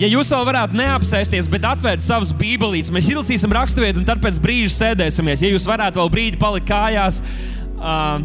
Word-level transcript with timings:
ja 0.00 0.08
jūs 0.10 0.30
vēl 0.32 0.46
varētu 0.50 0.76
neapsēsties, 0.78 1.50
bet 1.50 1.66
atvērt 1.66 2.04
savas 2.04 2.32
bībelītes, 2.36 2.92
mēs 2.94 3.10
izlasīsim 3.12 3.52
raksturvietu 3.56 4.02
un 4.02 4.08
tad 4.08 4.22
pēc 4.24 4.40
brīža 4.42 4.74
sēdēsimies. 4.74 5.44
Ja 5.44 5.52
jūs 5.52 5.68
varētu 5.68 6.02
vēl 6.02 6.10
brīdi 6.12 6.40
palikt 6.40 6.68
kājās, 6.68 7.20
uh, 7.76 8.18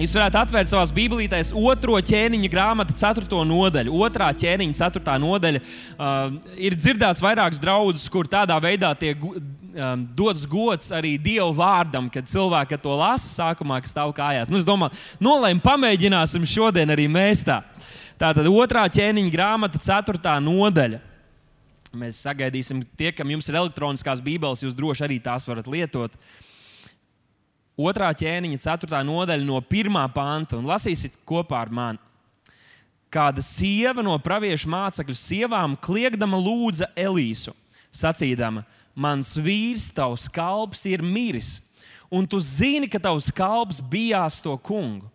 jūs 0.00 0.14
varētu 0.16 0.40
atvērt 0.40 0.70
savās 0.72 0.92
bībelītēs 0.94 1.52
otro 1.58 1.98
ķēniņa 2.00 2.52
grāmatu, 2.52 2.96
ceturto 2.98 3.42
nodaļu. 3.48 3.96
Otrā 4.06 4.30
ķēniņa, 4.44 4.78
ceturtā 4.80 5.18
nodaļa. 5.22 5.64
Uh, 5.96 6.38
ir 6.56 6.78
dzirdēts 6.78 7.24
vairākas 7.24 7.62
draudzes, 7.62 8.08
kur 8.12 8.30
tādā 8.30 8.56
veidā 8.62 8.94
tiek 8.98 9.20
um, 9.20 10.06
dots 10.16 10.46
gods 10.48 10.94
arī 10.94 11.16
Dieva 11.20 11.50
vārdam, 11.56 12.08
kad 12.12 12.30
cilvēki 12.30 12.80
to 12.80 12.96
lasa 12.98 13.28
sākumā, 13.28 13.82
kas 13.84 13.92
stāv 13.92 14.14
kājās. 14.16 14.48
Nu, 14.52 14.60
es 14.60 14.68
domāju, 14.68 14.96
nolēmu, 15.24 15.62
pamēģināsim 15.64 16.48
šodien 16.48 16.94
arī 16.94 17.06
mēs 17.10 17.44
tā. 17.44 17.60
Tā 17.60 18.03
tad 18.20 18.40
otrā 18.46 18.84
ķēniņa 18.92 19.32
grāmata, 19.32 19.80
ceturtā 19.82 20.36
nodaļa. 20.42 21.00
Mēs 21.94 22.18
sagaidīsim, 22.24 22.82
tie, 22.98 23.12
kam 23.14 23.30
jums 23.30 23.46
ir 23.48 23.58
elektroniskās 23.60 24.22
bībeles, 24.24 24.64
jūs 24.64 24.74
droši 24.74 25.04
arī 25.06 25.20
tās 25.22 25.46
varat 25.46 25.68
lietot. 25.70 26.16
Otrā 27.78 28.10
ķēniņa, 28.14 28.60
ceturtā 28.62 29.02
nodaļa 29.06 29.46
no 29.46 29.60
pirmā 29.62 30.04
panta, 30.14 30.58
un 30.58 30.66
lasīsiet 30.70 31.20
kopā 31.26 31.62
ar 31.64 31.70
mani. 31.74 32.02
Kāda 33.14 33.42
sieva 33.46 34.02
no 34.02 34.14
praviešu 34.18 34.66
mācekļu 34.70 35.14
sievām 35.14 35.76
kliegdama 35.78 36.38
lūdza 36.38 36.88
Elīsu, 36.98 37.54
sacīdama, 37.94 38.64
mans 38.94 39.36
vīrs, 39.38 39.92
tavs 39.94 40.26
kalps 40.34 40.82
ir 40.90 41.02
miris, 41.02 41.60
un 42.10 42.26
tu 42.26 42.40
zini, 42.42 42.90
ka 42.90 42.98
tavs 43.02 43.30
kalps 43.34 43.78
bijās 43.78 44.40
to 44.42 44.54
kungu. 44.58 45.06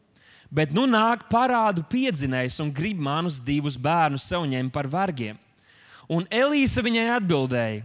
Bet 0.49 0.73
nu 0.73 0.87
nāk 0.89 1.27
parādu 1.29 1.83
piedzinējs 1.85 2.57
un 2.63 2.71
grib 2.73 2.97
manus 2.97 3.37
divus 3.37 3.77
bērnus 3.77 4.25
sev 4.25 4.47
ņemt 4.49 4.73
par 4.73 4.89
vergiem. 4.89 5.37
Un 6.09 6.25
Elīze 6.33 6.81
viņai 6.81 7.05
atbildēja, 7.19 7.83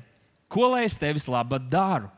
ko 0.48 0.70
lai 0.72 0.86
es 0.88 0.96
tevis 0.96 1.28
laba 1.28 1.58
daru? 1.60 2.08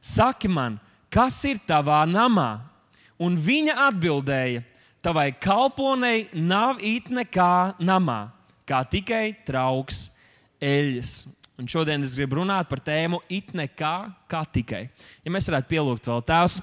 Saki 0.00 0.48
man, 0.48 0.78
kas 1.12 1.36
ir 1.44 1.60
tavā 1.68 2.00
namā? 2.08 2.62
Un 3.20 3.36
viņa 3.36 3.74
atbildēja, 3.90 4.62
tavai 5.04 5.28
kalponei 5.36 6.30
nav 6.32 6.80
it 6.80 7.10
nekā 7.12 7.76
namā, 7.84 8.30
kā 8.64 8.80
tikai 8.88 9.34
trauks 9.44 10.06
eļļas. 10.64 11.12
Un 11.60 11.68
šodien 11.68 12.00
es 12.00 12.14
gribu 12.16 12.38
runāt 12.38 12.70
par 12.70 12.80
tēmu 12.80 13.20
it 13.28 13.52
nekā, 13.52 13.94
kā 14.32 14.40
tikai. 14.48 14.86
Ja 15.20 15.32
mēs 15.34 15.50
varētu 15.50 15.68
pielūgt 15.68 16.08
vēl 16.08 16.24
tās, 16.24 16.56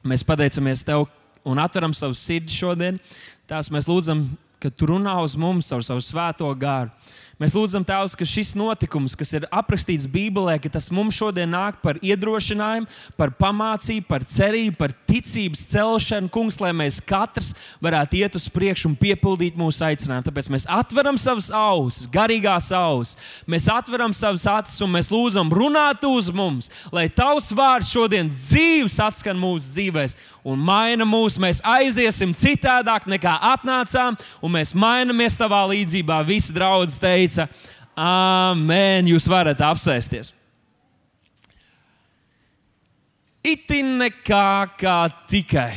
mēs 0.00 0.24
pateicamies 0.24 0.86
Tev 0.88 1.04
un 1.44 1.60
atveram 1.60 1.94
savu 1.96 2.16
sirdi 2.18 2.52
šodien. 2.54 2.98
Tās 3.50 3.70
mēs 3.72 3.88
lūdzam, 3.90 4.26
ka 4.62 4.72
Tu 4.72 4.88
runā 4.88 5.18
uz 5.24 5.36
mums 5.36 5.68
caur 5.68 5.84
savu 5.84 6.02
svēto 6.04 6.48
gāru. 6.56 6.92
Mēs 7.42 7.54
lūdzam, 7.56 7.82
Tēvs, 7.82 8.12
ka 8.14 8.26
šis 8.28 8.52
notikums, 8.54 9.16
kas 9.18 9.32
ir 9.34 9.46
aprakstīts 9.50 10.06
Bībelē, 10.06 10.54
ka 10.62 10.70
tas 10.76 10.86
mums 10.94 11.16
šodien 11.18 11.50
nāk 11.50 11.80
par 11.82 11.98
iedrošinājumu, 11.98 12.86
par 13.18 13.32
pamācību, 13.34 14.06
par 14.06 14.22
cerību, 14.22 14.76
par 14.78 14.94
ticības 15.08 15.64
celšanu, 15.72 16.30
Kungs, 16.34 16.60
lai 16.62 16.70
mēs 16.76 17.00
katrs 17.02 17.50
varētu 17.82 18.20
iet 18.20 18.38
uz 18.38 18.46
priekšu 18.54 18.92
un 18.92 18.94
piepildīt 19.00 19.58
mūsu 19.58 19.82
aicinājumu. 19.88 20.28
Tāpēc 20.28 20.50
mēs 20.54 20.68
atveram 20.70 21.18
savas 21.18 21.50
ausis, 21.50 22.06
garīgās 22.14 22.70
ausis, 22.74 23.18
mēs 23.50 23.66
atveram 23.72 24.14
savas 24.14 24.46
acis 24.54 24.78
un 24.86 24.94
mēs 24.94 25.10
lūdzam, 25.10 25.50
runāt 25.50 26.06
uz 26.06 26.30
mums, 26.30 26.70
lai 26.94 27.08
Tavs 27.10 27.50
vārds 27.54 27.90
šodien 27.90 28.30
dzīves 28.30 29.00
atskan 29.02 29.38
mūsu 29.42 29.74
dzīvēm 29.74 30.14
un 30.44 30.60
maina 30.60 31.06
mūs. 31.08 31.38
Mēs 31.40 31.60
aiziesim 31.64 32.34
citādāk 32.36 33.08
nekā 33.10 33.32
atnācām, 33.54 34.18
un 34.44 34.54
mēs 34.54 34.74
mainamies 34.76 35.38
Tavā 35.40 35.64
līdzībā. 35.72 36.20
Visi 36.28 36.54
draugi 36.54 36.98
teica, 37.00 37.23
teica, 37.24 37.48
Āmen, 37.94 39.06
jūs 39.06 39.28
varat 39.30 39.60
apsēsties. 39.62 40.32
Itin 43.44 43.98
nekā 44.00 44.48
kā 44.80 44.96
tikai. 45.30 45.76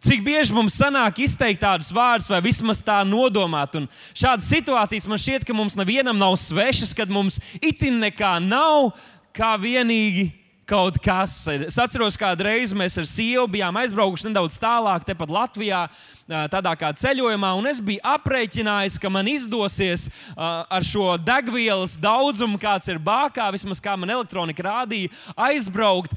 Cik 0.00 0.24
bieži 0.24 0.52
mums 0.56 0.76
sanāk 0.80 1.20
izteikt 1.24 1.60
tādus 1.62 1.90
vārdus, 1.92 2.28
vai 2.28 2.40
vismaz 2.44 2.80
tā 2.84 2.98
nodomāt. 3.04 3.76
Un 3.76 3.86
šādas 4.16 4.48
situācijas 4.48 5.06
man 5.08 5.20
šķiet, 5.20 5.46
ka 5.48 5.56
mums 5.56 5.76
nevienam 5.78 6.18
nav 6.20 6.36
svešas, 6.40 6.92
kad 6.96 7.12
mums 7.12 7.38
itin 7.60 8.00
nekā 8.02 8.38
nav, 8.44 8.94
kā 9.36 9.54
vienīgi 9.60 10.30
kaut 10.70 11.00
kas. 11.04 11.34
Es 11.52 11.78
atceros, 11.80 12.18
kādu 12.20 12.46
reizi 12.46 12.76
mēs 12.78 12.96
ar 13.00 13.08
sievu 13.08 13.46
bijām 13.56 13.76
aizbraukuši 13.80 14.28
nedaudz 14.30 14.56
tālāk, 14.60 15.04
tepat 15.08 15.32
Latvijā 15.32 15.84
tādā 16.50 16.72
kā 16.78 16.90
ceļojumā, 16.94 17.50
un 17.58 17.66
es 17.70 17.80
biju 17.82 18.02
aprēķinājis, 18.06 18.98
ka 19.02 19.10
man 19.12 19.28
izdosies 19.30 20.08
ar 20.36 20.86
šo 20.86 21.16
degvielas 21.18 21.96
daudzumu, 22.00 22.58
kāds 22.60 22.90
ir 22.92 23.00
bākā, 23.02 23.48
vismaz 23.54 23.82
kā 23.82 23.96
man 23.98 24.12
elektronika 24.14 24.64
rādīja, 24.66 25.10
aizbraukt 25.34 26.14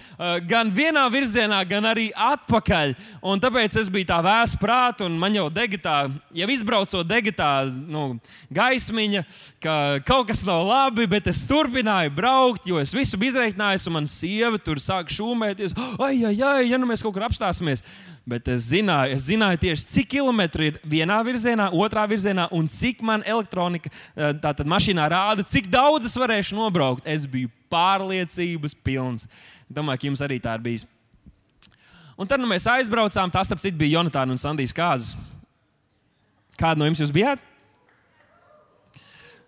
gan 0.49 0.71
vienā 0.73 1.05
virzienā, 1.13 1.63
gan 1.69 1.89
arī 1.89 2.09
atpakaļ. 2.13 2.93
Un 3.25 3.41
tāpēc 3.43 3.79
es 3.81 3.89
biju 3.91 4.09
tā 4.11 4.19
vēs 4.25 4.55
prātā, 4.61 5.07
un 5.07 5.17
man 5.19 5.33
jau 5.35 5.47
degatā, 5.53 5.97
jau 6.35 6.49
izbraucot 6.53 7.07
degatā, 7.09 7.51
nu, 7.89 8.19
gaismiņa, 8.53 9.25
ka 9.63 9.75
kaut 10.05 10.29
kas 10.29 10.45
nav 10.47 10.63
labi, 10.67 11.07
bet 11.09 11.29
es 11.31 11.43
turpināju 11.49 12.13
braukt, 12.13 12.69
jo 12.69 12.81
es 12.81 12.93
visu 12.95 13.17
biju 13.19 13.33
izreiknājis, 13.33 13.89
un 13.89 13.97
man 13.97 14.09
sieva 14.09 14.61
tur 14.61 14.81
sāk 14.83 15.09
šūmēties. 15.13 15.77
Ai, 15.97 16.15
ai, 16.29 16.35
ai, 16.37 16.57
ja 16.69 16.77
nu 16.77 16.89
mēs 16.89 17.03
kaut 17.05 17.15
kur 17.17 17.25
apstāsimies! 17.25 17.83
Bet 18.23 18.47
es 18.47 18.69
zināju, 18.69 19.17
es 19.17 19.25
zināju 19.27 19.59
tieši, 19.59 19.83
cik 19.97 20.07
kilometri 20.13 20.69
ir 20.71 20.77
vienā 20.87 21.17
virzienā, 21.27 21.65
otrā 21.75 22.05
virzienā, 22.07 22.45
un 22.55 22.69
cik 22.71 23.01
man 23.03 23.23
elektronika, 23.27 23.91
eh, 23.91 24.31
tātad 24.39 24.63
mašīnā 24.63 25.09
rāda, 25.11 25.43
cik 25.43 25.67
daudz 25.67 26.07
es 26.07 26.15
varēšu 26.15 26.55
nobraukt. 26.55 27.03
Es 27.03 27.25
biju 27.27 27.51
pārliecības 27.71 28.77
pilns. 28.79 29.27
Domāju, 29.67 29.99
ka 29.99 30.07
jums 30.07 30.23
arī 30.23 30.39
tā 30.39 30.55
ir 30.55 30.63
bijis. 30.63 30.85
Un 32.15 32.29
tad 32.29 32.39
nu, 32.39 32.47
mēs 32.47 32.63
aizbraucām. 32.69 33.31
Tas, 33.31 33.49
starp 33.49 33.59
citu, 33.59 33.75
bija 33.75 33.99
Jonatāna 33.99 34.31
un 34.31 34.39
Sandijas 34.39 34.71
kāzas. 34.71 35.17
Kāda 36.55 36.79
no 36.79 36.87
jums 36.87 37.01
jūs 37.03 37.11
bijāt? 37.11 37.41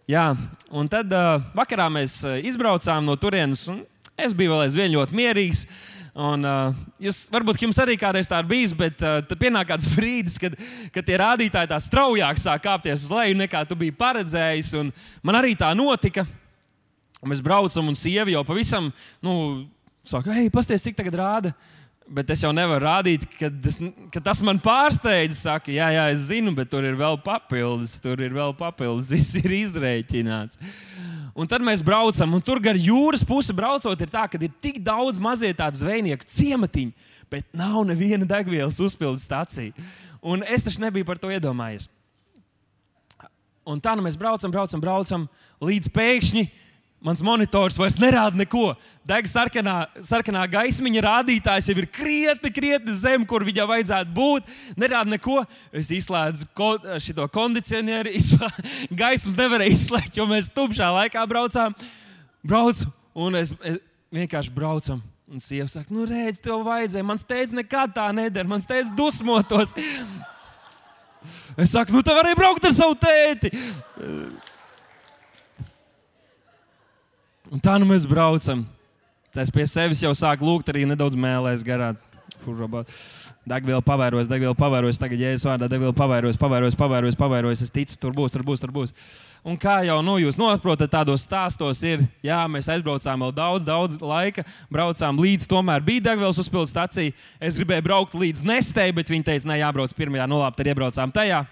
Jā, 0.06 0.35
un 0.69 0.90
tad 0.91 1.14
uh, 1.14 1.40
vakarā 1.56 1.88
mēs 1.90 2.25
uh, 2.25 2.41
izbraucām 2.44 3.06
no 3.08 3.16
turienes. 3.16 3.69
Es 4.18 4.34
biju 4.34 4.52
vēl 4.52 4.66
aizvien 4.66 4.91
ļoti 4.91 5.16
mierīgs. 5.16 5.64
Uh, 5.64 5.96
Un, 6.16 6.46
uh, 6.48 6.72
jūs, 7.03 7.26
varbūt 7.28 7.59
jums 7.66 7.80
arī 7.84 7.98
kādreiz 8.00 8.30
tā 8.31 8.38
ir 8.40 8.48
bijis, 8.48 8.72
bet 8.78 9.02
uh, 9.03 9.18
pienāk 9.36 9.68
kāds 9.74 9.90
brīdis, 9.98 10.38
kad, 10.40 10.56
kad 10.96 11.03
tie 11.03 11.18
rādītāji 11.20 11.72
tā 11.74 11.80
straujāk 11.84 12.40
sāk 12.40 12.64
kāpties 12.64 13.03
uz 13.03 13.12
leju 13.12 13.36
nekā 13.42 13.66
tu 13.68 13.76
biji 13.76 13.98
paredzējis. 14.00 14.72
Un 14.80 14.94
man 15.26 15.42
arī 15.42 15.52
tā 15.59 15.74
notika. 15.76 16.24
Mēs 17.26 17.42
braucam, 17.42 17.88
un 17.90 17.98
sieva 17.98 18.30
jau 18.30 18.44
pavisam, 18.46 18.92
nu, 19.26 19.34
saka, 20.06 20.30
hei, 20.38 20.52
pasties, 20.53 20.84
cik 20.86 20.96
tagad 21.00 21.18
rāda. 21.20 21.52
Bet 22.06 22.30
es 22.30 22.44
jau 22.46 22.52
nevaru 22.53 22.86
rādīt, 22.86 23.26
ka 23.34 23.50
tas, 23.50 23.80
ka 24.14 24.22
tas 24.22 24.40
man 24.46 24.59
pārsteidz. 24.62 25.40
Saka, 25.42 25.74
jā, 25.74 25.90
jā, 25.97 26.03
es 26.14 26.28
zinu, 26.30 26.53
bet 26.56 26.70
tur 26.72 26.86
ir 26.86 26.96
vēl 27.00 27.18
papildus, 27.26 27.97
tur 28.00 28.22
ir 28.22 28.36
vēl 28.36 28.53
papildus, 28.56 29.09
viss 29.16 29.36
ir 29.42 29.58
izrēķināts. 29.66 30.62
Un 31.35 31.50
tad 31.51 31.59
mēs 31.59 31.81
braucam, 31.84 32.38
un 32.38 32.44
tur 32.44 32.62
gar 32.63 32.78
jūras 32.79 33.25
pusi 33.28 33.51
braucot, 33.56 34.00
ir 34.00 34.12
tā, 34.12 34.23
ka 34.31 34.40
ir 34.40 34.53
tik 34.63 34.79
daudz 34.84 35.19
mazie 35.19 35.50
tādu 35.57 35.81
zvejnieku 35.81 36.23
ciematiņu, 36.31 36.94
bet 37.31 37.50
nav 37.51 37.81
neviena 37.90 38.28
degvielas 38.29 38.79
uzpildes 38.79 39.25
stācija. 39.28 39.75
Un 40.23 40.46
es 40.47 40.63
taču 40.63 40.79
nebiju 40.85 41.07
par 41.07 41.19
to 41.19 41.28
iedomājies. 41.35 41.90
Un 43.68 43.81
tā 43.84 43.97
nu 43.97 44.06
mēs 44.06 44.16
braucam, 44.16 44.53
braucam, 44.53 44.79
braucam, 44.79 45.28
līdz 45.59 45.91
pēkšņi 45.91 46.46
Mans 47.05 47.21
monitors 47.21 47.75
vairs 47.77 47.99
nerāda 48.01 48.39
neko. 48.39 48.71
Dega 49.05 49.29
sarkanā, 49.29 49.75
sarkanā 50.01 50.41
gaismiņa 50.49 51.03
rādītājs 51.05 51.67
jau 51.69 51.75
ir 51.77 51.85
krietni, 51.93 52.49
krietni 52.49 52.95
zem, 52.97 53.27
kur 53.29 53.45
viņam 53.45 53.69
vajadzētu 53.69 54.13
būt. 54.16 54.49
Nerāda 54.81 55.13
neko. 55.13 55.43
Es 55.69 55.91
izslēdzu 55.93 56.49
ko, 56.57 56.71
šo 57.05 57.27
kondicionieri. 57.29 58.16
Izslē... 58.17 58.49
Gaismas 59.03 59.38
nevarēja 59.38 59.75
izslēgt, 59.75 60.17
jo 60.17 60.25
mēs 60.31 60.49
tumšā 60.55 60.89
laikā 60.95 61.27
braucām. 61.29 61.78
Braucu, 62.46 62.90
un 63.13 63.37
es, 63.37 63.53
es 63.61 63.78
vienkārši 64.16 64.55
braucam. 64.58 65.03
Un 65.29 65.41
sieva 65.41 65.69
saka, 65.69 65.93
nu, 65.93 66.08
redz, 66.09 66.41
tev 66.41 66.66
vajadzēja. 66.66 67.05
Mans 67.05 67.25
teicis, 67.25 67.53
nekad 67.58 67.93
tā 67.93 68.08
nedara. 68.17 68.49
Mans 68.49 68.66
teicis, 68.69 68.93
dusmotos. 68.97 69.75
Es 71.58 71.72
saku, 71.72 71.96
nu, 71.96 72.03
tev 72.05 72.19
varēja 72.19 72.37
braukt 72.37 72.66
ar 72.67 72.73
savu 72.75 72.93
tēti. 73.01 73.49
Un 77.55 77.61
tā 77.63 77.78
nu 77.79 77.87
mēs 77.87 78.03
braucam. 78.03 78.66
Tas 79.31 79.47
pie 79.52 79.63
sevis 79.67 80.02
jau 80.03 80.11
sāk 80.16 80.41
lūgt, 80.43 80.67
arī 80.72 80.84
nedaudz 80.90 81.16
mēlēs 81.16 81.61
garā. 81.63 81.93
Degviela 83.46 83.79
pavēros, 83.85 84.28
degviela 84.28 84.57
pavēros, 84.57 84.97
tagad 84.99 85.22
jēzus 85.22 85.46
vārdā, 85.47 85.69
degviela 85.72 85.93
pavēros, 85.96 86.35
pavēros, 86.41 86.75
pavēros, 86.78 87.16
pavēros. 87.17 87.61
Es 87.63 87.72
ticu, 87.73 87.96
tur 88.02 88.13
būs, 88.17 88.34
tur 88.34 88.43
būs, 88.43 88.59
tur 88.59 88.73
būs. 88.75 88.91
Un 89.47 89.55
kā 89.61 89.78
jau 89.87 89.97
nu, 90.03 90.17
jūs 90.19 90.35
saprotat, 90.35 90.91
tādos 90.91 91.23
stāstos 91.23 91.84
ir, 91.87 92.03
jā, 92.25 92.41
mēs 92.52 92.67
aizbraucām 92.73 93.23
vēl 93.23 93.34
daudz, 93.37 93.67
daudz 93.67 94.01
laika, 94.01 94.43
braucām 94.73 95.22
līdz 95.22 95.47
tomēr 95.51 95.85
bija 95.85 96.09
degvielas 96.09 96.41
uzpildes 96.41 96.73
stacija. 96.75 97.13
Es 97.40 97.55
gribēju 97.61 97.85
braukt 97.87 98.17
līdz 98.19 98.43
nestei, 98.46 98.91
bet 98.91 99.13
viņi 99.13 99.29
teica, 99.31 99.49
nē, 99.51 99.61
jābrauc 99.61 99.96
pirmajā, 99.96 100.28
nolāpt, 100.28 100.59
tad 100.59 100.73
iebraucām 100.73 101.13
tajā. 101.16 101.46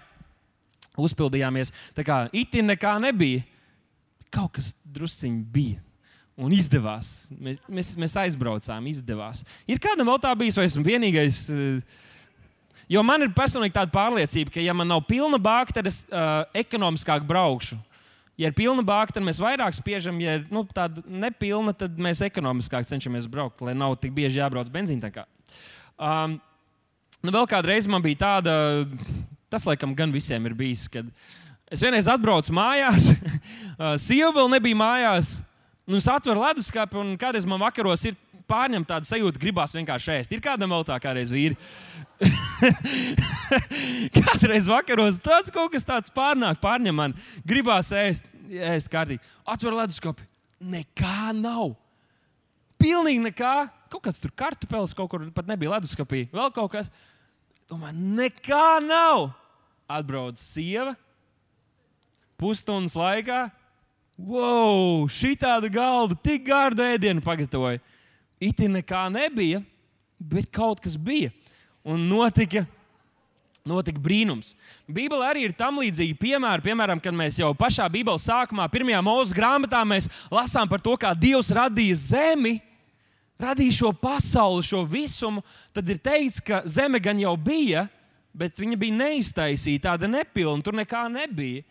Uzpildījāmies. 1.00 1.72
Tā 1.96 2.06
kā 2.06 2.20
itin 2.34 2.70
nekā 2.74 2.98
nebija. 3.02 3.46
kaut 4.34 4.56
kas 4.58 4.74
drusciņš 4.82 5.42
bija. 5.54 5.83
Un 6.34 6.50
izdevās. 6.50 7.30
Mēs, 7.38 7.60
mēs, 7.70 7.92
mēs 8.00 8.16
aizbraucām, 8.24 8.86
izdevās. 8.90 9.44
Ir 9.70 9.78
kādam 9.82 10.08
vēl 10.10 10.18
tā 10.22 10.32
bijis, 10.38 10.58
vai 10.58 10.66
esmu 10.66 10.82
vienīgais? 10.86 11.44
Jo 12.90 13.04
man 13.06 13.22
ir 13.22 13.30
personīgi 13.36 13.76
tāda 13.76 13.94
pārliecība, 13.94 14.56
ka, 14.56 14.62
ja 14.62 14.74
man 14.76 14.90
nav 14.90 15.04
pilna 15.06 15.38
bāka, 15.40 15.76
tad 15.78 15.88
es 15.88 16.02
uh, 16.10 16.42
ekonomiskāk 16.58 17.22
braukšu. 17.28 17.78
Ja 18.34 18.50
ir 18.50 18.56
pilna 18.58 18.82
bāka, 18.82 19.14
tad 19.14 19.22
mēs 19.22 19.38
vairāk 19.38 19.76
spiežam, 19.76 20.18
ja 20.18 20.40
ir 20.40 20.48
nu, 20.50 20.64
tāda 20.66 21.04
nepilna, 21.06 21.70
tad 21.78 21.94
mēs 22.02 22.24
ekonomiskāk 22.26 22.88
cenšamies 22.90 23.30
braukt, 23.30 23.62
lai 23.62 23.76
nav 23.78 23.94
tik 24.02 24.10
bieži 24.16 24.42
jābrauc 24.42 24.72
benzīna. 24.74 25.22
Um, 25.94 26.40
nu, 27.22 27.30
vēl 27.30 27.46
kādreiz 27.46 27.86
man 27.86 28.02
bija 28.02 28.24
tāda, 28.24 28.58
tas 29.54 29.68
laikam 29.70 29.94
gan 29.94 30.10
visiem 30.10 30.50
ir 30.50 30.58
bijis, 30.58 30.88
kad 30.90 31.06
es 31.70 31.86
vienreiz 31.86 32.10
atbraucu 32.10 32.50
mājās, 32.58 33.12
sieva 34.08 34.34
vēl 34.34 34.50
nebija 34.58 34.82
mājās. 34.82 35.36
Nu, 35.84 35.98
es 36.00 36.06
atveru 36.08 36.40
leduskapi, 36.40 36.96
un 36.96 37.16
kādreiz 37.20 37.44
man 37.48 37.60
vakaros 37.60 38.06
ir 38.08 38.14
pārņemta 38.48 38.94
tāda 38.94 39.08
sajūta, 39.08 39.40
gribās 39.40 39.74
vienkārši 39.76 40.14
ēst. 40.14 40.32
Ir 40.32 40.40
kādam 40.44 40.72
vēl 40.72 40.84
tā, 40.88 40.96
kādreiz 41.02 41.32
vīri. 41.32 41.58
Kādreiz 44.14 44.68
vakaros 44.70 45.18
tāds 45.22 45.52
kaut 45.52 45.72
kas 45.74 45.84
tāds 45.86 46.12
pārnāk, 46.14 46.60
pārņem 46.62 46.96
man, 46.96 47.14
gribās 47.46 47.90
ēst, 47.96 48.28
ēst 48.48 48.88
kārtīgi. 48.92 49.20
Atver 49.44 49.76
leduskapi. 49.76 50.24
Nekā 50.72 51.32
nav. 51.36 51.74
Pilnīgi 52.80 53.22
nekā. 53.26 53.54
Kaut 53.92 54.06
kāds 54.06 54.22
tur 54.22 54.32
kartupeļs 54.34 54.96
kaut 54.96 55.10
kur 55.12 55.26
pat 55.34 55.48
nebija 55.50 55.76
leduskapī. 55.76 56.24
Vēl 56.32 56.52
kaut 56.54 56.72
kas. 56.72 56.88
Domāju, 57.70 57.96
nekā 58.22 58.78
nav. 58.84 59.28
Atbrauc 59.90 60.40
sieva. 60.40 60.94
Pusstundas 62.40 62.96
laikā. 62.98 63.46
Wow, 64.14 65.08
šī 65.10 65.32
tāda 65.34 65.66
galda, 65.72 66.14
tik 66.14 66.44
gārda 66.46 66.86
ēdienu 66.94 67.22
pagatavoja. 67.24 67.80
It 68.38 68.60
nekā 68.62 69.08
nebija, 69.10 69.60
bet 70.18 70.46
kaut 70.54 70.82
kas 70.84 70.94
bija 70.94 71.32
un 71.84 72.06
notika. 72.08 72.64
Notika 73.64 73.96
brīnums. 73.96 74.50
Bībelē 74.84 75.30
arī 75.32 75.46
ir 75.46 75.54
tam 75.56 75.78
līdzīgi 75.80 76.18
piemēri. 76.20 76.66
Piemēram, 76.66 77.00
kad 77.00 77.16
mēs 77.16 77.38
jau 77.40 77.48
pašā 77.56 77.86
Bībeles 77.88 78.26
sākumā, 78.28 78.66
pirmajā 78.68 78.98
mūža 79.00 79.38
grāmatā, 79.38 79.80
lasām 80.28 80.68
par 80.68 80.82
to, 80.84 80.92
kā 81.00 81.14
Dievs 81.16 81.48
radīja 81.56 81.96
zemi, 81.96 82.58
radīja 83.40 83.78
šo 83.78 83.92
pasauli, 83.96 84.66
šo 84.68 84.82
visumu. 84.84 85.40
Tad 85.72 85.88
ir 85.88 85.96
teikts, 85.96 86.42
ka 86.44 86.60
zeme 86.68 87.00
gan 87.00 87.16
jau 87.16 87.32
bija, 87.40 87.86
bet 88.36 88.60
viņa 88.60 88.76
bija 88.76 88.98
neiztaisīta, 88.98 89.94
tāda 89.94 90.12
nepilna, 90.12 90.60
tur 90.60 90.76
nekā 90.76 91.06
nebija. 91.08 91.64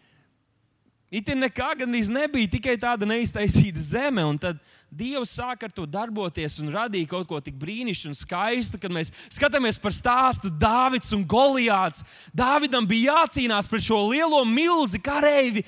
It 1.13 1.27
ir 1.29 1.37
nekā 1.37 1.75
gandrīz 1.77 2.07
nebija, 2.09 2.49
tikai 2.55 2.73
tāda 2.81 3.05
neiztaisīta 3.05 3.81
zeme. 3.85 4.23
Un 4.25 4.39
tad 4.41 4.57
Dievs 4.89 5.35
sāk 5.37 5.67
ar 5.67 5.73
to 5.73 5.85
darboties 5.89 6.55
un 6.61 6.71
radīja 6.73 7.11
kaut 7.11 7.27
ko 7.29 7.37
tik 7.41 7.53
brīnišķīgu 7.61 8.09
un 8.09 8.17
skaistu, 8.17 8.79
kad 8.81 8.93
mēs 8.93 9.13
skatāmies 9.33 9.77
par 9.81 9.93
stāstu 9.93 10.49
Dāvids 10.49 11.13
un 11.13 11.21
Goliāts. 11.29 12.01
Dāvidam 12.33 12.89
bija 12.89 13.19
jācīnās 13.19 13.69
pret 13.69 13.85
šo 13.85 14.01
lielo 14.09 14.41
milzi 14.49 15.01
kareivi, 15.01 15.61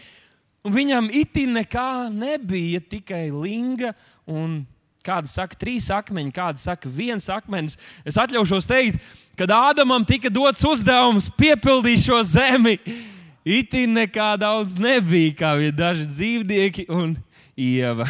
un 0.66 0.74
viņam 0.74 1.14
itin 1.14 1.54
nekā 1.62 1.90
nebija, 2.14 2.82
tikai 2.82 3.28
linga 3.30 3.94
un 4.26 4.64
Kāda 5.06 5.30
saka, 5.30 5.54
trīs 5.62 5.86
akmeņi, 5.94 6.32
kāda 6.34 6.58
saka, 6.58 6.90
viens 6.90 7.28
akmenis. 7.30 7.76
Es 8.10 8.16
atļaušos 8.18 8.66
teikt, 8.66 9.04
kad 9.38 9.52
Ādamam 9.54 10.02
tika 10.02 10.32
dots 10.34 10.66
uzdevums 10.66 11.28
piepildīt 11.38 12.02
šo 12.08 12.24
zemi, 12.26 12.80
Itin 13.46 13.94
nekā 13.94 14.32
daudz 14.42 14.74
nebija, 14.82 15.36
kā 15.38 15.52
bija 15.60 15.74
daži 15.78 16.08
dzīvnieki 16.10 16.88
un 16.90 17.14
ieva. 17.54 18.08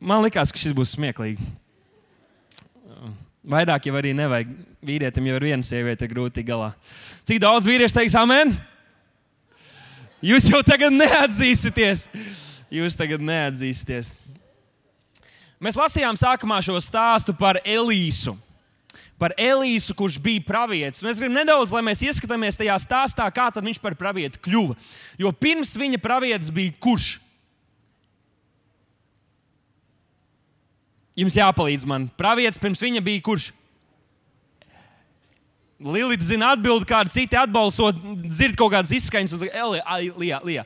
Man 0.00 0.24
liekas, 0.24 0.48
ka 0.48 0.56
šis 0.56 0.72
būs 0.72 0.96
smieklīgi. 0.96 1.44
Vairāk 3.44 3.90
jau 3.90 3.96
arī 4.00 4.14
nevajag. 4.16 4.56
Vīrietim 4.80 5.26
jau 5.28 5.36
ir 5.36 5.44
viena 5.50 5.64
sieviete 5.66 6.08
grūti 6.08 6.40
galā. 6.48 6.72
Cik 7.28 7.42
daudz 7.44 7.68
vīriešu 7.68 7.98
teiks, 7.98 8.16
amen? 8.16 8.56
Jūs 10.24 10.48
jau 10.48 10.64
tagad 10.64 10.96
neatzīsieties. 10.96 12.08
Jūs 12.72 12.96
tagad 12.96 13.20
neatzīsieties. 13.20 14.14
Mēs 15.60 15.76
lasījām 15.76 16.16
sākumā 16.16 16.62
šo 16.64 16.80
stāstu 16.80 17.36
par 17.36 17.60
Elīsu 17.68 18.32
par 19.20 19.34
Elīsu, 19.36 19.94
kurš 19.96 20.16
bija 20.22 20.42
pravietis. 20.46 21.04
Un 21.04 21.10
es 21.12 21.20
gribu 21.20 21.36
nedaudz, 21.36 21.74
lai 21.76 21.82
mēs 21.84 22.00
ieskatāmies 22.06 22.56
tajā 22.56 22.78
stāstā, 22.80 23.26
kā 23.34 23.50
viņš 23.52 23.80
par 23.82 23.96
pravieti 24.00 24.40
kļuva. 24.40 24.76
Jo 25.20 25.32
pirms 25.36 25.76
viņa 25.76 26.00
pravietis 26.00 26.52
bija 26.54 26.72
kurš? 26.80 27.18
Jums 31.20 31.36
jāpalīdz 31.36 31.84
man. 31.84 32.08
Pravietis 32.16 32.60
pirms 32.62 32.80
viņa 32.80 33.02
bija 33.04 33.20
kurš? 33.26 33.50
Lilita 35.80 36.24
zina 36.28 36.52
atbildi, 36.54 36.84
kāda 36.88 37.12
citi 37.12 37.36
atbalstot, 37.40 37.96
dzird 38.26 38.56
kaut 38.60 38.74
kādas 38.74 38.92
izskaņas 38.92 39.32
uz 39.38 39.44
Elija. 39.48 40.64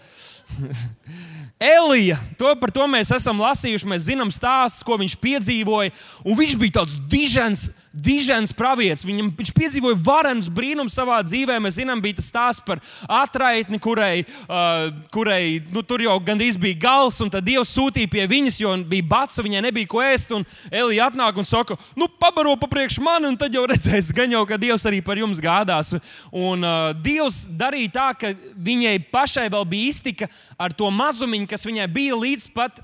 Elija, 1.74 2.18
to, 2.38 2.50
par 2.58 2.72
to 2.74 2.86
mēs 2.90 3.12
esam 3.14 3.38
lasījuši, 3.42 3.88
mēs 3.88 4.08
zinām 4.08 4.32
stāstus, 4.34 4.82
ko 4.86 4.98
viņš 4.98 5.14
piedzīvoja. 5.22 5.94
Viņš 6.26 6.56
bija 6.60 6.80
tāds 6.80 6.98
dižens, 7.10 7.68
dižens 7.94 8.52
pravietis. 8.56 9.04
Viņam, 9.06 9.30
viņš 9.38 9.52
piedzīvoja 9.54 9.98
varenus 10.04 10.50
brīnumus 10.52 10.96
savā 10.98 11.20
dzīvē. 11.24 11.60
Mēs 11.62 11.78
zinām, 11.78 12.02
bija 12.02 12.18
tas 12.18 12.28
stāsts 12.30 12.64
par 12.66 12.82
atraitni, 13.06 13.78
kurai, 13.82 14.24
uh, 14.48 14.90
kurai 15.14 15.62
nu, 15.72 15.84
tur 15.86 16.02
jau 16.02 16.16
gandrīz 16.24 16.58
bija 16.60 16.80
gals, 16.86 17.20
un 17.22 17.30
tad 17.32 17.46
Dievs 17.46 17.72
sūtīja 17.76 18.10
pie 18.10 18.26
viņas, 18.30 18.60
jo 18.62 18.74
bija 18.90 19.06
bats, 19.14 19.42
viņai 19.44 19.62
nebija 19.68 19.90
ko 19.90 20.02
ēst. 20.04 20.32
Elija 20.72 21.10
atnāk 21.10 21.36
un 21.38 21.46
saka, 21.46 21.76
nu, 21.98 22.08
pabaro 22.20 22.56
pa 22.58 22.68
priekš 22.70 22.98
man, 23.04 23.28
un 23.28 23.36
tad 23.38 23.54
jau 23.54 23.66
redzēs, 23.70 24.10
gan 24.16 24.32
jau, 24.32 24.42
ka 24.48 24.58
Dievs 24.60 24.86
arī 24.88 25.02
par 25.04 25.20
jums 25.20 25.42
gādās. 25.42 25.94
Un 26.32 26.64
uh, 26.64 26.90
Dievs 27.04 27.44
darīja 27.50 27.94
tā, 27.94 28.08
ka 28.18 28.32
viņai 28.56 28.96
pašai 29.12 29.46
vēl 29.52 29.68
bija 29.68 29.92
iztika 29.92 30.30
ar 30.58 30.74
to 30.74 30.90
mazumiņu, 30.90 31.50
kas 31.50 31.66
viņai 31.68 31.86
bija 31.92 32.18
līdz 32.18 32.50
pat 32.56 32.82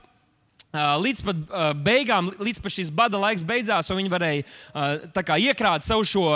Līdz 0.70 1.22
pat 1.26 1.38
beigām, 1.82 2.28
līdz 2.38 2.60
pat 2.62 2.74
šis 2.76 2.92
bada 2.94 3.18
laiks 3.18 3.42
beidzās, 3.42 3.88
un 3.90 3.98
viņi 3.98 4.12
varēja 4.12 4.44
uh, 4.44 5.32
iekrāt 5.42 5.82
savu 5.82 6.04
šo, 6.06 6.26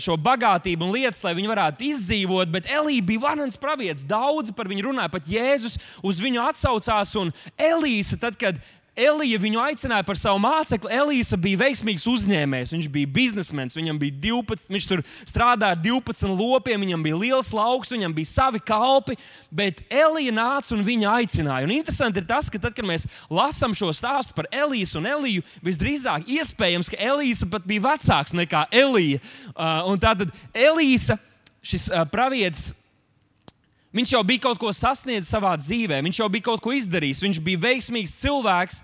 šo 0.00 0.16
bagātību 0.24 0.86
un 0.86 0.94
lietas, 0.94 1.20
lai 1.26 1.34
viņi 1.36 1.50
varētu 1.50 1.84
izdzīvot. 1.90 2.48
Bet 2.54 2.70
Elīja 2.72 3.04
bija 3.04 3.24
varants 3.26 3.60
pravietis. 3.60 4.06
Daudzi 4.08 4.56
par 4.56 4.72
viņu 4.72 4.86
runāja, 4.88 5.12
pat 5.12 5.28
Jēzus 5.28 5.76
uz 6.00 6.22
viņu 6.24 6.46
atsaucās. 6.46 7.12
Un 7.20 7.34
Elīze, 7.60 8.16
tad, 8.22 8.40
kad 8.40 8.56
Elija 8.94 9.40
viņu 9.42 9.58
aicināja 9.58 10.04
par 10.06 10.18
savu 10.18 10.38
mācekli. 10.38 10.92
Elīze 10.94 11.34
bija 11.40 11.58
veiksmīgs 11.64 12.04
uzņēmējs. 12.06 12.72
Viņš 12.76 12.88
bija 12.94 13.10
biznesmenis. 13.10 13.74
Viņam 13.74 13.98
bija 13.98 14.14
12, 14.22 14.70
viņš 14.70 14.86
tur 14.90 15.02
strādāja 15.26 15.74
ar 15.74 15.80
12 15.82 16.30
lopiem, 16.30 16.84
viņam 16.86 17.02
bija 17.02 17.18
liels 17.18 17.50
lauks, 17.54 17.90
viņam 17.90 18.14
bija 18.14 18.30
savi 18.30 18.62
kalpi. 18.62 19.16
Bet 19.50 19.82
Elija 19.90 20.34
nāca 20.36 20.76
un 20.76 20.86
viņa 20.86 21.16
aicināja. 21.18 21.66
Un 21.66 21.74
interesanti 21.74 22.22
ir 22.22 22.28
tas, 22.30 22.50
ka 22.52 22.62
tad, 22.62 22.76
kad 22.78 22.86
mēs 22.86 23.08
lasām 23.26 23.74
šo 23.74 23.90
stāstu 23.90 24.36
par 24.38 24.46
Elīzu 24.54 25.00
un 25.02 25.10
Eliju, 25.10 25.42
visdrīzāk 25.66 26.30
iespējams, 26.38 26.92
ka 26.94 27.02
Elīze 27.02 27.50
pat 27.50 27.66
bija 27.66 27.88
vecāks 27.88 28.36
nekā 28.38 28.68
Elija. 28.70 29.18
Uh, 29.54 29.90
un 29.90 29.98
tātad 29.98 30.30
Elīze, 30.54 31.18
šis 31.66 31.90
uh, 31.90 32.06
pravietis, 32.06 32.70
Viņš 33.94 34.16
jau 34.16 34.24
bija 34.26 34.42
kaut 34.48 34.58
ko 34.58 34.72
sasniedzis 34.74 35.30
savā 35.30 35.52
dzīvē, 35.60 36.00
viņš 36.02 36.18
jau 36.18 36.26
bija 36.32 36.48
kaut 36.48 36.62
ko 36.64 36.72
izdarījis, 36.74 37.22
viņš 37.22 37.38
bija 37.46 37.62
veiksmīgs 37.62 38.16
cilvēks. 38.24 38.80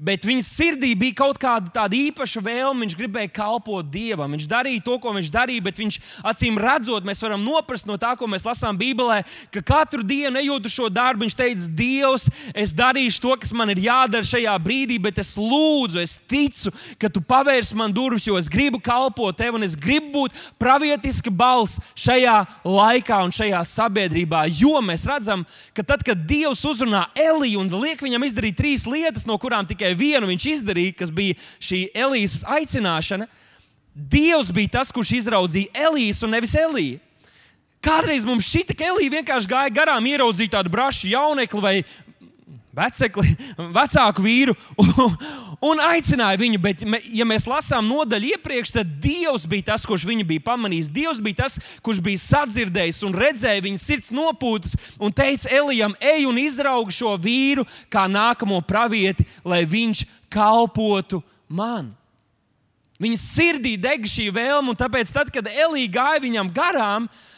Bet 0.00 0.24
viņa 0.26 0.42
sirdī 0.42 0.94
bija 0.98 1.14
kaut 1.20 1.36
kāda 1.38 1.70
tāda 1.70 1.94
īpaša 1.94 2.40
vēlme. 2.42 2.82
Viņš 2.82 2.94
gribēja 2.98 3.28
kalpot 3.36 3.86
Dievam. 3.86 4.32
Viņš 4.34 4.48
darīja 4.50 4.82
to, 4.82 4.96
ko 4.98 5.12
viņš 5.14 5.28
darīja, 5.30 5.62
bet 5.62 5.78
viņš 5.78 5.98
acīm 6.26 6.58
redzot, 6.58 7.06
mēs 7.06 7.22
varam 7.22 7.44
noprast 7.44 7.86
no 7.86 7.94
tā, 8.00 8.14
ko 8.18 8.26
mēs 8.26 8.46
lasām 8.46 8.78
Bībelē, 8.80 9.20
ka 9.54 9.62
katru 9.62 10.02
dienu 10.02 10.40
ejot 10.40 10.66
uz 10.66 10.74
šo 10.74 10.88
darbu, 10.90 11.22
viņš 11.22 11.36
teica, 11.38 11.68
Dievs, 11.78 12.26
es 12.56 12.74
darīšu 12.74 13.22
to, 13.22 13.36
kas 13.44 13.52
man 13.54 13.70
ir 13.70 13.82
jādara 13.84 14.26
šajā 14.26 14.56
brīdī, 14.64 14.98
bet 15.02 15.20
es 15.22 15.36
lūdzu, 15.38 16.00
es 16.02 16.16
ticu, 16.18 16.72
ka 16.98 17.12
tu 17.12 17.22
pavērsi 17.22 17.78
man 17.78 17.94
durvis, 17.94 18.26
jo 18.26 18.40
es 18.40 18.50
gribu 18.50 18.80
kalpot 18.82 19.38
tev 19.38 19.60
un 19.60 19.66
es 19.66 19.76
gribu 19.78 20.10
būt 20.16 20.40
pravietiska 20.60 21.30
balss 21.30 21.78
šajā 21.94 22.40
laikā 22.66 23.22
un 23.22 23.32
šajā 23.34 23.62
sabiedrībā. 23.70 24.44
Jo 24.50 24.82
mēs 24.84 25.06
redzam, 25.08 25.46
ka 25.76 25.86
tad, 25.86 26.02
kad 26.06 26.26
Dievs 26.26 26.64
uzrunā 26.68 27.06
Eliju 27.14 27.62
un 27.62 27.72
liek 27.84 28.02
viņam 28.02 28.26
izdarīt 28.26 28.58
trīs 28.58 28.88
lietas, 28.88 29.28
no 29.28 29.38
kurām 29.40 29.68
tikai 29.68 29.91
tikai 29.92 29.98
vienu 29.98 30.26
viņš 30.26 30.46
izdarīja, 30.56 30.96
kas 30.96 31.10
bija 31.10 31.34
šī 31.60 31.90
Elīzes 31.94 32.44
aicināšana. 32.44 33.28
Dievs 33.94 34.52
bija 34.52 34.78
tas, 34.78 34.92
kurš 34.92 35.18
izraudzīja 35.20 35.88
Elīzu 35.88 36.24
un 36.26 36.32
nevis 36.32 36.54
Elīju. 36.54 37.00
Kādreiz 37.82 38.24
mums 38.24 38.46
šķita, 38.46 38.74
ka 38.74 38.84
Elīja 38.92 39.18
vienkārši 39.18 39.48
gāja 39.50 39.72
garām, 39.74 40.06
ieraudzīja 40.06 40.56
tādu 40.56 40.70
brašu 40.70 41.10
jaunekli 41.10 41.60
vai 41.60 41.82
vecekli, 42.72 43.34
vecāku 43.58 44.22
vīru. 44.22 44.54
Un, 45.62 45.78
aicināja 45.78 46.40
viņu. 46.40 46.58
Bet, 46.62 46.82
ja 47.14 47.26
mēs 47.28 47.46
lasām 47.46 47.86
nodaļu 47.86 48.32
iepriekš, 48.34 48.74
tad 48.74 48.96
Dievs 49.02 49.46
bija 49.46 49.70
tas, 49.70 49.86
kurš 49.86 50.06
viņu 50.08 50.26
bija 50.26 50.42
pamanījis. 50.48 50.90
Dievs 50.90 51.22
bija 51.22 51.44
tas, 51.44 51.58
kurš 51.86 52.02
bija 52.02 52.18
sadzirdējis 52.18 53.02
un 53.06 53.14
redzēja 53.14 53.62
viņa 53.62 53.82
sirds 53.82 54.10
nopūtas 54.14 54.74
un 54.98 55.14
teica 55.14 55.50
Elijam, 55.54 55.94
ej 56.02 56.26
un 56.26 56.40
izraugi 56.42 56.98
šo 56.98 57.14
vīru 57.14 57.66
kā 57.92 58.08
nākamo 58.10 58.58
pravieti, 58.66 59.26
lai 59.46 59.62
viņš 59.62 60.04
kalpotu 60.32 61.22
man. 61.46 61.92
Viņa 63.02 63.18
sirdī 63.18 63.76
deg 63.78 64.06
šī 64.06 64.28
vēlme, 64.34 64.74
un 64.74 64.78
tāpēc, 64.78 65.10
tad, 65.14 65.30
kad 65.34 65.46
Elīja 65.46 65.94
gāja 65.94 66.26
viņam 66.26 66.50
garām, 66.54 67.06
Uh, 67.06 67.31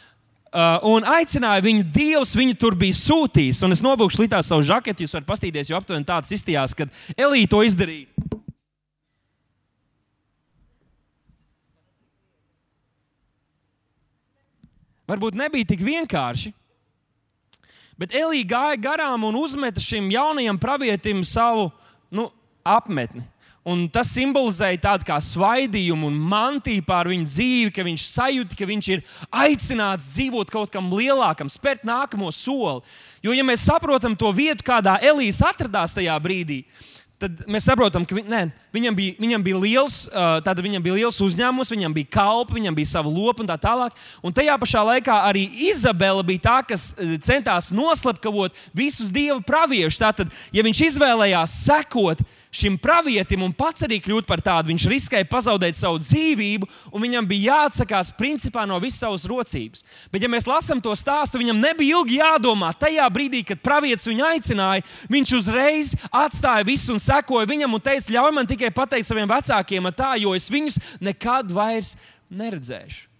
un 0.87 1.03
aicināja 1.03 1.63
viņu, 1.65 1.83
Dievs 1.95 2.35
viņu 2.37 2.55
tur 2.59 2.77
bija 2.79 2.95
sūtījis. 2.95 3.59
Un 3.67 3.75
es 3.75 3.83
novilkšu 3.83 4.23
līdzi 4.23 4.41
savu 4.47 4.63
žaketi, 4.63 5.03
jūs 5.03 5.15
varat 5.17 5.27
paskatīties, 5.27 5.71
jo 5.71 5.79
aptuveni 5.79 6.07
tāds 6.07 6.31
izstījās, 6.35 6.75
kad 6.77 6.91
Elīja 7.17 7.51
to 7.51 7.61
izdarīja. 7.67 8.07
Varbūt 15.05 15.35
nebija 15.37 15.67
tik 15.69 15.83
vienkārši, 15.85 16.49
bet 17.99 18.15
Elīja 18.17 18.47
gāja 18.55 18.79
garām 18.87 19.27
un 19.27 19.37
uzmeta 19.37 19.83
šim 19.83 20.07
jaunajam 20.09 20.57
pravietim 20.57 21.21
savu 21.27 21.67
nu, 22.09 22.31
apmetni. 22.65 23.21
Un 23.65 23.87
tas 23.89 24.11
simbolizēja 24.13 24.77
tādu 24.83 25.07
kā 25.07 25.15
svaidījumu 25.25 26.11
un 26.11 26.17
mantiju 26.29 26.83
pār 26.85 27.09
viņa 27.09 27.25
dzīvi, 27.25 27.71
ka 27.73 27.85
viņš 27.87 28.03
sajūta, 28.11 28.57
ka 28.59 28.67
viņš 28.69 28.89
ir 28.93 29.01
aicināts 29.33 30.11
dzīvot 30.13 30.51
kaut 30.53 30.69
kam 30.69 30.91
lielākam, 30.93 31.49
spērt 31.49 31.81
nākamo 31.89 32.29
soli. 32.29 32.85
Jo, 33.25 33.33
ja 33.33 33.45
mēs 33.47 33.65
saprotam 33.65 34.13
to 34.13 34.29
vietu, 34.37 34.67
kādā 34.67 34.99
Elīze 35.01 35.47
atradās 35.49 35.97
tajā 35.97 36.13
brīdī, 36.21 36.59
tad 37.17 37.41
mēs 37.49 37.65
saprotam, 37.65 38.05
ka 38.05 38.21
ne, 38.21 38.43
viņam, 38.75 38.95
bija, 38.97 39.15
viņam, 39.23 39.43
bija 39.47 39.59
liels, 39.63 39.97
uh, 40.11 40.61
viņam 40.61 40.83
bija 40.85 40.99
liels 40.99 41.19
uzņēmums, 41.25 41.71
viņam 41.73 41.95
bija 41.95 42.11
kalpi, 42.19 42.59
viņam 42.59 42.77
bija 42.77 42.91
sava 42.91 43.09
lopa 43.09 43.41
un 43.41 43.49
tā 43.49 43.57
tālāk. 43.65 43.97
Un 44.21 44.35
tajā 44.35 44.59
pašā 44.61 44.85
laikā 44.91 45.17
arī 45.31 45.47
Izabela 45.71 46.21
bija 46.27 46.45
tā, 46.45 46.57
kas 46.69 46.91
centās 47.25 47.71
noslepkavot 47.73 48.53
visus 48.75 49.09
dieva 49.09 49.39
praviešus. 49.41 50.01
Tātad, 50.05 50.41
ja 50.53 50.65
viņš 50.65 50.85
izvēlējās 50.91 51.59
sekot, 51.65 52.21
šim 52.55 52.77
pravietim 52.81 53.43
un 53.45 53.53
pats 53.55 53.85
arī 53.85 53.99
kļūt 54.03 54.27
par 54.29 54.41
tādu. 54.43 54.71
Viņš 54.71 54.87
riskēja 54.91 55.27
pazaudēt 55.29 55.77
savu 55.77 55.99
dzīvību, 56.03 56.69
un 56.91 57.03
viņam 57.03 57.27
bija 57.29 57.55
jāatsakās 57.55 58.13
principā 58.17 58.65
no 58.69 58.79
visas 58.83 59.03
savas 59.03 59.25
rocības. 59.29 59.83
Bet, 60.13 60.23
ja 60.23 60.31
mēs 60.31 60.47
lasām 60.49 60.81
to 60.83 60.93
stāstu, 60.97 61.41
viņam 61.41 61.61
nebija 61.61 61.99
ilgi 61.99 62.19
jādomā. 62.21 62.71
Tajā 62.79 63.07
brīdī, 63.13 63.43
kad 63.47 63.63
pravietis 63.65 64.07
viņu 64.09 64.27
aicināja, 64.29 64.85
viņš 65.11 65.35
uzreiz 65.39 65.95
atstāja 66.09 66.67
visu 66.67 66.95
un 66.95 67.01
sekoja 67.03 67.49
viņam 67.49 67.75
un 67.75 67.83
teica, 67.83 68.13
ļauj 68.15 68.35
man 68.35 68.49
tikai 68.49 68.71
pateikt 68.75 69.09
saviem 69.09 69.29
vecākiem, 69.29 69.91
tā, 69.95 70.15
jo 70.21 70.35
es 70.37 70.47
viņus 70.51 70.79
nekad 71.03 71.51
vairs 71.53 71.95
neredzēšu. 72.31 73.14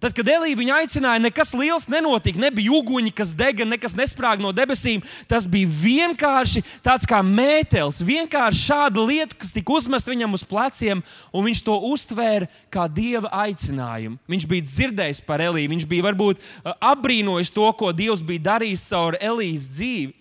Tad, 0.00 0.14
kad 0.16 0.28
Elīja 0.32 0.56
viņu 0.56 0.72
aicināja, 0.78 1.20
nekas 1.20 1.50
liels 1.52 1.84
nenotika. 1.92 2.40
Nebija 2.40 2.72
uguņi, 2.78 3.10
kas 3.12 3.34
dega, 3.36 3.66
nekas 3.68 3.92
nesprāga 3.98 4.40
no 4.40 4.48
debesīm. 4.56 5.02
Tas 5.28 5.44
bija 5.44 5.68
vienkārši 5.68 6.62
tāds 6.80 7.04
kā 7.08 7.18
mētelis, 7.26 8.00
vienkārši 8.08 8.62
šāda 8.64 9.04
lieta, 9.04 9.36
kas 9.36 9.52
tika 9.52 9.76
uzmesta 9.76 10.12
viņam 10.12 10.38
uz 10.38 10.44
pleciem, 10.48 11.02
un 11.36 11.44
viņš 11.44 11.60
to 11.66 11.76
uztvēra 11.90 12.48
kā 12.72 12.86
dieva 12.88 13.28
aicinājumu. 13.42 14.16
Viņš 14.30 14.46
bija 14.48 14.68
dzirdējis 14.70 15.20
par 15.28 15.44
Elīju, 15.44 15.74
viņš 15.74 15.88
bija 15.90 16.08
varbūt 16.08 16.48
apbrīnojis 16.80 17.52
to, 17.52 17.68
ko 17.76 17.92
Dievs 17.92 18.24
bija 18.24 18.46
darījis 18.54 18.88
caur 18.88 19.20
Elījas 19.20 19.68
dzīvi. 19.76 20.19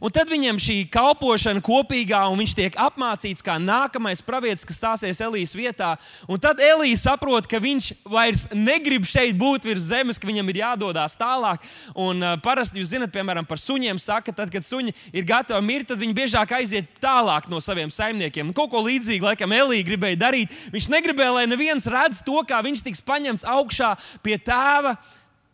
Un 0.00 0.12
tad 0.14 0.30
viņam 0.30 0.60
šī 0.62 0.78
kalpošana 0.92 1.62
kopīgā, 1.64 2.22
un 2.30 2.40
viņš 2.40 2.54
tiek 2.56 2.78
apmācīts 2.80 3.44
kā 3.44 3.58
nākamais 3.60 4.22
pravietis, 4.24 4.66
kas 4.68 4.78
stāsies 4.80 5.20
Elijas 5.24 5.54
vietā. 5.56 5.94
Un 6.30 6.40
tad 6.42 6.60
Elija 6.62 6.98
saprot, 7.00 7.48
ka 7.50 7.60
viņš 7.62 7.92
vairs 8.08 8.46
negrib 8.54 9.06
šeit 9.08 9.36
būt 9.38 9.66
virs 9.68 9.88
zemes, 9.90 10.20
ka 10.20 10.28
viņam 10.28 10.52
ir 10.52 10.62
jādodas 10.62 11.16
tālāk. 11.18 11.64
Un 11.98 12.22
uh, 12.22 12.36
parasti 12.42 12.80
jūs 12.80 12.92
zinat, 12.94 13.12
piemēram, 13.14 13.48
par 13.48 13.60
suņiem 13.60 14.00
saka, 14.02 14.34
tad, 14.36 14.52
kad 14.54 14.64
suņi 14.66 14.94
ir 15.12 15.28
gatavi 15.28 15.66
mirt, 15.66 15.90
tad 15.92 16.00
viņi 16.02 16.16
biežāk 16.16 16.56
aiziet 16.58 16.92
tālāk 17.02 17.48
no 17.52 17.60
saviem 17.62 17.92
saimniekiem. 17.92 18.50
Un 18.50 18.56
kaut 18.56 18.72
ko 18.72 18.84
līdzīgu, 18.86 19.26
laikam, 19.28 19.54
Elija 19.56 19.88
gribēja 19.88 20.20
darīt. 20.26 20.54
Viņš 20.74 20.90
negribēja, 20.92 21.36
lai 21.40 21.48
neviens 21.50 21.88
redz 21.90 22.22
to, 22.26 22.38
kā 22.48 22.62
viņš 22.64 22.86
tiks 22.86 23.04
paņemts 23.04 23.48
augšā 23.48 23.94
pie 24.24 24.38
tēva 24.40 24.96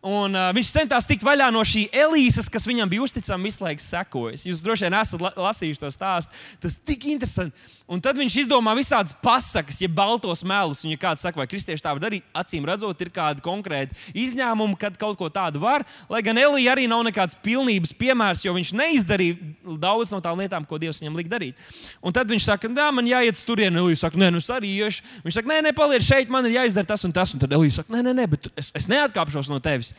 Un, 0.06 0.36
uh, 0.36 0.52
viņš 0.54 0.68
centās 0.70 1.08
tikt 1.10 1.24
vaļā 1.26 1.48
no 1.50 1.64
šī 1.66 1.88
Elīzes, 1.90 2.46
kas 2.52 2.68
viņam 2.70 2.90
bija 2.90 3.02
uzticama 3.02 3.48
visu 3.48 3.64
laiku 3.64 3.82
sekojas. 3.82 4.44
Jūs 4.46 4.62
droši 4.62 4.86
vien 4.86 4.94
esat 4.94 5.24
la 5.24 5.32
lasījuši 5.48 5.82
to 5.82 5.90
stāstu. 5.90 6.38
Tas 6.62 6.76
ir 6.78 6.84
tik 6.86 7.08
interesanti. 7.10 7.66
Un 7.88 8.02
tad 8.04 8.18
viņš 8.20 8.34
izdomā 8.42 8.74
visādas 8.76 9.14
pasakas, 9.24 9.78
ja 9.80 9.88
baltos 9.88 10.42
melus. 10.44 10.82
Un, 10.84 10.90
ja 10.92 11.00
kāds 11.00 11.22
saka, 11.24 11.40
vai 11.40 11.46
kristieši 11.48 11.80
tā 11.80 11.94
var 11.96 12.02
darīt, 12.02 12.26
acīm 12.36 12.66
redzot, 12.68 13.00
ir 13.00 13.08
kādi 13.16 13.40
konkrēti 13.44 13.96
izņēmumi, 14.26 14.76
kad 14.76 14.98
kaut 15.00 15.16
ko 15.16 15.30
tādu 15.32 15.62
var. 15.62 15.86
Lai 16.12 16.20
gan 16.26 16.36
Elīja 16.36 16.74
arī 16.74 16.84
nav 16.90 17.00
nekāds 17.06 17.38
pilnības 17.40 17.94
piemērs, 17.96 18.44
jo 18.44 18.52
viņš 18.58 18.74
neizdarīja 18.76 19.78
daudz 19.80 20.12
no 20.12 20.20
tām 20.24 20.42
lietām, 20.42 20.68
ko 20.68 20.76
Dievs 20.82 21.00
viņam 21.00 21.16
lika 21.16 21.32
darīt. 21.32 21.64
Un 22.04 22.12
tad 22.12 22.28
viņš 22.28 22.50
saka, 22.50 22.68
nē, 22.68 22.90
man 22.92 23.08
jāiet 23.08 23.40
uz 23.40 23.46
turieni. 23.48 23.80
Elīja 23.80 24.02
saka, 24.04 24.20
nē, 24.20 24.28
nu 24.36 24.44
es 24.44 24.50
arī 24.52 24.74
iešu. 24.84 25.08
Viņš 25.24 25.40
saka, 25.40 25.52
nē, 25.54 25.58
nē, 25.64 25.74
paliec 25.80 26.04
šeit, 26.04 26.28
man 26.28 26.44
ir 26.44 26.58
jāizdara 26.58 26.92
tas 26.92 27.08
un 27.08 27.16
tas. 27.16 27.32
Un 27.32 27.40
tad 27.40 27.56
Elīja 27.56 27.80
saka, 27.80 27.96
nē, 27.96 28.04
nē, 28.10 28.16
nē, 28.20 28.28
bet 28.36 28.52
es, 28.52 28.68
es 28.76 28.92
neatkāpšos 28.92 29.48
no 29.48 29.62
tevis. 29.64 29.94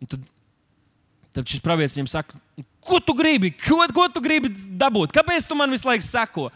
Un 0.00 0.08
tad, 0.08 0.24
tad 1.36 1.52
šis 1.52 1.60
pravietis 1.68 2.00
viņam 2.00 2.12
saka, 2.16 2.40
ko 2.80 3.04
tu 3.04 3.12
gribi? 3.12 3.52
Ko, 3.60 3.82
ko 3.92 4.08
tu 4.08 4.24
gribi 4.24 4.56
dabūt? 4.56 5.12
Kāpēc 5.20 5.44
tu 5.44 5.60
man 5.60 5.76
visu 5.76 5.84
laiku 5.84 6.08
seko? 6.08 6.48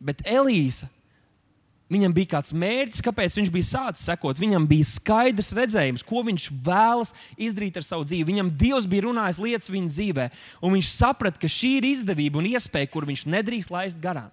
Bet 0.00 0.22
Elīze, 0.24 0.88
viņam 1.92 2.14
bija 2.16 2.32
kāds 2.36 2.54
mērķis, 2.56 3.04
kāpēc 3.04 3.36
viņš 3.36 3.52
bija 3.52 3.68
sācis 3.68 4.06
sekot. 4.08 4.40
Viņam 4.40 4.66
bija 4.70 4.88
skaidrs 4.88 5.52
redzējums, 5.56 6.04
ko 6.06 6.24
viņš 6.26 6.48
vēlas 6.64 7.14
izdarīt 7.36 7.76
ar 7.76 7.86
savu 7.86 8.06
dzīvi. 8.08 8.28
Viņam 8.30 8.52
Dievs 8.60 8.88
bija 8.90 9.08
runājis 9.10 9.40
lietas 9.42 9.72
viņa 9.72 9.94
dzīvē, 9.94 10.28
un 10.64 10.76
viņš 10.78 10.92
saprata, 10.94 11.40
ka 11.42 11.50
šī 11.50 11.76
ir 11.80 11.90
izdevība 11.92 12.40
un 12.40 12.52
iespēja, 12.54 12.92
kur 12.92 13.08
viņš 13.08 13.26
nedrīkst 13.28 13.74
laist 13.74 14.00
garām. 14.00 14.30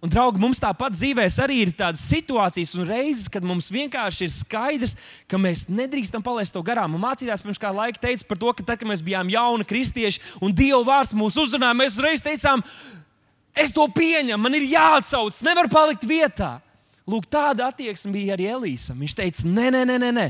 Un, 0.00 0.08
draugi, 0.08 0.40
mums 0.40 0.56
tāpat 0.56 0.94
dzīvē 0.94 1.26
arī 1.44 1.58
ir 1.60 1.70
tādas 1.76 2.00
situācijas 2.08 2.70
un 2.78 2.86
reizes, 2.88 3.26
kad 3.28 3.44
mums 3.44 3.66
vienkārši 3.68 4.24
ir 4.24 4.30
skaidrs, 4.32 4.94
ka 5.28 5.36
mēs 5.36 5.66
nedrīkstam 5.68 6.24
palaist 6.24 6.56
to 6.56 6.62
garām. 6.64 6.94
Un 6.96 7.02
mācītājs 7.04 7.44
pirms 7.44 7.60
kāda 7.60 7.82
laika 7.82 8.00
teica 8.00 8.24
par 8.24 8.40
to, 8.40 8.54
ka 8.56 8.64
tad, 8.64 8.80
kad 8.80 8.88
mēs 8.88 9.04
bijām 9.04 9.28
jauni 9.28 9.68
kristieši 9.68 10.40
un 10.40 10.56
Dieva 10.56 10.80
vārds 10.88 11.12
mūs 11.12 11.36
uzrunāja, 11.44 11.76
mēs 11.76 11.98
uzreiz 12.00 12.24
teicām, 12.24 12.64
es 13.56 13.74
to 13.76 13.86
pieņemu, 13.94 14.40
man 14.40 14.56
ir 14.58 14.68
jāatsauc, 14.70 15.36
nevar 15.46 15.68
palikt 15.72 16.06
vietā. 16.08 16.58
Lūk, 17.10 17.26
tāda 17.30 17.70
attieksme 17.70 18.12
bija 18.14 18.36
arī 18.36 18.50
Elīsam. 18.52 18.98
Viņš 19.02 19.14
teica, 19.18 19.46
nē, 19.48 19.70
nē, 19.74 19.84
nē, 19.88 19.96
nē. 20.02 20.10
nē. 20.14 20.26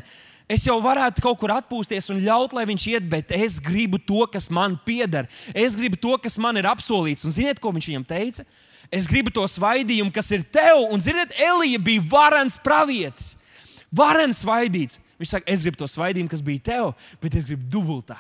Es 0.51 0.65
jau 0.67 0.81
varētu 0.83 1.23
kaut 1.23 1.39
kur 1.39 1.53
atpūsties 1.55 2.09
un 2.11 2.19
ļaut, 2.25 2.57
lai 2.57 2.65
viņš 2.67 2.87
iet, 2.91 3.05
bet 3.07 3.31
es 3.37 3.61
gribu 3.63 4.01
to, 4.03 4.25
kas 4.33 4.49
man 4.51 4.75
pieder. 4.83 5.29
Es 5.55 5.77
gribu 5.79 5.99
to, 6.01 6.17
kas 6.19 6.41
man 6.43 6.59
ir 6.59 6.67
apsolīts. 6.67 7.23
Un 7.27 7.35
ziniet, 7.35 7.61
ko 7.63 7.71
viņš 7.77 7.91
viņam 7.93 8.07
teica? 8.09 8.47
Es 8.91 9.07
gribu 9.07 9.31
to 9.31 9.45
svaidījumu, 9.47 10.11
kas 10.15 10.33
ir 10.35 10.43
tev. 10.43 10.89
Un, 10.91 10.99
ziniet, 11.03 11.37
Elija 11.39 11.79
bija 11.79 12.03
varens 12.11 12.59
pravietis. 12.59 13.37
Varens 13.95 14.43
svaidīts. 14.43 14.99
Viņš 15.23 15.37
saka, 15.37 15.47
es 15.53 15.63
gribu 15.63 15.79
to 15.79 15.87
svaidījumu, 15.91 16.33
kas 16.33 16.43
bija 16.43 16.67
tev, 16.73 16.91
bet 17.23 17.39
es 17.39 17.47
gribu 17.47 17.71
dubultā. 17.71 18.19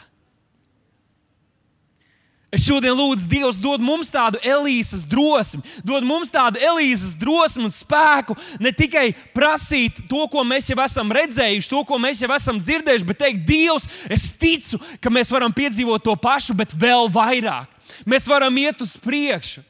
Es 2.50 2.64
šodien 2.66 2.97
lūdzu, 2.99 3.28
Dievs, 3.30 3.59
dod 3.62 3.78
mums 3.78 4.09
tādu 4.11 4.40
Elīzes 4.42 5.04
drosmi, 5.07 5.62
dod 5.87 6.02
mums 6.02 6.33
tādu 6.35 6.59
Elīzes 6.59 7.12
drosmi 7.14 7.69
un 7.69 7.71
spēku 7.71 8.35
ne 8.59 8.73
tikai 8.75 9.12
prasīt 9.37 10.00
to, 10.11 10.25
ko 10.33 10.42
mēs 10.42 10.73
jau 10.73 10.78
esam 10.83 11.14
redzējuši, 11.14 11.71
to, 11.71 11.85
ko 11.87 12.00
mēs 12.02 12.25
jau 12.25 12.30
esam 12.35 12.59
dzirdējuši, 12.59 13.07
bet 13.07 13.21
teikt, 13.23 13.45
Dievs, 13.47 13.87
es 14.11 14.26
ticu, 14.35 14.83
ka 14.99 15.14
mēs 15.14 15.30
varam 15.30 15.54
piedzīvot 15.54 16.02
to 16.02 16.16
pašu, 16.19 16.59
bet 16.59 16.75
vēl 16.75 17.07
vairāk. 17.14 17.71
Mēs 18.02 18.26
varam 18.30 18.59
iet 18.59 18.83
uz 18.83 18.97
priekšu. 18.99 19.62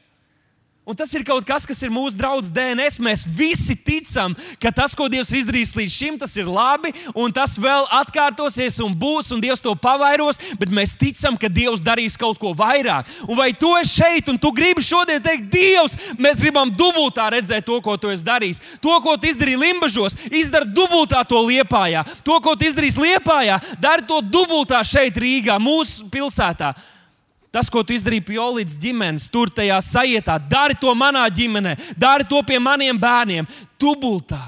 Un 0.81 0.97
tas 0.97 1.11
ir 1.13 1.21
kaut 1.21 1.45
kas, 1.45 1.61
kas 1.69 1.77
ir 1.85 1.91
mūsu 1.93 2.17
draugs 2.17 2.49
DNS. 2.49 2.95
Mēs 3.05 3.21
visi 3.37 3.75
ticam, 3.77 4.33
ka 4.57 4.71
tas, 4.73 4.95
ko 4.97 5.05
Dievs 5.13 5.29
ir 5.29 5.43
izdarījis 5.43 5.75
līdz 5.77 5.93
šim, 5.93 6.15
tas 6.17 6.33
ir 6.41 6.47
labi, 6.49 6.89
un 7.13 7.29
tas 7.29 7.53
vēl 7.61 7.85
atkārtosies 7.99 8.79
un 8.81 8.95
būs, 8.97 9.29
un 9.35 9.43
Dievs 9.43 9.61
to 9.61 9.75
pavairos, 9.77 10.39
bet 10.57 10.73
mēs 10.73 10.95
ticam, 10.97 11.37
ka 11.37 11.51
Dievs 11.53 11.83
darīs 11.85 12.17
kaut 12.17 12.41
ko 12.41 12.55
vairāk. 12.57 13.11
Un 13.27 13.37
vai 13.37 13.51
tu 13.53 13.69
esi 13.77 14.01
šeit, 14.01 14.31
un 14.33 14.41
tu 14.41 14.49
gribi 14.57 14.81
šodien 14.81 15.21
teikt, 15.21 15.51
Dievs, 15.53 15.99
mēs 16.17 16.41
gribam 16.41 16.73
dubultā 16.73 17.27
redzēt 17.29 17.67
to, 17.69 17.77
ko 17.85 17.93
tu 18.01 18.09
esi 18.09 18.25
darījis. 18.25 18.61
To, 18.81 18.95
ko 19.05 19.13
tu 19.21 19.29
izdarīji 19.29 19.61
Limbažos, 19.61 20.17
izdara 20.33 20.65
dubultā 20.65 21.21
to 21.29 21.43
liepājā. 21.45 22.01
To, 22.25 22.39
ko 22.41 22.55
tu 22.57 22.65
izdarīsi 22.65 23.05
liepājā, 23.05 23.61
dari 23.77 24.09
to 24.09 24.17
dubultā 24.25 24.81
šeit, 24.81 25.21
Rīgā, 25.21 25.61
mūsu 25.61 26.09
pilsētā. 26.09 26.73
Tas, 27.51 27.67
ko 27.67 27.83
tu 27.83 27.91
izdarīji 27.91 28.23
pie 28.29 28.39
Olīdas 28.39 28.77
ģimenes, 28.79 29.27
tur 29.31 29.51
tajā 29.51 29.75
sajietā, 29.83 30.37
dari 30.39 30.77
to 30.79 30.93
manā 30.95 31.25
ģimenē, 31.27 31.75
dari 31.99 32.23
to 32.23 32.39
pie 32.47 32.61
maniem 32.63 32.95
bērniem, 32.99 33.47
dubultā. 33.75 34.39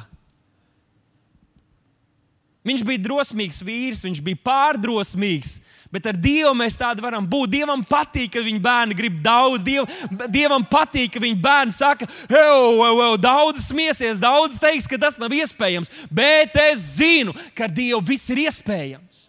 Viņš 2.64 2.84
bija 2.88 3.02
drosmīgs 3.04 3.60
vīrs, 3.60 4.06
viņš 4.06 4.22
bija 4.24 4.40
pārdrosmīgs. 4.48 5.58
Bet 5.92 6.08
ar 6.08 6.16
Dievu 6.16 6.54
mēs 6.56 6.80
tādi 6.80 7.04
varam 7.04 7.26
būt. 7.28 7.52
Dievam 7.52 7.84
patīk, 7.86 8.32
ka 8.34 8.42
viņa 8.42 8.64
bērni 8.64 8.96
grib 8.98 9.20
daudz. 9.22 9.66
Diev, 9.68 9.84
dievam 10.32 10.64
patīk, 10.64 11.12
ka 11.14 11.22
viņa 11.22 11.42
bērni 11.44 11.76
saka, 11.76 12.08
daudz 13.22 13.68
smiesies, 13.68 14.24
daudz 14.24 14.56
teiks, 14.64 14.88
ka 14.88 14.98
tas 14.98 15.20
nav 15.20 15.36
iespējams. 15.36 15.92
Bet 16.08 16.56
es 16.64 16.88
zinu, 17.04 17.36
ka 17.54 17.68
Dievu 17.68 18.00
viss 18.14 18.32
ir 18.32 18.46
iespējams. 18.48 19.28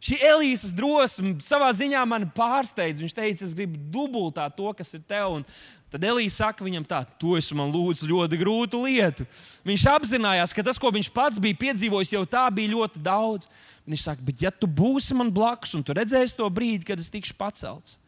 Šī 0.00 0.16
Elīzes 0.24 0.72
drosme 0.72 1.34
savā 1.44 1.68
ziņā 1.76 2.00
man 2.08 2.24
pārsteidz. 2.32 3.02
Viņš 3.02 3.14
teica, 3.16 3.44
es 3.44 3.52
gribu 3.56 3.76
dubultāt 3.92 4.56
to, 4.56 4.70
kas 4.76 4.94
ir 4.96 5.02
tev. 5.04 5.36
Un 5.36 5.44
tad 5.92 6.06
Elīze 6.08 6.38
saka 6.38 6.64
viņam, 6.64 6.86
tā, 6.88 7.02
tu 7.20 7.34
esi 7.36 7.56
man 7.56 7.68
lūdzu 7.74 8.08
ļoti 8.08 8.38
grūtu 8.40 8.80
lietu. 8.86 9.26
Viņš 9.68 9.84
apzinājās, 9.92 10.54
ka 10.56 10.64
tas, 10.64 10.80
ko 10.80 10.88
viņš 10.94 11.12
pats 11.12 11.42
bija 11.42 11.58
piedzīvojis, 11.66 12.14
jau 12.16 12.24
tā 12.24 12.46
bija 12.54 12.72
ļoti 12.72 13.02
daudz. 13.04 13.50
Viņš 13.84 14.06
saka, 14.06 14.24
bet 14.24 14.40
ja 14.40 14.52
tu 14.54 14.70
būsi 14.70 15.16
man 15.18 15.32
blakus 15.34 15.76
un 15.76 15.84
tu 15.84 15.92
redzēsi 15.96 16.38
to 16.38 16.48
brīdi, 16.48 16.86
kad 16.88 17.00
es 17.00 17.12
tikšu 17.12 17.36
pacelts 17.36 17.98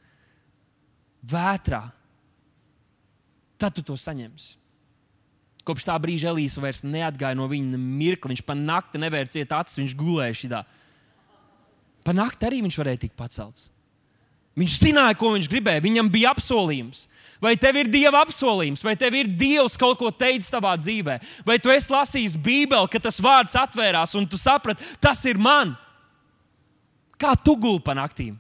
vētrā, 1.22 1.84
tad 3.60 3.76
tu 3.76 3.84
to 3.86 3.94
saņemsi. 4.00 4.56
Kopš 5.62 5.84
tā 5.86 5.94
brīža 6.02 6.32
Elīze 6.32 6.58
vairs 6.62 6.82
neatgāja 6.82 7.38
no 7.38 7.46
viņa 7.50 7.78
mirkli. 7.78 8.32
Viņš 8.32 8.42
pa 8.46 8.56
nakti 8.58 8.98
nevērciet 8.98 9.52
acis, 9.54 9.78
viņš 9.78 9.92
gulēja 9.98 10.38
šitā. 10.40 10.62
Pa 12.02 12.14
nakti 12.16 12.48
arī 12.48 12.62
viņš 12.64 12.78
varēja 12.80 13.04
tikt 13.04 13.16
pacelts. 13.18 13.68
Viņš 14.58 14.74
zināja, 14.82 15.16
ko 15.16 15.30
viņš 15.32 15.48
gribēja. 15.48 15.80
Viņam 15.84 16.10
bija 16.12 16.32
apsolījums. 16.34 17.06
Vai 17.42 17.54
tev 17.58 17.78
ir 17.80 17.88
dieva 17.90 18.20
apsolījums, 18.22 18.84
vai 18.86 18.94
tev 18.98 19.16
ir 19.18 19.30
dievs 19.38 19.74
kaut 19.80 19.96
ko 19.98 20.12
teicis 20.14 20.52
savā 20.52 20.76
dzīvē, 20.78 21.16
vai 21.42 21.56
tu 21.58 21.72
esi 21.74 21.90
lasījis 21.90 22.36
Bībeli, 22.38 22.90
ka 22.92 23.00
tas 23.02 23.18
vārds 23.18 23.56
atvērās 23.58 24.14
un 24.14 24.28
tu 24.30 24.38
saprati, 24.38 24.86
tas 25.02 25.24
ir 25.26 25.40
man. 25.42 25.72
Kā 27.18 27.34
tu 27.34 27.56
gulpi 27.58 27.88
pa 27.88 27.96
naktīm? 27.98 28.36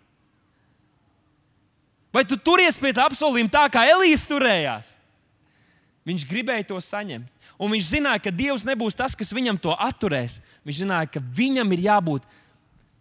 Vai 2.14 2.22
tu 2.28 2.38
turies 2.38 2.78
pie 2.78 2.92
tā 2.94 3.08
apsolījuma 3.08 3.50
tā, 3.50 3.64
kā 3.72 3.82
Elīze 3.90 4.28
turējās? 4.30 4.92
Viņš 6.06 6.26
gribēja 6.28 6.68
to 6.70 6.78
saņemt. 6.82 7.26
Un 7.62 7.74
viņš 7.74 7.90
zināja, 7.96 8.22
ka 8.22 8.30
Dievs 8.34 8.66
nebūs 8.66 8.96
tas, 8.98 9.14
kas 9.18 9.34
viņam 9.34 9.58
to 9.62 9.74
atturēs. 9.74 10.40
Viņš 10.66 10.82
zināja, 10.82 11.10
ka 11.14 11.22
viņam 11.22 11.74
ir 11.74 11.84
jābūt 11.88 12.26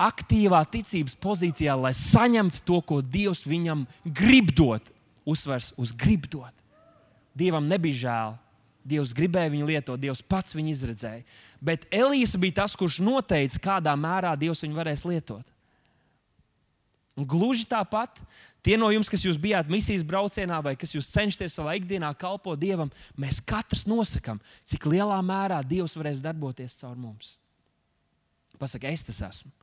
aktīvā 0.01 0.62
ticības 0.72 1.15
pozīcijā, 1.22 1.75
lai 1.77 1.93
saņemtu 1.98 2.63
to, 2.67 2.79
ko 2.86 3.01
Dievs 3.01 3.43
viņam 3.48 3.86
grib 4.05 4.53
dot. 4.58 4.89
Uzsvers 5.27 5.72
uz 5.77 5.93
grib 5.93 6.25
dot. 6.31 6.53
Dievam 7.38 7.67
nebija 7.70 8.01
žēl. 8.05 8.38
Dievs 8.81 9.13
gribēja 9.13 9.51
viņu 9.53 9.67
lietot, 9.70 10.00
Dievs 10.01 10.24
pats 10.25 10.55
viņu 10.58 10.72
izredzēja. 10.74 11.22
Bet 11.62 11.86
Elīze 11.93 12.39
bija 12.41 12.63
tas, 12.63 12.74
kurš 12.77 12.98
noteica, 13.05 13.62
kādā 13.62 13.93
mērā 13.93 14.34
Dievs 14.39 14.63
viņu 14.65 14.79
varēs 14.79 15.05
lietot. 15.05 15.46
Un 17.13 17.27
gluži 17.29 17.67
tāpat 17.70 18.17
tie 18.65 18.79
no 18.81 18.89
jums, 18.89 19.10
kas 19.12 19.22
bijāt 19.38 19.70
misijas 19.70 20.05
braucienā 20.08 20.58
vai 20.65 20.74
kas 20.79 20.96
jūs 20.96 21.12
cenšaties 21.13 21.60
savā 21.60 21.75
ikdienā 21.77 22.10
kalpot 22.17 22.58
Dievam, 22.58 22.89
mēs 23.20 23.43
katrs 23.46 23.86
nosakām, 23.86 24.41
cik 24.65 24.89
lielā 24.89 25.20
mērā 25.22 25.62
Dievs 25.62 25.98
varēs 26.00 26.24
darboties 26.24 26.79
caur 26.81 26.98
mums. 26.98 27.36
Pasaka, 28.58 28.89
es 28.89 29.05
tas 29.05 29.22
esmu 29.29 29.61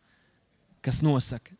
kas 0.84 1.02
nosaka. 1.04 1.54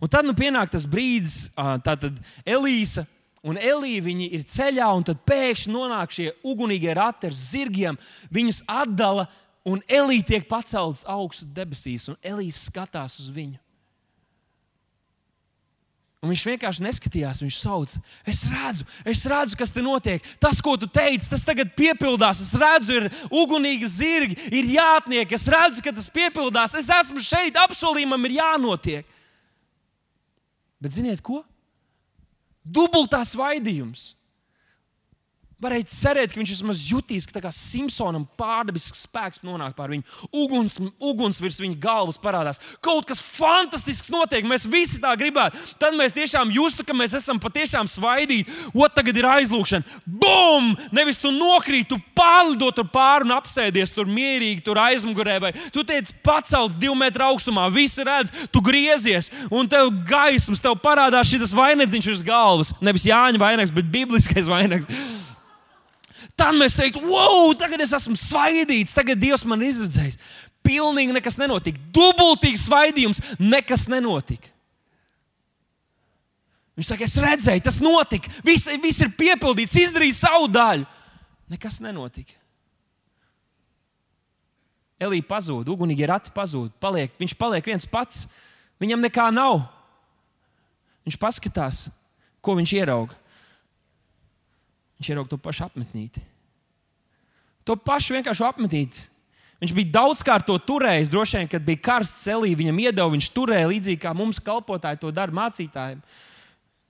Un 0.00 0.08
tad 0.08 0.24
nu 0.24 0.34
pienāk 0.36 0.70
tas 0.72 0.86
brīdis, 0.88 1.50
kad 1.56 2.06
Elīze 2.48 3.04
un 3.44 3.56
Elīja 3.56 4.14
ir 4.28 4.44
ceļā, 4.48 4.88
un 4.96 5.04
tad 5.06 5.22
pēkšņi 5.28 5.72
nonāk 5.72 6.12
šie 6.16 6.30
ugunīgie 6.46 6.94
rati 6.96 7.28
ar 7.28 7.36
zirgiem. 7.36 7.98
Viņus 8.32 8.62
atdala, 8.68 9.26
un 9.68 9.82
Elīja 9.88 10.32
tiek 10.34 10.48
pacelts 10.48 11.04
augstu 11.08 11.48
debesīs, 11.56 12.08
un 12.12 12.18
Elīze 12.22 12.66
skatās 12.68 13.18
uz 13.20 13.28
viņu. 13.32 13.58
Un 16.20 16.28
viņš 16.28 16.42
vienkārši 16.44 16.84
neskatījās, 16.84 17.38
viņš 17.40 17.58
sauc, 17.62 17.94
es 18.28 18.42
redzu, 18.52 18.84
es 19.08 19.22
redzu, 19.30 19.56
kas 19.56 19.70
te 19.72 19.80
notiek. 19.80 20.24
Tas, 20.42 20.58
ko 20.60 20.74
tu 20.76 20.84
teici, 20.84 21.30
tas 21.32 21.46
tagad 21.48 21.72
piepildās. 21.78 22.42
Es 22.44 22.52
redzu, 22.60 22.98
ir 22.98 23.06
ugunīgi 23.32 23.88
zirgi, 23.88 24.36
ir 24.52 24.68
jātnieki. 24.74 25.38
Es 25.38 25.48
redzu, 25.48 25.80
ka 25.84 25.94
tas 25.96 26.10
piepildās. 26.12 26.76
Es 26.76 26.92
esmu 26.92 27.24
šeit, 27.24 27.56
apsolījumam 27.56 28.28
ir 28.28 28.36
jānotiek. 28.36 29.16
Bet 30.80 30.92
ziniet 30.92 31.24
ko? 31.24 31.40
Dubultā 32.68 33.22
svaidījums. 33.24 34.10
Varēja 35.60 35.84
cerēt, 35.92 36.32
ka 36.32 36.40
viņš 36.40 36.54
vismaz 36.54 36.82
jutīs, 36.88 37.26
ka 37.28 37.42
kā 37.44 37.50
Simpsonam 37.52 38.22
pārdabisks 38.40 39.02
spēks 39.04 39.42
nonāk 39.44 39.74
pār 39.76 39.92
viņu. 39.92 40.06
Uguns, 40.32 40.78
uguns 40.96 41.40
virs 41.42 41.58
viņa 41.60 41.76
galvas 41.82 42.16
parādās. 42.20 42.60
Kaut 42.80 43.04
kas 43.08 43.20
fantastisks 43.20 44.08
notiek. 44.12 44.46
Mēs 44.48 44.64
visi 44.64 45.02
tā 45.02 45.12
gribētu. 45.20 45.60
Tad 45.82 45.98
mēs 45.98 46.16
tiešām 46.16 46.52
justu, 46.56 46.86
ka 46.86 46.96
mēs 46.96 47.12
esam 47.18 47.36
patiešām 47.42 47.90
svaidīti. 47.92 48.48
O, 48.72 48.88
tagad 48.88 49.20
ir 49.20 49.28
aizlūgšana. 49.28 50.00
Bum! 50.08 50.72
Nevis 50.96 51.20
tu 51.20 51.34
nokrīt, 51.34 51.90
tu 51.92 52.00
pārlido 52.16 52.72
tur 52.72 52.88
pāri 52.88 53.28
un 53.28 53.36
apsēdies 53.36 53.92
tur 53.92 54.08
mierīgi, 54.08 54.64
tur 54.64 54.80
aizmugurē. 54.80 55.36
Vai 55.44 55.52
tu 55.74 55.84
tiec 55.84 56.14
pacelts 56.24 56.80
divu 56.80 56.96
metru 56.96 57.28
augstumā, 57.28 57.68
visi 57.68 58.04
redz, 58.06 58.32
tu 58.48 58.64
griezies 58.64 59.28
un 59.52 59.68
tev 59.68 59.92
gaismas, 60.08 60.64
tev 60.64 60.80
parādās 60.80 61.28
šis 61.28 61.52
vainagdziņš 61.56 62.12
uz 62.16 62.24
galvas. 62.24 62.72
Nevis 62.80 63.10
Jāņa 63.12 63.44
vainags, 63.44 63.74
bet 63.74 63.92
bibliskais 63.92 64.48
vainags. 64.48 64.88
Tad 66.40 66.56
mēs 66.56 66.72
teiktu, 66.72 67.02
wow, 67.04 67.50
tagad 67.58 67.82
es 67.84 67.92
esmu 67.92 68.16
svaidīts, 68.16 68.96
tagad 68.96 69.20
Dievs 69.20 69.44
man 69.44 69.60
ir 69.60 69.74
izredzējis. 69.74 70.16
Pilnīgi 70.64 71.12
nekas 71.12 71.36
nenotika. 71.40 71.80
Dubultīgs 71.92 72.64
svaidījums, 72.64 73.20
nekas 73.40 73.84
nenotika. 73.92 74.48
Viņš 76.78 76.92
saka, 76.94 77.04
es 77.04 77.18
redzēju, 77.20 77.64
tas 77.66 77.80
notika. 77.84 78.32
Viss, 78.46 78.70
viss 78.80 79.04
ir 79.04 79.12
piepildīts, 79.18 79.76
izdarīja 79.82 80.16
savu 80.16 80.48
daļu. 80.48 80.86
Nekas 81.52 81.76
nenotika. 81.84 82.38
Elīja 85.00 85.26
pazūd, 85.28 85.68
ugunīgi 85.68 86.08
rati 86.08 86.32
pazūd. 86.32 86.72
Paliek, 86.80 87.12
viņš 87.20 87.36
paliek 87.36 87.68
viens 87.68 87.88
pats. 87.88 88.24
Viņam 88.80 89.04
nekā 89.04 89.28
nav. 89.32 89.66
Viņš 91.04 91.20
paskatās, 91.20 91.86
ko 92.40 92.56
viņš 92.56 92.76
ieraudzīja. 92.80 93.20
Viņš 95.00 95.12
ieraudzīja 95.12 95.32
to 95.32 95.40
pašu 95.40 95.68
apmetnīti. 95.68 96.29
To 97.70 97.76
pašu 97.78 98.16
vienkārši 98.16 98.42
apmetīt. 98.42 98.96
Viņš 99.62 99.74
bija 99.76 99.92
daudzkārt 99.94 100.48
to 100.48 100.56
turējis. 100.58 101.12
Droši 101.12 101.38
vien, 101.38 101.50
kad 101.52 101.62
bija 101.62 101.78
karsts 101.84 102.24
celī, 102.24 102.56
viņam 102.58 102.80
iedeva, 102.82 103.12
viņš 103.12 103.28
turēja 103.36 103.68
līdzīgi 103.70 104.00
kā 104.02 104.10
mums 104.16 104.40
kalpotāji 104.42 104.98
to 105.04 105.12
dara 105.14 105.36
mācītājiem. 105.36 106.00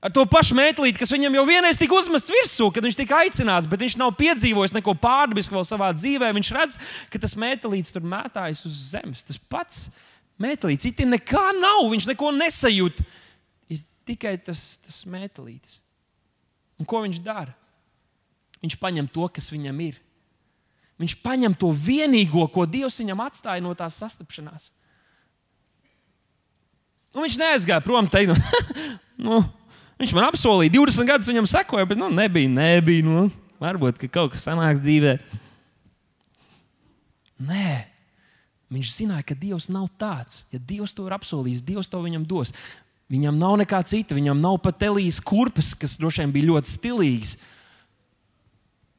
Ar 0.01 0.15
to 0.17 0.25
pašu 0.25 0.57
mētelīti, 0.57 0.97
kas 0.97 1.13
viņam 1.13 1.37
jau 1.37 1.45
vienreiz 1.45 1.77
tika 1.77 1.93
uzmests 1.99 2.33
virsū, 2.33 2.71
kad 2.73 2.87
viņš 2.87 2.97
tika 2.97 3.19
aicināts, 3.21 3.69
bet 3.69 3.83
viņš 3.85 3.99
nav 4.01 4.15
piedzīvojis 4.17 4.73
neko 4.79 4.95
pārdabisku 4.97 5.59
vēl 5.59 5.67
savā 5.69 5.91
dzīvē. 5.93 6.31
Viņš 6.39 6.53
redz, 6.57 6.81
ka 7.13 7.21
tas 7.21 7.37
mētelītis 7.37 7.93
tur 7.93 8.07
mētājas 8.09 8.65
uz 8.71 8.79
zemes. 8.95 9.27
Tas 9.29 9.37
pats 9.37 9.91
mētelītis, 10.41 10.95
it 10.95 11.05
nekā 11.05 11.51
nav, 11.61 11.85
viņš 11.93 12.09
neko 12.15 12.33
nesajūt. 12.39 13.05
Ir 13.77 13.85
tikai 14.09 14.39
tas, 14.41 14.79
tas 14.87 15.03
mētelītis. 15.11 15.83
Un 16.81 16.89
ko 16.89 17.05
viņš 17.05 17.21
dara? 17.27 17.53
Viņš 18.65 18.81
paņem 18.81 19.13
to, 19.13 19.29
kas 19.29 19.53
viņam 19.53 19.85
ir 19.85 20.01
Viņš 21.01 21.17
paņem 21.25 21.55
to 21.57 21.71
vienīgo, 21.73 22.45
ko 22.53 22.67
Dievs 22.69 23.01
viņam 23.01 23.23
atstāja 23.25 23.65
no 23.65 23.73
tās 23.77 23.97
sastapšanās. 24.03 24.69
Nu, 27.11 27.25
viņš 27.25 27.39
neaizgāja 27.41 27.83
prom, 27.83 28.07
teikt, 28.07 28.37
nu, 29.19 29.41
viņš 30.01 30.13
man 30.15 30.29
apsolīja, 30.29 30.75
20 30.77 31.09
gadus 31.09 31.31
viņam 31.31 31.49
sekoja, 31.51 31.89
bet 31.89 31.99
nu, 31.99 32.11
nebija, 32.13 32.51
nebija. 32.53 33.07
Nu, 33.07 33.31
varbūt 33.63 33.99
ka 34.03 34.11
kaut 34.13 34.35
kas 34.35 34.45
sanāks 34.47 34.83
dzīvē. 34.85 35.17
Nē, 37.49 37.73
viņš 38.73 38.93
zināja, 38.99 39.25
ka 39.27 39.39
Dievs 39.39 39.71
nav 39.73 39.89
tāds. 40.01 40.45
Ja 40.53 40.61
Dievs 40.61 40.93
to 40.95 41.09
ir 41.09 41.17
apsolījis, 41.17 41.65
Dievs 41.65 41.89
to 41.91 42.03
viņam 42.05 42.29
dos. 42.29 42.53
Viņam 43.11 43.41
nav 43.41 43.57
nekā 43.59 43.81
cita, 43.89 44.15
viņam 44.15 44.39
nav 44.39 44.61
pat 44.63 44.79
telijas 44.85 45.19
kurpes, 45.25 45.73
kas 45.75 45.97
droši 45.99 46.23
vien 46.23 46.37
bija 46.37 46.53
ļoti 46.53 46.77
stilīgas. 46.77 47.35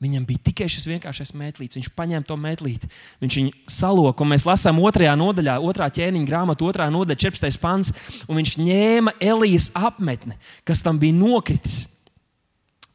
Viņam 0.01 0.23
bija 0.25 0.41
tikai 0.49 0.65
šis 0.71 0.87
vienkāršais 0.89 1.29
mētlītis. 1.37 1.77
Viņš 1.77 1.91
paņēma 1.93 2.25
to 2.25 2.37
mētlīti, 2.41 2.87
viņš 3.21 3.35
viņu 3.37 3.51
saloka, 3.69 4.25
un 4.25 4.31
mēs 4.33 4.47
lasām 4.49 4.79
otrajā 4.81 5.13
nodaļā, 5.19 5.59
otrā 5.61 5.91
ķēniņa 5.93 6.29
grāmatā, 6.29 6.65
otrā 6.65 6.87
nodaļa, 6.89 7.19
14. 7.21 7.61
pants. 7.61 7.93
Viņš 8.25 8.55
ņēma 8.57 9.13
Elijas 9.21 9.69
apmetni, 9.77 10.39
kas 10.65 10.81
tam 10.81 10.97
bija 11.01 11.13
nokritis, 11.19 11.83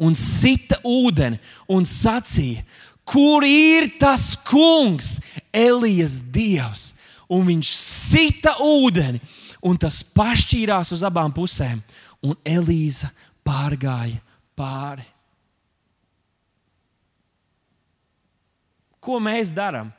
un 0.03 0.19
sita 0.19 0.81
ūdeni 0.83 1.38
un 1.71 1.87
sacīja, 1.87 2.66
kur 3.07 3.47
ir 3.47 3.92
tas 4.01 4.33
kungs, 4.51 5.21
Elijas 5.55 6.19
dievs. 6.35 6.90
Un 7.31 7.47
viņš 7.47 7.71
sita 7.75 8.59
ūdeni, 8.62 9.23
un 9.66 9.79
tas 9.79 10.03
pašķīrās 10.14 10.92
uz 10.95 11.07
abām 11.07 11.33
pusēm, 11.35 11.81
un 12.23 12.35
Elīza 12.47 13.11
pārgāja 13.47 14.19
pāri. 14.59 15.07
Ko 19.07 19.21
mēs 19.23 19.55
darām? 19.55 19.95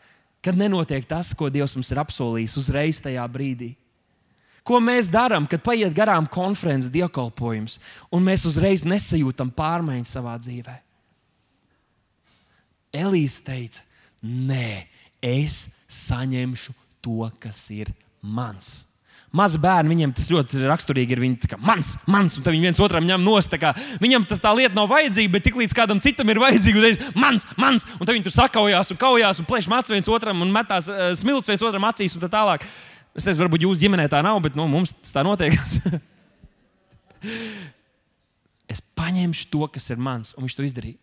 kad 0.48 0.56
nenotiek 0.58 1.04
tas, 1.04 1.34
ko 1.36 1.50
Dievs 1.52 1.74
mums 1.76 1.89
ir 1.91 2.00
apsolījis 2.00 2.54
uzreiz 2.62 3.02
tajā 3.04 3.26
brīdī. 3.28 3.74
Ko 4.63 4.80
mēs 4.80 5.10
darām, 5.12 5.43
kad 5.43 5.60
paiet 5.63 5.91
garām 5.96 6.24
konferences 6.32 6.91
dievkalpojums, 6.91 7.76
un 8.15 8.24
mēs 8.24 8.46
uzreiz 8.48 8.86
nesajūtam 8.88 9.52
pārmaiņas 9.56 10.13
savā 10.15 10.38
dzīvē? 10.39 10.76
Elīze 12.96 13.43
teica, 13.43 13.84
nē, 14.24 14.88
es 15.20 15.65
saņemšu 15.91 16.76
to, 17.04 17.28
kas 17.43 17.65
ir 17.76 17.91
mans. 18.24 18.87
Mazi 19.38 19.60
bērni, 19.62 19.91
viņiem 19.93 20.13
tas 20.17 20.30
ļoti 20.32 20.63
raksturīgi 20.65 21.15
ir. 21.15 21.21
Viņi 21.21 21.50
ir 21.50 21.62
mans, 21.63 21.93
mans, 22.10 22.38
un 22.39 22.47
viņi 22.47 22.69
viens 22.69 22.82
otram 22.84 23.06
ņem 23.08 23.26
nost. 23.26 23.56
Viņam 24.02 24.26
tas 24.30 24.41
tā 24.43 24.54
lieta 24.58 24.78
nav 24.78 24.89
vajadzīga, 24.91 25.34
bet 25.36 25.45
tiklīdz 25.47 25.76
kādam 25.78 26.02
citam 26.04 26.30
ir 26.34 26.41
vajadzīga, 26.41 26.82
uzreiz 26.82 27.17
mans, 27.17 27.47
mans, 27.60 27.88
un 27.97 28.10
viņi 28.10 28.28
tur 28.28 28.36
sakaujās 28.36 28.93
un 28.93 29.02
kaujās 29.02 29.41
un 29.41 29.50
plēš 29.50 29.69
mats 29.71 29.93
viens 29.93 30.12
otram 30.12 30.43
un 30.45 30.54
metās 30.54 30.89
uh, 30.91 31.10
smilts 31.17 31.52
viens 31.52 31.65
otram 31.69 31.88
acīs 31.89 32.17
un 32.17 32.26
tā 32.26 32.32
tālāk. 32.34 32.67
Es 33.17 33.26
nezinu, 33.26 33.45
varbūt 33.45 33.65
jūsu 33.65 33.82
ģimenē 33.86 34.06
tā 34.12 34.21
nav, 34.26 34.39
bet 34.45 34.58
nu, 34.58 34.67
mums 34.69 34.93
tas 35.00 35.15
tā 35.15 35.23
notiek. 35.26 35.58
es 38.73 38.84
paņemšu 39.00 39.50
to, 39.54 39.65
kas 39.73 39.89
ir 39.93 40.02
mans, 40.02 40.36
un 40.38 40.45
viņš 40.45 40.58
to 40.58 40.67
izdarīja. 40.67 41.00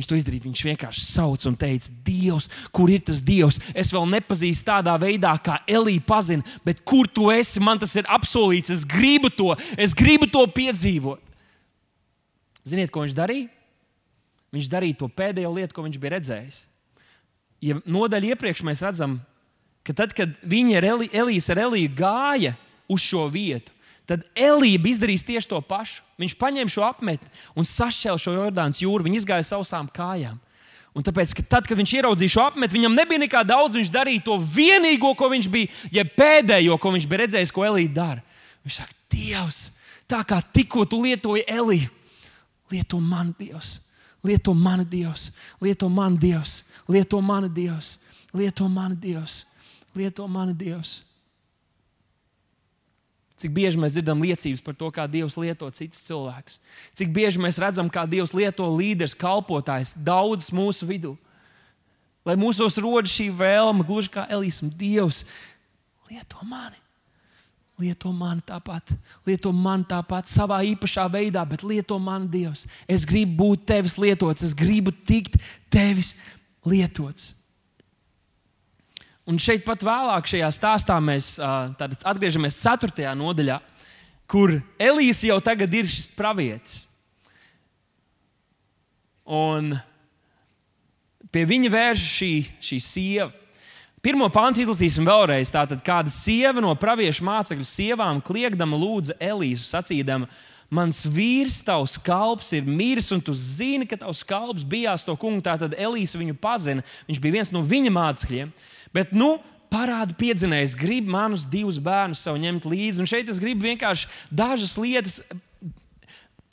Viņš 0.00 0.08
to 0.08 0.16
izdarīja. 0.16 0.46
Viņš 0.46 0.60
vienkārši 0.64 1.02
sauca 1.04 1.48
un 1.50 1.56
teica, 1.60 1.92
Dievs, 2.06 2.46
kur 2.72 2.88
ir 2.88 3.02
tas 3.04 3.18
Dievs? 3.20 3.58
Es 3.76 3.92
vēl 3.92 4.06
nepazīstu 4.08 4.70
tādā 4.70 4.94
veidā, 5.00 5.34
kā 5.44 5.58
Elīja 5.68 6.00
pazina, 6.08 6.56
bet 6.64 6.80
kur 6.88 7.04
tu 7.04 7.28
esi? 7.34 7.60
Man 7.60 7.82
tas 7.82 7.92
ir 8.00 8.08
apsolīts. 8.08 8.72
Es 8.72 8.86
gribu 8.88 9.28
to, 9.28 9.52
es 9.76 9.92
gribu 9.96 10.30
to 10.32 10.46
piedzīvot. 10.56 11.20
Ziniet, 12.64 12.88
ko 12.94 13.04
viņš 13.04 13.16
darīja? 13.18 13.50
Viņš 14.56 14.70
darīja 14.72 14.98
to 15.02 15.10
pēdējo 15.12 15.52
lietu, 15.58 15.76
ko 15.76 15.84
viņš 15.84 16.00
bija 16.00 16.16
redzējis. 16.16 16.62
Ja 17.60 17.76
nodaļa 17.84 18.32
iepriekš 18.32 18.64
mēs 18.64 18.80
redzam, 18.86 19.18
ka 19.84 19.94
tad, 19.96 20.16
kad 20.16 20.32
viņi 20.48 20.78
ar 20.80 20.88
Elīsu 20.88 21.52
ar 21.52 21.66
Elīju 21.66 21.92
gāja 21.98 22.54
uz 22.90 23.04
šo 23.04 23.28
vietu, 23.28 23.76
Tad 24.10 24.24
Elība 24.34 24.90
izdarīs 24.90 25.22
tieši 25.22 25.52
to 25.52 25.60
pašu. 25.62 26.02
Viņš 26.18 26.34
paņēma 26.40 26.72
šo 26.72 26.82
apmetni 26.82 27.28
un 27.54 27.66
sašķēla 27.68 28.18
šo 28.18 28.34
Jordānas 28.34 28.80
jūru. 28.82 29.06
Viņa 29.06 29.20
izgāja 29.20 29.46
sausām 29.52 29.86
kājām. 29.94 30.40
Un 30.98 31.04
tāpēc, 31.06 31.36
ka 31.38 31.44
tad, 31.46 31.68
kad 31.70 31.78
viņš 31.78 31.92
ieraudzīja 32.00 32.32
šo 32.34 32.46
apmetni, 32.48 32.80
viņam 32.80 32.96
nebija 32.98 33.22
nekā 33.22 33.44
daudz. 33.46 33.76
Viņš 33.78 33.92
darīja 33.94 34.24
to 34.26 34.34
vienīgo, 34.42 35.12
ko 35.14 35.28
viņš 35.30 35.48
bija, 35.52 35.70
ja 35.94 36.02
pēdējo, 36.02 36.74
ko 36.82 36.90
viņš 36.96 37.06
bija 37.06 37.20
redzējis, 37.22 37.52
ko 37.54 37.68
Elīja 37.68 37.92
dara. 38.00 38.24
Viņš 38.66 38.80
saka, 38.80 38.96
Dievs, 39.10 39.60
tā 40.10 40.24
kā 40.26 40.40
tikko 40.42 40.84
tu 40.90 40.98
lietoji 41.04 41.46
Elīju, 41.50 41.90
lieto 42.74 42.98
man 43.02 43.30
Dievs, 43.38 43.76
lieto 44.26 44.54
man 44.54 44.82
Dievs, 44.90 45.28
lieto 45.62 45.88
man 45.90 46.18
Dievs, 46.18 46.60
lieto 46.90 47.22
man 47.22 47.46
Dievs, 47.54 47.92
lieto 48.34 48.68
man 48.70 48.98
Dievs, 48.98 49.44
lieto 49.94 50.26
man 50.26 50.52
Dievs. 50.58 51.00
Cik 53.40 53.54
bieži 53.56 53.80
mēs 53.80 53.94
dzirdam 53.96 54.20
liecības 54.20 54.60
par 54.64 54.76
to, 54.76 54.90
kā 54.92 55.06
Dievs 55.08 55.38
lieto 55.40 55.68
citus 55.72 56.02
cilvēkus. 56.04 56.58
Cik 56.98 57.12
bieži 57.14 57.40
mēs 57.40 57.60
redzam, 57.62 57.88
kā 57.88 58.04
Dievs 58.08 58.34
lieto 58.36 58.66
līderus, 58.68 59.16
kalpotājus, 59.16 59.94
daudzus 59.96 60.52
mūsu 60.52 60.88
vidū. 60.88 61.14
Lai 62.28 62.36
mūsos 62.36 62.76
rodas 62.84 63.14
šī 63.14 63.30
vēlme, 63.32 63.86
gluži 63.88 64.12
kā 64.12 64.26
Elīsam, 64.28 64.68
Dievs, 64.76 65.22
lieto 66.10 66.44
mani. 66.44 66.76
Lieto 67.80 68.12
mani 68.12 68.44
tāpat, 68.44 68.92
lieto 69.24 69.54
mani 69.56 69.86
tāpat, 69.88 70.28
savā 70.28 70.58
īpašā 70.74 71.06
veidā, 71.08 71.46
bet 71.48 71.64
lieto 71.64 71.96
mani 71.96 72.28
Dievs. 72.28 72.66
Es 72.84 73.08
gribu 73.08 73.38
būt 73.40 73.64
tevis 73.72 73.96
lietots, 73.96 74.44
es 74.44 74.52
gribu 74.52 74.92
tikt 74.92 75.40
tevis 75.72 76.12
lietots. 76.68 77.39
Un 79.30 79.38
šeit 79.38 79.62
pat 79.62 79.84
vēlāk 79.86 80.26
šajā 80.26 80.48
stāstā 80.50 80.96
mēs 80.98 81.36
uh, 81.38 81.70
atgriežamies 82.10 82.56
4. 82.64 83.12
nodaļā, 83.14 83.60
kur 84.30 84.56
Elīze 84.74 85.28
jau 85.28 85.36
tagad 85.44 85.70
ir 85.74 85.86
šis 85.86 86.08
pravietis. 86.18 86.80
Un 89.30 89.76
pie 91.30 91.44
viņa 91.46 91.70
vēršas 91.70 92.08
šī, 92.16 92.32
šī 92.58 92.80
sieva. 92.82 93.30
Pirmo 94.02 94.26
pantu 94.32 94.64
izlasīsim 94.64 95.06
vēlreiz. 95.06 95.52
Tātad 95.54 95.84
kāda 95.86 96.10
sieva 96.10 96.64
no 96.64 96.72
praviešu 96.74 97.22
mācekļu 97.28 97.68
sievām 97.68 98.22
kliegdama 98.24 98.78
lūdza 98.80 99.14
Elīzu, 99.22 99.62
sacīdama, 99.68 100.26
Mans 100.70 101.00
vīrs, 101.02 101.56
tavs 101.66 101.96
kalps, 101.98 102.52
ir 102.54 102.62
miris, 102.62 103.08
un 103.10 103.18
tu 103.18 103.34
zini, 103.34 103.88
ka 103.90 103.96
tavs 103.98 104.20
kalps 104.22 104.62
bijās 104.62 105.02
to 105.02 105.16
kungu. 105.18 105.42
Tātad 105.42 105.74
Elīze 105.74 106.18
viņu 106.18 106.36
pazina. 106.38 106.84
Viņš 107.08 107.18
bija 107.18 107.40
viens 107.40 107.50
no 107.50 107.64
viņa 107.66 107.90
mācekļiem. 107.96 108.52
Bet, 108.96 109.14
nu, 109.14 109.36
parādu 109.70 110.16
piedzinējis, 110.18 110.74
grib 110.78 111.10
manus 111.10 111.46
divus 111.48 111.78
bērnus 111.82 112.24
sev 112.26 112.38
ņemt 112.42 112.66
līdzi. 112.66 113.02
Un 113.02 113.10
šeit 113.10 113.30
es 113.30 113.38
gribu 113.42 113.68
vienkārši 113.68 114.10
dažas 114.34 114.74
lietas 114.80 115.20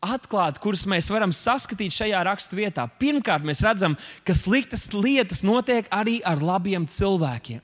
atklāt, 0.03 0.59
kuras 0.61 0.85
mēs 0.89 1.09
varam 1.09 1.33
saskatīt 1.33 1.95
šajā 1.95 2.21
raksturvietā. 2.27 2.85
Pirmkārt, 3.01 3.45
mēs 3.47 3.63
redzam, 3.65 3.97
ka 4.23 4.35
sliktas 4.37 4.91
lietas 4.93 5.43
notiek 5.45 5.89
arī 5.93 6.19
ar 6.25 6.43
labiem 6.43 6.85
cilvēkiem. 6.85 7.63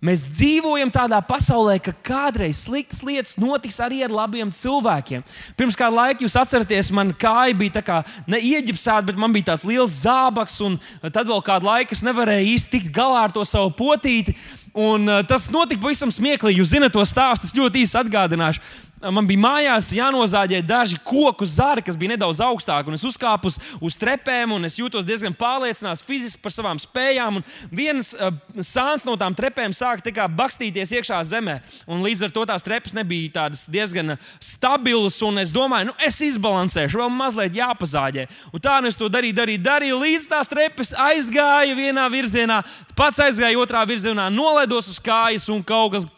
Mēs 0.00 0.22
dzīvojam 0.32 0.88
tādā 0.88 1.18
pasaulē, 1.20 1.74
ka 1.84 1.92
kādreiz 1.92 2.62
sliktas 2.64 3.02
lietas 3.04 3.34
notiks 3.36 3.76
arī 3.84 3.98
ar 4.06 4.14
labiem 4.14 4.48
cilvēkiem. 4.48 5.20
Pirms 5.58 5.76
kāda 5.76 5.92
laika 5.92 6.24
jūs 6.24 6.38
atceraties, 6.40 6.88
man 6.96 7.12
kāja 7.12 7.52
bija 7.58 7.74
tā 7.74 7.82
kā 7.84 7.98
neieģipsēta, 8.32 9.04
bet 9.10 9.20
man 9.20 9.34
bija 9.36 9.50
tāds 9.50 9.66
liels 9.68 9.98
zābaks, 10.00 10.56
un 10.64 10.78
tad 11.04 11.28
vēl 11.28 11.44
kādu 11.44 11.68
laiku 11.68 11.92
es 11.92 12.04
nevarēju 12.06 12.48
īsti 12.54 12.72
tikt 12.78 12.94
galā 12.96 13.26
ar 13.26 13.36
to 13.36 13.44
savu 13.44 13.74
potīti. 13.76 14.32
Un, 14.72 15.04
uh, 15.04 15.20
tas 15.26 15.50
notika 15.52 15.82
pavisam 15.82 16.12
smieklīgi. 16.14 16.62
Jūs 16.62 16.72
zinat 16.72 16.94
to 16.94 17.04
stāstu, 17.04 17.50
es 17.50 17.56
ļoti 17.58 17.84
īsi 17.84 17.98
atgādināšu 18.00 18.64
man 19.08 19.26
bija 19.28 19.40
mājās 19.40 19.90
jānozāģē 19.96 20.60
daži 20.66 20.98
koku 21.04 21.46
zari, 21.48 21.82
kas 21.84 21.96
bija 21.98 22.14
nedaudz 22.14 22.42
augstāki. 22.44 22.92
Es 22.94 23.04
uzkāpu 23.06 23.48
uz, 23.48 23.56
uz 23.80 23.96
trepēm, 24.00 24.52
un 24.56 24.68
es 24.68 24.76
jūtos 24.80 25.06
diezgan 25.08 25.34
pārliecināts 25.36 26.04
fiziski 26.04 26.42
par 26.42 26.52
savām 26.52 26.80
spējām. 26.80 27.40
Viens 27.72 28.12
uh, 28.14 28.34
sāns 28.66 29.06
no 29.08 29.16
tām 29.20 29.36
trepēm 29.36 29.72
sāka 29.76 30.26
bakstīties 30.28 30.92
iekšā 30.98 31.22
zemē. 31.30 31.60
Līdz 31.88 32.26
ar 32.26 32.34
to 32.34 32.44
tās 32.50 32.66
trepas 32.66 32.94
nebija 32.96 33.32
tādas 33.40 33.66
diezgan 33.70 34.16
stabilas. 34.36 35.20
Es 35.40 35.54
domāju, 35.56 35.90
nu, 35.90 35.96
es 36.04 36.20
izbalansēšu, 36.24 37.00
vēl 37.00 37.12
mazliet 37.14 37.56
jāpazāģē. 37.56 38.26
Un 38.52 38.64
tā 38.64 38.78
nu 38.82 38.90
es 38.90 38.98
to 39.00 39.08
darīju, 39.12 39.36
darīju, 39.40 39.64
darīju. 39.64 40.00
Līdz 40.04 40.28
tās 40.30 40.50
trepas 40.50 40.92
aizgāja 41.08 41.76
vienā 41.78 42.06
virzienā, 42.12 42.60
pats 42.98 43.20
aizgāja 43.24 43.60
otrā 43.60 43.84
virzienā, 43.88 44.28
nolaidos 44.34 44.90
uz 44.92 45.00
kājas 45.02 45.48
un 45.52 45.64
kaut 45.64 45.96
kas 45.96 46.08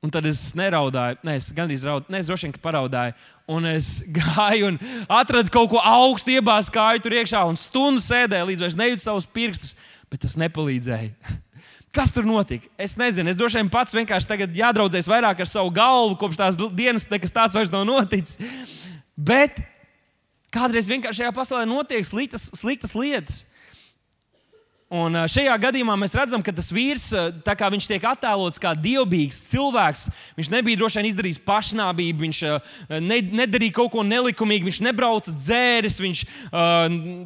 Un 0.00 0.08
tad 0.08 0.24
es 0.24 0.54
neraudāju, 0.56 1.18
ne, 1.28 1.34
es 1.36 1.50
gandrīz 1.52 1.82
raudāju, 1.84 2.08
ne, 2.14 2.22
es 2.22 2.28
droši 2.30 2.48
vien 2.48 2.54
paraudāju. 2.64 3.12
Un 3.52 3.66
es 3.68 3.90
gāju 4.16 4.70
un 4.70 4.78
atradu 5.12 5.52
kaut 5.52 5.68
ko 5.74 5.82
augstu, 5.84 6.38
iebāzu 6.38 6.72
kāju 6.72 7.02
tur 7.04 7.18
iekšā 7.18 7.42
un 7.48 7.58
stundu 7.60 8.00
sēdēju, 8.04 8.48
līdz 8.48 8.64
vairs 8.64 8.78
nejūtu 8.80 9.04
savus 9.04 9.28
pirkstus, 9.28 9.74
bet 10.08 10.24
tas 10.24 10.38
nepalīdzēja. 10.40 11.36
Kas 11.96 12.14
tur 12.14 12.24
notika? 12.24 12.70
Es 12.80 12.94
nezinu. 12.96 13.32
Es 13.32 13.36
droši 13.36 13.58
vien 13.58 13.68
pats 13.72 13.96
vienkārši 13.96 14.30
tagad 14.30 14.56
jādraudzēs 14.56 15.10
vairāk 15.10 15.42
ar 15.42 15.50
savu 15.50 15.72
galvu, 15.74 16.16
kopš 16.22 16.38
tās 16.38 16.58
dienas 16.78 17.08
nekas 17.10 17.34
tāds 17.34 17.58
vairs 17.58 17.72
nav 17.74 17.82
noticis. 17.88 18.38
Bet 19.18 19.58
kādreiz 20.54 20.88
vienkārši 20.88 21.24
šajā 21.24 21.34
pasaulē 21.34 21.66
notiek 21.68 22.06
sliktas, 22.06 22.46
sliktas 22.56 22.94
lietas. 22.96 23.42
Un 24.90 25.14
šajā 25.30 25.54
gadījumā 25.62 25.94
mēs 26.02 26.16
redzam, 26.18 26.42
ka 26.42 26.50
tas 26.50 26.72
vīrs, 26.74 27.04
kā 27.46 27.68
viņš 27.70 27.86
tiek 27.92 28.06
attēlots 28.10 28.58
kā 28.58 28.72
dievbijīgs 28.74 29.44
cilvēks, 29.52 30.00
viņš 30.34 30.48
nebija 30.50 30.80
droši 30.80 30.98
vien 30.98 31.08
izdarījis 31.12 31.38
pašnāvību, 31.46 32.24
viņš 32.24 32.40
nedarīja 32.98 33.76
kaut 33.76 33.92
ko 33.94 34.02
nelikumīgu, 34.02 34.66
viņš 34.66 34.80
nebrauca 34.88 35.30
dzēris, 35.30 36.00
viņš 36.02 36.24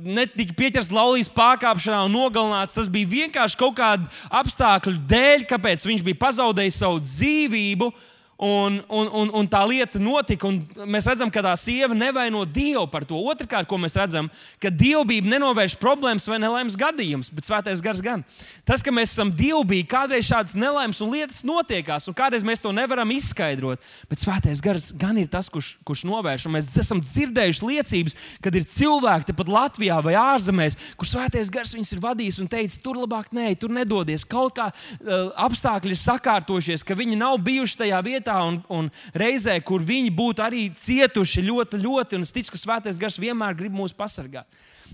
netika 0.05 0.59
pieķerts 0.61 0.93
laulības 0.93 1.33
pārkāpšanā 1.33 2.03
un 2.05 2.13
nogalināts. 2.13 2.77
Tas 2.77 2.93
bija 2.93 3.09
vienkārši 3.15 3.61
kaut 3.65 3.79
kādu 3.81 4.13
apstākļu 4.29 4.99
dēļ, 5.09 5.49
kāpēc 5.49 5.89
viņš 5.89 6.05
bija 6.05 6.21
pazaudējis 6.21 6.83
savu 6.85 7.01
dzīvību. 7.01 7.95
Un, 8.37 8.81
un, 8.91 9.09
un, 9.15 9.29
un 9.31 9.47
tā 9.47 9.61
lieta 9.63 10.01
notika, 10.03 10.49
un 10.51 10.57
mēs 10.91 11.07
redzam, 11.07 11.31
ka 11.31 11.39
tā 11.45 11.53
sieva 11.55 11.95
nevaino 11.95 12.41
Dievu 12.51 12.89
par 12.91 13.05
to. 13.07 13.15
Otrakārt, 13.31 13.69
ko 13.71 13.79
mēs 13.79 13.95
redzam, 13.95 14.27
ka 14.59 14.73
dievbijība 14.75 15.31
nenovērš 15.37 15.77
problēmas 15.79 16.27
vai 16.27 16.41
nelaimes 16.43 16.75
gadījumus, 16.79 17.31
bet 17.31 17.47
svētais 17.47 17.83
gars 17.85 18.03
gan. 18.03 18.25
Tas, 18.67 18.83
ka 18.83 18.91
mēs 18.91 19.13
esam 19.15 19.31
dievbijīgi, 19.31 19.87
kādreiz 19.87 20.27
šādas 20.27 20.57
nelaimes 20.59 20.99
un 21.05 21.13
lietas 21.15 21.45
notiekās, 21.47 22.09
un 22.11 22.17
kādreiz 22.19 22.43
mēs 22.47 22.65
to 22.65 22.73
nevaram 22.75 23.13
izskaidrot, 23.15 23.87
bet 24.11 24.25
svētais 24.25 24.63
gars 24.65 24.91
gan 24.99 25.23
ir 25.23 25.31
tas, 25.31 25.47
kurš, 25.47 25.77
kurš 25.87 26.03
novērš. 26.11 26.49
Un 26.51 26.57
mēs 26.57 26.73
esam 26.83 26.99
dzirdējuši 27.05 27.71
liecības, 27.71 28.19
kad 28.43 28.59
ir 28.59 28.67
cilvēki 28.67 29.31
tepat 29.31 29.55
Latvijā 29.55 30.01
vai 30.03 30.17
ārzemēs, 30.19 30.79
kur 30.99 31.07
svētais 31.07 31.55
gars 31.55 31.77
viņus 31.79 31.95
ir 31.95 32.03
vadījis 32.03 32.43
un 32.43 32.51
teicis, 32.51 32.83
tur 32.83 32.99
labāk 32.99 33.31
nē, 33.31 33.53
tur 33.63 33.71
nedodies. 33.71 34.27
Kaut 34.27 34.59
kā 34.59 34.73
uh, 34.75 35.31
apstākļi 35.47 35.95
ir 35.95 36.03
sakārtojušies, 36.03 36.83
ka 36.83 36.99
viņi 36.99 37.23
nav 37.23 37.39
bijuši 37.47 37.85
tajā 37.85 38.03
vietā 38.03 38.24
vietā 38.25 38.41
un, 38.47 38.63
un 38.69 38.91
reizē, 39.15 39.61
kur 39.63 39.83
viņi 39.83 40.11
būtu 40.11 40.43
arī 40.43 40.71
cietuši 40.73 41.45
ļoti, 41.45 41.81
ļoti. 41.83 42.17
Un 42.17 42.23
es 42.23 42.33
ticu, 42.33 42.53
ka 42.53 42.59
Svētais 42.59 42.99
Gars 42.99 43.19
vienmēr 43.19 43.55
grib 43.55 43.73
mūs 43.73 43.93
pasargāt. 43.93 44.47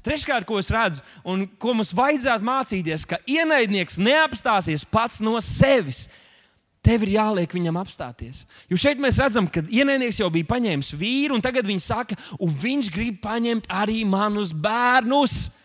Treškārt, 0.03 0.47
ko 0.47 0.59
es 0.59 0.71
redzu, 0.71 1.03
un 1.25 1.47
ko 1.59 1.75
mums 1.75 1.93
vajadzētu 1.93 2.45
mācīties, 2.45 3.05
ka 3.07 3.19
ienaidnieks 3.29 3.99
neapstāsies 4.01 4.85
pats 4.85 5.21
no 5.21 5.38
sevis. 5.40 6.09
Tev 6.81 7.03
ir 7.05 7.19
jāliek 7.19 7.53
viņam 7.53 7.77
apstāties. 7.77 8.47
Jo 8.71 8.79
šeit 8.81 8.97
mēs 8.97 9.19
redzam, 9.21 9.47
ka 9.47 9.61
ienaidnieks 9.61 10.23
jau 10.23 10.31
bija 10.33 10.49
paņēmis 10.49 10.95
vīru, 10.97 11.37
un 11.37 11.45
tagad 11.45 11.69
viņš 11.69 11.85
saka, 11.85 12.16
un 12.40 12.55
viņš 12.57 12.88
grib 12.95 13.19
paņemt 13.21 13.69
arī 13.69 14.01
manus 14.09 14.55
bērnus. 14.57 15.60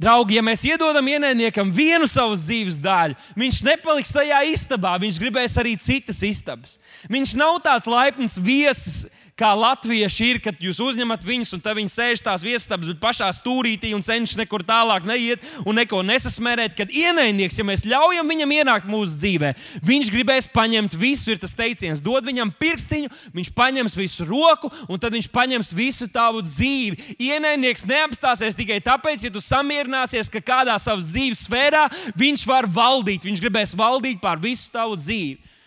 Draugi, 0.00 0.38
ja 0.38 0.42
mēs 0.44 0.62
iedodam 0.64 1.04
ienaidniekam 1.12 1.68
vienu 1.76 2.06
savas 2.08 2.46
dzīves 2.46 2.78
daļu, 2.80 3.18
viņš 3.36 3.58
nepaliks 3.66 4.14
tajā 4.16 4.38
istabā, 4.48 4.94
viņš 5.02 5.18
gribēs 5.20 5.58
arī 5.60 5.74
citas 5.76 6.22
istabas. 6.24 6.78
Viņš 7.12 7.34
nav 7.36 7.58
tāds 7.66 7.90
laipns 7.90 8.38
viesis, 8.40 9.02
kā 9.40 9.50
latvieši 9.56 10.28
ir, 10.34 10.40
kad 10.44 10.60
jūs 10.60 10.80
uzņemat 10.84 11.24
viņus, 11.26 11.54
un 11.56 11.62
viņi 11.80 11.92
sēž 11.92 12.22
tās 12.24 12.44
viesistabas, 12.44 12.90
bet 12.90 13.00
pašā 13.02 13.30
stūrītī 13.36 13.92
un 13.96 14.04
cenšas 14.04 14.38
nekur 14.40 14.64
tālāk 14.66 15.06
neiet 15.08 15.44
un 15.64 15.78
neko 15.80 16.02
nesasmērēt. 16.06 16.76
Kad 16.78 16.92
ienaidnieks, 16.92 17.58
ja 17.58 17.66
mēs 17.66 17.86
ļaujam 17.88 18.28
viņam 18.30 18.54
ienākt 18.58 18.90
mūsu 18.90 19.16
dzīvē, 19.20 19.52
viņš 19.86 20.10
gribēs 20.12 20.50
paņemt 20.52 20.96
visu, 21.00 21.32
ir 21.32 21.40
tas 21.42 21.56
teiciens, 21.56 22.02
dod 22.04 22.26
viņam 22.28 22.52
pirkstiņu, 22.60 23.12
viņš 23.36 23.52
paņems 23.56 23.96
visu 23.98 24.26
roku, 24.28 24.70
un 24.88 25.00
tad 25.00 25.16
viņš 25.16 25.30
paņems 25.32 25.72
visu 25.76 26.10
tavu 26.12 26.44
dzīvi. 26.44 27.16
Ienaidnieks 27.30 27.86
neapstāsies 27.88 28.58
tikai 28.58 28.80
tāpēc, 28.84 29.24
ja 29.24 29.32
tu 29.32 29.42
samierināsies, 29.44 30.30
ka 30.32 30.42
kādā 30.44 30.76
savas 30.82 31.08
dzīves 31.12 31.46
sfērā 31.46 31.86
viņš 32.18 32.46
var 32.50 32.68
valdīt, 32.68 33.24
viņš 33.28 33.42
gribēs 33.44 33.76
valdīt 33.78 34.20
pār 34.22 34.42
visu 34.42 34.68
tavu 34.74 34.98
dzīvi. 35.00 35.58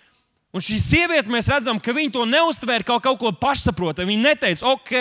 Un 0.53 0.61
šī 0.61 0.75
sieviete, 0.77 1.31
mēs 1.33 1.47
redzam, 1.49 1.79
ka 1.81 1.95
viņa 1.97 2.13
to 2.13 2.27
neuztvēra 2.29 2.85
kā 2.85 2.99
kaut 3.01 3.17
ko 3.17 3.31
pašsaprotamu. 3.33 4.11
Viņa 4.11 4.27
neteica, 4.27 4.67
ok, 4.69 4.91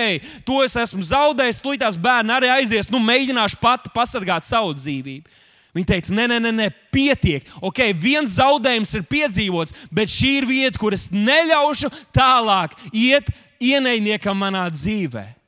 to 0.49 0.63
es 0.65 0.79
esmu 0.81 1.05
zaudējis, 1.05 1.61
tūlīt 1.61 1.83
tās 1.85 1.99
bērni 2.01 2.33
arī 2.33 2.49
aizies, 2.55 2.89
nu 2.89 3.03
mēģināšu 3.05 3.61
pati 3.61 3.93
pasargāt 3.93 4.49
savu 4.49 4.73
dzīvību. 4.79 5.29
Viņa 5.77 5.89
teica, 5.89 6.15
nē, 6.17 6.25
nē, 6.33 6.39
nē, 6.47 6.55
nē 6.57 6.71
pietiek. 6.93 7.53
Ok, 7.65 7.83
viens 8.01 8.39
zaudējums 8.39 8.97
ir 8.97 9.05
piedzīvots, 9.13 9.77
bet 9.93 10.13
šī 10.13 10.33
ir 10.39 10.49
vieta, 10.49 10.81
kur 10.81 10.97
es 10.97 11.11
neļaušu 11.13 11.93
tālāk 12.17 12.77
iet 12.89 13.29
ienaidniekam 13.61 14.37
manā 14.41 14.67
dzīvēm. 14.73 15.42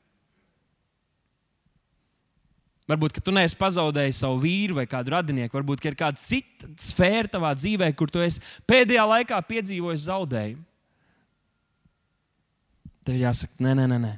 Varbūt 2.91 3.23
tu 3.25 3.33
neesi 3.33 3.57
pazaudējis 3.57 4.19
savu 4.21 4.43
vīru 4.43 4.77
vai 4.77 4.85
kādu 4.89 5.15
radinieku, 5.15 5.57
varbūt 5.57 5.87
ir 5.89 5.97
kāda 5.97 6.21
cita 6.21 6.69
sfēra 6.85 7.31
tavā 7.33 7.55
dzīvē, 7.57 7.89
kur 7.97 8.13
tu 8.13 8.21
pēdējā 8.69 9.07
laikā 9.09 9.39
piedzīvojis 9.49 10.05
zaudējumu. 10.11 10.65
Tev 13.05 13.17
jāsaka, 13.21 13.57
nē, 13.61 13.73
nē, 13.81 13.89
nē, 13.89 13.99
nē. 14.01 14.13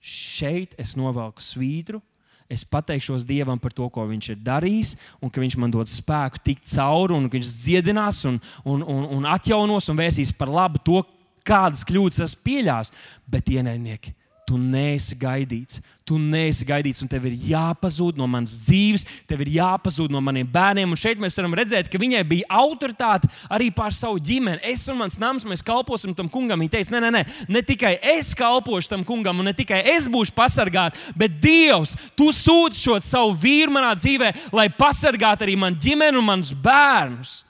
šeit 0.00 0.74
es 0.80 0.94
novelku 0.96 1.44
svītru. 1.44 2.00
Es 2.48 2.62
pateikšos 2.62 3.24
Dievam 3.26 3.58
par 3.58 3.72
to, 3.74 3.88
ko 3.90 4.04
Viņš 4.06 4.28
ir 4.30 4.42
darījis, 4.46 4.94
un 5.18 5.32
ka 5.32 5.42
Viņš 5.42 5.56
man 5.58 5.72
dod 5.74 5.90
spēku 5.90 6.38
tikt 6.44 6.68
cauri, 6.70 7.16
un 7.16 7.26
ka 7.26 7.36
Viņš 7.36 7.54
dziedinās, 7.64 8.22
un, 8.28 8.38
un, 8.64 8.84
un, 8.86 9.06
un 9.18 9.26
atjaunos 9.26 9.88
un 9.90 9.98
vērsīs 9.98 10.30
par 10.36 10.52
labu 10.52 10.78
to, 10.86 11.00
kādas 11.46 11.82
kļūdas 11.86 12.22
esmu 12.22 12.44
pieļāvis. 12.46 12.92
Bet 13.26 13.50
ienaidnieki, 13.50 14.14
Tu 14.46 14.54
neesi 14.62 15.16
gaidīts. 15.18 15.80
Tu 16.06 16.16
neesi 16.22 16.62
gaidīts, 16.66 17.00
un 17.02 17.08
tev 17.10 17.24
ir 17.26 17.34
jāpazūd 17.48 18.14
no 18.20 18.28
manas 18.30 18.52
dzīves, 18.62 19.02
tev 19.26 19.40
ir 19.42 19.50
jāpazūd 19.56 20.12
no 20.14 20.20
maniem 20.22 20.46
bērniem. 20.46 20.92
Un 20.94 21.00
šeit 21.00 21.18
mēs 21.18 21.34
varam 21.40 21.56
redzēt, 21.58 21.90
ka 21.90 21.98
viņai 21.98 22.22
bija 22.30 22.46
autoritāte 22.60 23.26
arī 23.50 23.72
pār 23.74 23.96
savu 23.96 24.22
ģimeni. 24.22 24.62
Es 24.70 24.86
un 24.86 25.00
mans 25.00 25.18
nams, 25.18 25.48
mēs 25.50 25.66
kalposim 25.66 26.14
tam 26.14 26.30
kungam. 26.30 26.62
Viņa 26.62 26.74
teica, 26.76 26.94
nē, 26.94 27.02
nē, 27.02 27.12
nē, 27.16 27.24
ne 27.58 27.64
tikai 27.66 27.96
es 28.14 28.30
kalpošu 28.38 28.94
tam 28.94 29.02
kungam, 29.08 29.42
un 29.42 29.50
ne 29.50 29.56
tikai 29.56 29.82
es 29.96 30.06
būšu 30.06 30.36
pasargāta, 30.38 30.94
bet 31.18 31.40
Dievs, 31.42 31.96
tu 32.14 32.30
sūti 32.30 32.78
šo 32.84 33.00
savu 33.02 33.34
vīru 33.42 33.74
manā 33.74 33.96
dzīvē, 33.98 34.30
lai 34.54 34.70
pasargātu 34.70 35.42
arī 35.48 35.58
manu 35.58 35.82
ģimeni 35.82 36.22
un 36.22 36.30
manus 36.30 36.54
bērnus. 36.54 37.40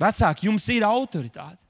Vecāki, 0.00 0.48
jums 0.48 0.64
ir 0.72 0.88
autoritāte 0.88 1.60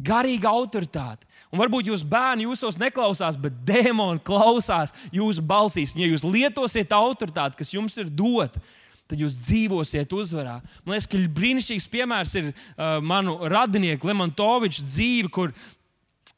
garīga 0.00 0.50
autoritāte. 0.50 1.28
Un 1.50 1.58
varbūt 1.58 1.88
jūs 1.90 2.04
bērni 2.06 2.46
jūsos 2.46 2.78
neklausās, 2.78 3.38
bet 3.40 3.56
dēmoni 3.66 4.22
klausās 4.22 4.94
jūsu 5.14 5.42
balsīs. 5.42 5.96
Un, 5.96 6.04
ja 6.04 6.10
jūs 6.12 6.22
lietosiet 6.22 6.94
autoritāti, 6.94 7.58
kas 7.58 7.74
jums 7.74 7.98
ir 7.98 8.06
dota, 8.06 8.62
tad 9.10 9.18
jūs 9.18 9.40
dzīvosiet 9.48 10.14
uzvarā. 10.14 10.60
Man 10.84 10.94
liekas, 10.94 11.08
ka 11.10 11.18
brīnišķīgs 11.40 11.88
piemērs 11.90 12.36
ir 12.38 12.48
uh, 12.52 13.00
manu 13.02 13.34
radinieku 13.50 14.10
Lemantoviča 14.10 14.86
dzīve, 14.86 15.34
kur 15.34 15.54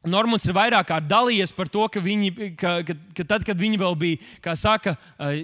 Normons 0.03 0.43
ir 0.49 0.55
vairāk 0.57 0.89
kārt 0.89 1.05
dalījies 1.07 1.53
par 1.55 1.69
to, 1.71 1.85
ka, 1.93 2.01
viņi, 2.03 2.33
ka, 2.59 2.73
ka, 2.83 2.97
ka 3.15 3.27
tad, 3.29 3.45
kad 3.47 3.55
viņi 3.55 3.79
vēl 3.79 3.95
bija, 4.01 4.19
kā 4.43 4.57
saka, 4.59 4.97
uh, 5.21 5.37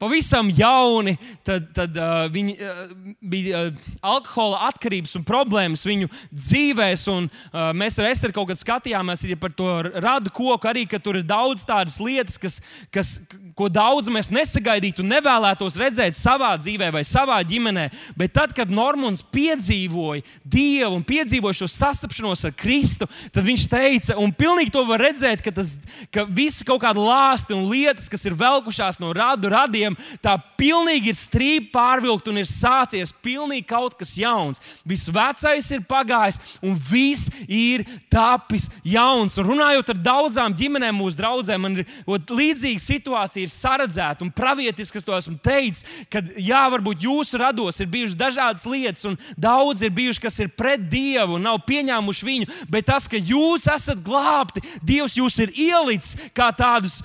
pavisam 0.00 0.50
jauni, 0.52 1.16
tad, 1.46 1.70
tad 1.76 1.96
uh, 2.00 2.26
viņi 2.32 2.54
uh, 2.56 2.82
bija 3.20 3.66
uh, 3.68 3.86
alkohola 4.04 4.66
atkarības 4.70 5.16
un 5.18 5.24
problēmas 5.26 5.86
viņu 5.86 6.10
dzīvēs. 6.32 7.06
Un, 7.12 7.28
uh, 7.30 7.70
mēs 7.76 7.98
ar 8.00 8.10
Esteru 8.10 8.36
kaut 8.36 8.50
kad 8.52 8.60
skatījāmies 8.60 9.26
par 9.40 9.54
to 9.56 9.70
radu 9.94 10.32
koku, 10.34 10.68
arī 10.68 10.86
ka 10.90 11.00
tur 11.02 11.20
ir 11.20 11.26
daudz 11.26 11.64
tādas 11.66 12.00
lietas, 12.02 12.38
kas, 12.40 12.60
kas, 12.94 13.16
ko 13.56 13.70
daudz 13.72 14.10
mēs 14.12 14.28
nesagaidītu 14.34 15.00
un 15.00 15.14
nevēlētos 15.14 15.78
redzēt 15.80 16.16
savā 16.16 16.50
dzīvē 16.60 16.90
vai 16.92 17.02
savā 17.08 17.38
ģimenē. 17.48 17.86
Bet 18.18 18.34
tad, 18.36 18.52
kad 18.56 18.72
Normons 18.72 19.22
piedzīvoja 19.32 20.24
Dievu 20.44 20.98
un 20.98 21.04
piedzīvoja 21.06 21.62
šo 21.62 21.68
sastapšanos 21.72 22.44
ar 22.48 22.52
Kristu, 22.56 23.08
tad 23.32 23.46
viņš 23.46 23.64
teica, 23.72 24.18
un 24.20 24.34
pilnīgi 24.36 24.74
to 24.74 24.82
var 24.88 25.00
redzēt, 25.06 25.40
ka, 25.44 25.54
tas, 25.56 25.74
ka 26.12 26.26
visi 26.28 26.66
kaut 26.68 26.82
kādi 26.84 27.00
lāsti 27.00 27.56
un 27.56 27.64
lietas, 27.70 28.10
kas 28.12 28.26
ir 28.28 28.36
velkušās 28.36 29.00
no 29.00 29.14
radu 29.16 29.48
radiem, 29.52 29.96
tā 30.20 30.36
pilnīgi 30.60 31.14
ir 31.14 31.18
strīpa 31.18 31.72
pārvilkt 31.78 32.28
un 32.28 32.42
ir 32.42 32.50
sācies 32.50 33.14
pilnīgi 33.24 33.64
kaut 33.72 33.96
kas 33.96 34.14
jauns. 34.20 34.60
Viss 34.84 35.08
vecais 35.12 35.72
ir 35.72 35.84
pagājis 35.88 36.58
un 36.60 36.76
viss 36.76 37.32
ir 37.48 37.86
tapis 38.12 38.68
jauns. 38.84 39.38
Un 39.40 39.48
runājot 39.48 39.94
ar 39.94 40.04
daudzām 40.12 40.54
ģimenēm, 40.56 41.00
mūsu 41.00 41.20
draugiem, 41.20 41.62
man 41.62 41.80
ir 41.80 41.88
līdzīga 42.06 42.82
situācija 42.82 43.45
ir 43.46 43.52
saredzēta 43.52 44.24
un 44.26 44.32
pravietiski, 44.34 44.98
kas 44.98 45.06
to 45.06 45.14
esmu 45.16 45.38
teicis, 45.42 45.86
ka 46.12 46.22
jā, 46.36 46.64
varbūt 46.74 47.06
jūsu 47.06 47.40
rados 47.40 47.80
ir 47.80 47.90
bijušas 47.92 48.18
dažādas 48.18 48.66
lietas, 48.68 49.04
un 49.08 49.18
daudz 49.38 49.84
ir 49.86 49.94
bijuši, 49.96 50.22
kas 50.26 50.38
ir 50.42 50.52
pret 50.52 50.88
Dievu 50.90 51.38
un 51.38 51.46
nav 51.46 51.62
pieņēmuši 51.66 52.28
viņu, 52.28 52.50
bet 52.72 52.88
tas, 52.90 53.08
ka 53.10 53.20
jūs 53.20 53.68
esat 53.72 54.02
glābti, 54.04 54.64
Dievs 54.86 55.18
jūs 55.18 55.38
ir 55.42 55.54
ielicis 55.54 56.30
kā 56.36 56.50
tādus 56.56 57.00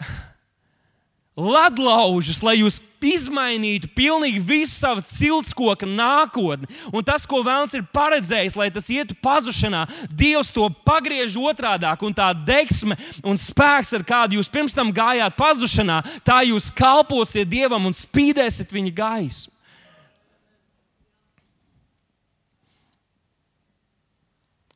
ledlaužus, 1.56 2.42
lai 2.44 2.60
jūs 2.60 2.80
izmainītu 3.06 3.90
pilnīgi 3.96 4.42
visu 4.42 4.74
savu 4.74 5.04
ciltskoku 5.06 5.88
nākotni. 5.88 6.68
Un 6.92 7.04
tas, 7.06 7.26
ko 7.28 7.42
Vēlns 7.46 7.76
ir 7.78 7.86
paredzējis, 7.94 8.58
lai 8.58 8.68
tas 8.74 8.90
ietu 8.92 9.16
pazušanā, 9.22 9.84
Dievs 10.10 10.50
to 10.54 10.68
pagriež 10.86 11.36
otrādi, 11.38 11.88
un 12.06 12.16
tā 12.16 12.30
deksme 12.34 12.96
un 13.24 13.38
spēks, 13.40 13.94
ar 13.96 14.06
kādu 14.06 14.38
jūs 14.38 14.50
pirms 14.52 14.74
tam 14.76 14.92
gājāt 14.94 15.36
pazušanā, 15.38 16.00
tā 16.26 16.42
jūs 16.48 16.70
kalposiet 16.74 17.48
Dievam 17.50 17.86
un 17.86 17.94
spīdēsiet 17.96 18.74
viņa 18.74 18.96
gaismu. 18.96 19.56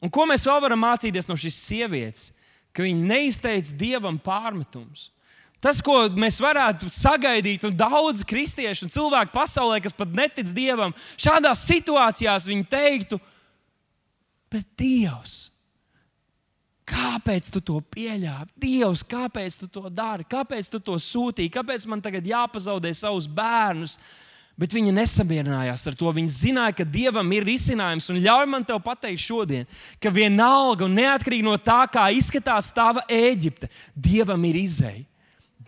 Un 0.00 0.08
ko 0.08 0.24
mēs 0.28 0.46
vēl 0.48 0.60
varam 0.64 0.80
mācīties 0.80 1.28
no 1.28 1.36
šīs 1.36 1.58
sievietes? 1.60 2.30
Ka 2.72 2.84
viņa 2.86 3.08
neizteica 3.10 3.74
dievam 3.76 4.16
pārmetumus. 4.22 5.10
Tas, 5.60 5.82
ko 5.84 6.06
mēs 6.16 6.38
varētu 6.40 6.88
sagaidīt, 6.88 7.66
un 7.68 7.76
daudz 7.76 8.24
kristiešu 8.24 8.86
un 8.86 8.92
cilvēku 8.92 9.34
pasaulē, 9.34 9.76
kas 9.84 9.92
pat 9.96 10.14
netic 10.16 10.54
dievam, 10.56 10.94
šādās 11.20 11.66
situācijās 11.68 12.48
viņi 12.48 12.64
teiktu, 12.72 13.18
bet 14.50 14.64
Dievs, 14.80 15.50
kāpēc 16.88 17.52
tu 17.52 17.60
to 17.60 17.76
pieļāvi? 17.92 18.48
Dievs, 18.56 19.04
kāpēc 19.06 19.60
tu 19.60 19.68
to 19.68 19.84
dari? 19.92 20.24
Kāpēc 20.24 20.72
tu 20.72 20.80
to 20.80 20.96
sūtīji? 20.96 21.52
Kāpēc 21.52 21.84
man 21.92 22.00
tagad 22.02 22.24
jāpazaudē 22.26 22.94
savus 22.96 23.28
bērnus? 23.28 23.98
Bet 24.60 24.74
viņi 24.76 24.92
nesamierinājās 24.92 25.86
ar 25.88 25.94
to. 25.96 26.08
Viņi 26.12 26.32
zināja, 26.36 26.74
ka 26.80 26.88
Dievam 26.88 27.30
ir 27.32 27.46
risinājums. 27.48 28.10
Un 28.12 28.18
ļauj 28.24 28.48
man 28.48 28.64
te 28.64 28.76
pateikt 28.84 29.22
šodien, 29.22 29.68
ka 30.00 30.12
vienalga 30.12 30.88
un 30.88 30.98
neatkarīgi 30.98 31.46
no 31.46 31.54
tā, 31.60 31.84
kā 31.92 32.10
izskatās 32.16 32.72
tava 32.72 33.04
Eģipte, 33.08 33.70
Dievam 33.94 34.44
ir 34.48 34.60
izēja. 34.64 35.09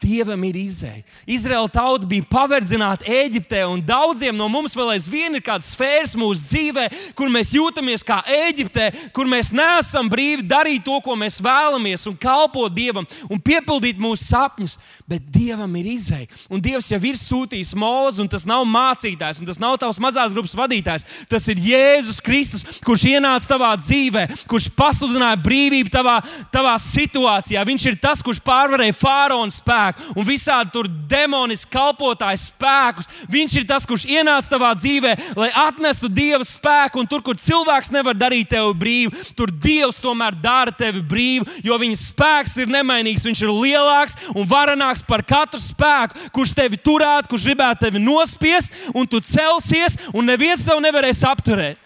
Dievam 0.03 0.43
ir 0.49 0.57
izēja. 0.59 1.03
Izraēla 1.31 1.71
tauta 1.71 2.09
bija 2.11 2.27
paverdzināta 2.27 3.07
Eģiptē, 3.07 3.63
un 3.71 3.83
daudziem 3.87 4.35
no 4.37 4.49
mums 4.51 4.75
vēl 4.77 4.97
aizvien 4.97 5.39
ir 5.39 5.45
kāda 5.45 5.63
sfēras 5.63 6.17
mūsu 6.19 6.49
dzīvē, 6.51 6.87
kur 7.19 7.31
mēs 7.33 7.53
jūtamies 7.55 8.03
kā 8.07 8.19
Eģiptē, 8.27 8.89
kur 9.15 9.31
mēs 9.31 9.53
neesam 9.55 10.11
brīvi 10.11 10.43
darīt 10.49 10.83
to, 10.87 10.99
ko 11.05 11.15
mēs 11.19 11.39
vēlamies, 11.43 12.07
un 12.11 12.19
kalpot 12.19 12.75
Dievam 12.75 13.07
un 13.31 13.41
piepildīt 13.43 14.01
mūsu 14.03 14.27
sapņus. 14.27 14.79
Bet 15.07 15.27
Dievam 15.33 15.71
ir 15.79 15.91
izēja. 15.93 16.29
Un 16.51 16.63
Dievs 16.63 16.91
jau 16.91 17.01
ir 17.07 17.19
sūtījis 17.21 17.75
mūzu, 17.79 18.25
un 18.25 18.31
tas 18.33 18.47
nav 18.49 18.65
mācītājs, 18.69 19.43
un 19.43 19.49
tas 19.49 19.61
nav 19.63 19.77
tavs 19.83 20.01
mazās 20.03 20.35
grupas 20.35 20.57
vadītājs. 20.59 21.07
Tas 21.31 21.47
ir 21.53 21.63
Jēzus 21.63 22.23
Kristus, 22.25 22.65
kurš 22.85 23.07
ienāca 23.13 23.53
tavā 23.55 23.73
dzīvē, 23.79 24.27
kurš 24.51 24.71
pasludināja 24.77 25.39
brīvību 25.43 25.93
tavā, 25.93 26.19
tavā 26.55 26.75
situācijā. 26.81 27.63
Viņš 27.69 27.89
ir 27.91 28.01
tas, 28.03 28.23
kurš 28.25 28.41
pārvarēja 28.47 28.97
faraona 28.97 29.53
spēku 29.53 29.92
un 30.17 30.27
visādi 30.27 30.73
tur 30.75 30.89
demonisku 31.11 31.73
kalpotāju 31.73 32.41
spēkus. 32.43 33.09
Viņš 33.33 33.57
ir 33.61 33.67
tas, 33.69 33.87
kurš 33.89 34.07
ienāca 34.11 34.55
tavā 34.55 34.73
dzīvē, 34.79 35.15
lai 35.39 35.51
atnestu 35.65 36.11
dieva 36.13 36.45
spēku. 36.47 37.03
Un 37.03 37.09
tur, 37.11 37.23
kur 37.25 37.39
cilvēks 37.39 37.93
nevar 37.95 38.17
darīt 38.19 38.53
tevi 38.53 38.75
brīvu, 38.79 39.25
tur 39.39 39.53
Dievs 39.63 40.01
tomēr 40.03 40.37
dara 40.43 40.73
tevi 40.75 41.03
brīvu, 41.07 41.47
jo 41.65 41.79
viņa 41.81 41.99
spēks 42.01 42.59
ir 42.63 42.73
nemainīgs. 42.73 43.27
Viņš 43.29 43.45
ir 43.45 43.55
lielāks 43.55 44.19
un 44.35 44.49
varenāks 44.49 45.05
par 45.07 45.25
katru 45.27 45.61
spēku, 45.63 46.31
kurš 46.35 46.55
tevi 46.59 46.81
turētu, 46.81 47.33
kurš 47.33 47.49
gribētu 47.49 47.87
tevi 47.87 48.03
nospiest, 48.03 48.75
un 48.95 49.09
tu 49.09 49.23
celsies, 49.25 49.99
un 50.13 50.29
neviens 50.29 50.65
tev 50.67 50.81
nevarēs 50.83 51.25
apturēt. 51.29 51.79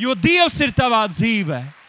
Jo 0.00 0.16
Dievs 0.16 0.56
ir 0.64 0.72
tavā 0.74 1.04
dzīvēm. 1.10 1.81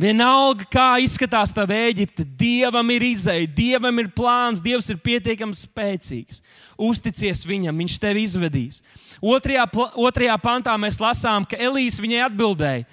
Vienalga, 0.00 0.64
kā 0.72 0.86
izskatās 1.04 1.52
tā 1.52 1.66
Eģipte, 1.68 2.24
Dievam 2.24 2.88
ir 2.94 3.04
izēja, 3.10 3.46
Dievam 3.46 3.98
ir 4.00 4.08
plāns, 4.16 4.62
Dievs 4.64 4.88
ir 4.88 4.96
pietiekami 4.96 5.52
spēcīgs. 5.52 6.40
Uzticies 6.80 7.44
viņam, 7.44 7.76
Viņš 7.76 7.98
tevi 8.00 8.24
izvedīs. 8.24 8.80
Otrajā, 9.20 9.66
otrajā 10.00 10.38
pantā 10.40 10.74
mēs 10.80 10.98
lasām, 11.00 11.44
ka 11.44 11.60
Elīze 11.60 12.02
viņai 12.02 12.24
atbildēja: 12.24 12.88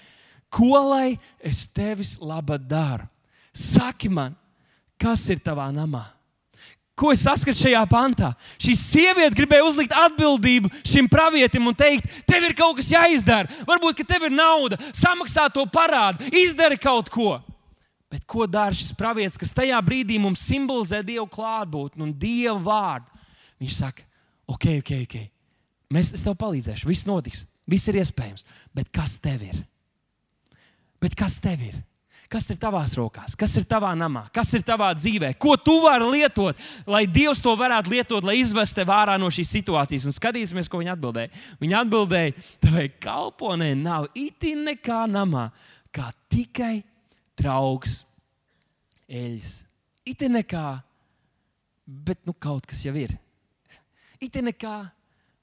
Ko 0.52 0.76
lai 0.92 1.18
es 1.40 1.66
tevis 1.68 2.18
laba 2.22 2.60
daru? 2.60 3.08
Saki 3.54 4.12
man, 4.12 4.36
kas 5.00 5.24
ir 5.32 5.40
tavā 5.40 5.72
namā? 5.74 6.19
Ko 7.00 7.14
es 7.16 7.22
saskatu 7.24 7.56
šajā 7.56 7.82
pantā? 7.88 8.34
Šī 8.60 8.74
sieviete 8.76 9.38
gribēja 9.38 9.64
uzlikt 9.64 9.94
atbildību 9.96 10.72
šim 10.84 11.08
pravietim 11.12 11.70
un 11.72 11.78
teikt, 11.78 12.10
tev 12.28 12.44
ir 12.44 12.56
kaut 12.58 12.76
kas 12.82 12.92
jāizdara. 12.92 13.48
Varbūt, 13.70 14.02
ka 14.02 14.08
tev 14.10 14.28
ir 14.28 14.36
nauda, 14.36 14.76
samaksā 14.92 15.48
to 15.56 15.64
parādu, 15.72 16.28
izdari 16.36 16.76
kaut 16.82 17.08
ko. 17.14 17.38
Bet 18.12 18.26
ko 18.28 18.50
dara 18.50 18.76
šis 18.76 18.92
pravietis, 18.98 19.38
kas 19.40 19.56
tajā 19.56 19.80
brīdī 19.86 20.18
mums 20.20 20.44
simbolizē 20.44 21.00
Dievu 21.06 21.28
klātbūtni 21.32 22.04
un 22.04 22.12
Dievu 22.20 22.58
vārdu? 22.66 23.08
Viņš 23.62 23.80
saka, 23.80 24.04
ok, 24.50 24.66
ok, 24.82 24.94
ok. 25.06 25.18
Mēs, 25.94 26.12
es 26.18 26.26
tev 26.26 26.36
palīdzēšu, 26.42 26.90
viss 26.90 27.08
notiks, 27.08 27.46
viss 27.70 27.88
ir 27.88 28.02
iespējams. 28.02 28.44
Bet 28.76 28.92
kas 28.92 29.16
tev 29.22 29.46
ir? 29.46 29.62
Bet 31.00 31.16
kas 31.18 31.38
tev 31.40 31.64
ir? 31.64 31.80
Kas 32.30 32.46
ir 32.54 32.60
tavās 32.62 32.92
rokās, 32.94 33.34
kas 33.34 33.56
ir 33.58 33.64
tavā 33.66 33.90
namā, 33.98 34.28
kas 34.30 34.52
ir 34.54 34.62
tavā 34.62 34.92
dzīvē, 34.94 35.32
ko 35.42 35.56
tu 35.58 35.80
vari 35.82 36.06
lietot, 36.14 36.60
lai 36.86 37.08
Dievs 37.10 37.40
to 37.42 37.56
varētu 37.58 37.90
lietot, 37.90 38.28
lai 38.28 38.36
izvestu 38.38 38.78
tevi 38.78 38.94
ārā 38.94 39.16
no 39.18 39.32
šīs 39.34 39.50
situācijas. 39.56 40.06
Un 40.06 40.14
skatīsimies, 40.14 40.70
ko 40.70 40.78
viņa 40.78 40.94
atbildēja. 40.94 41.32
Viņa 41.58 41.80
atbildēja, 41.82 42.36
tavai 42.62 42.84
kalponē 43.02 43.72
nav 43.80 44.06
itin 44.14 44.62
nekā 44.68 45.00
namā, 45.10 45.48
kā 45.90 46.12
tikai 46.30 46.84
trauks 47.40 48.04
eļļas. 49.10 49.56
Itin 50.14 50.38
nekā, 50.38 50.68
bet 52.06 52.22
nu 52.30 52.38
kaut 52.38 52.70
kas 52.70 52.86
jau 52.86 52.94
ir. 52.94 53.18
Itin 54.22 54.52
nekā, 54.52 54.76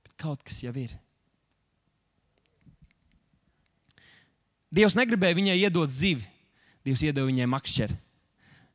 bet 0.07 0.14
kaut 0.22 0.46
kas 0.46 0.62
jau 0.62 0.75
ir. 0.79 0.94
Dievs 4.70 4.94
negribēja 4.99 5.40
viņai 5.42 5.61
iedot 5.64 5.90
zivi. 5.90 6.36
Dievs 6.87 7.03
iedeva 7.03 7.27
viņai 7.29 7.51
makšķeri. 7.51 7.99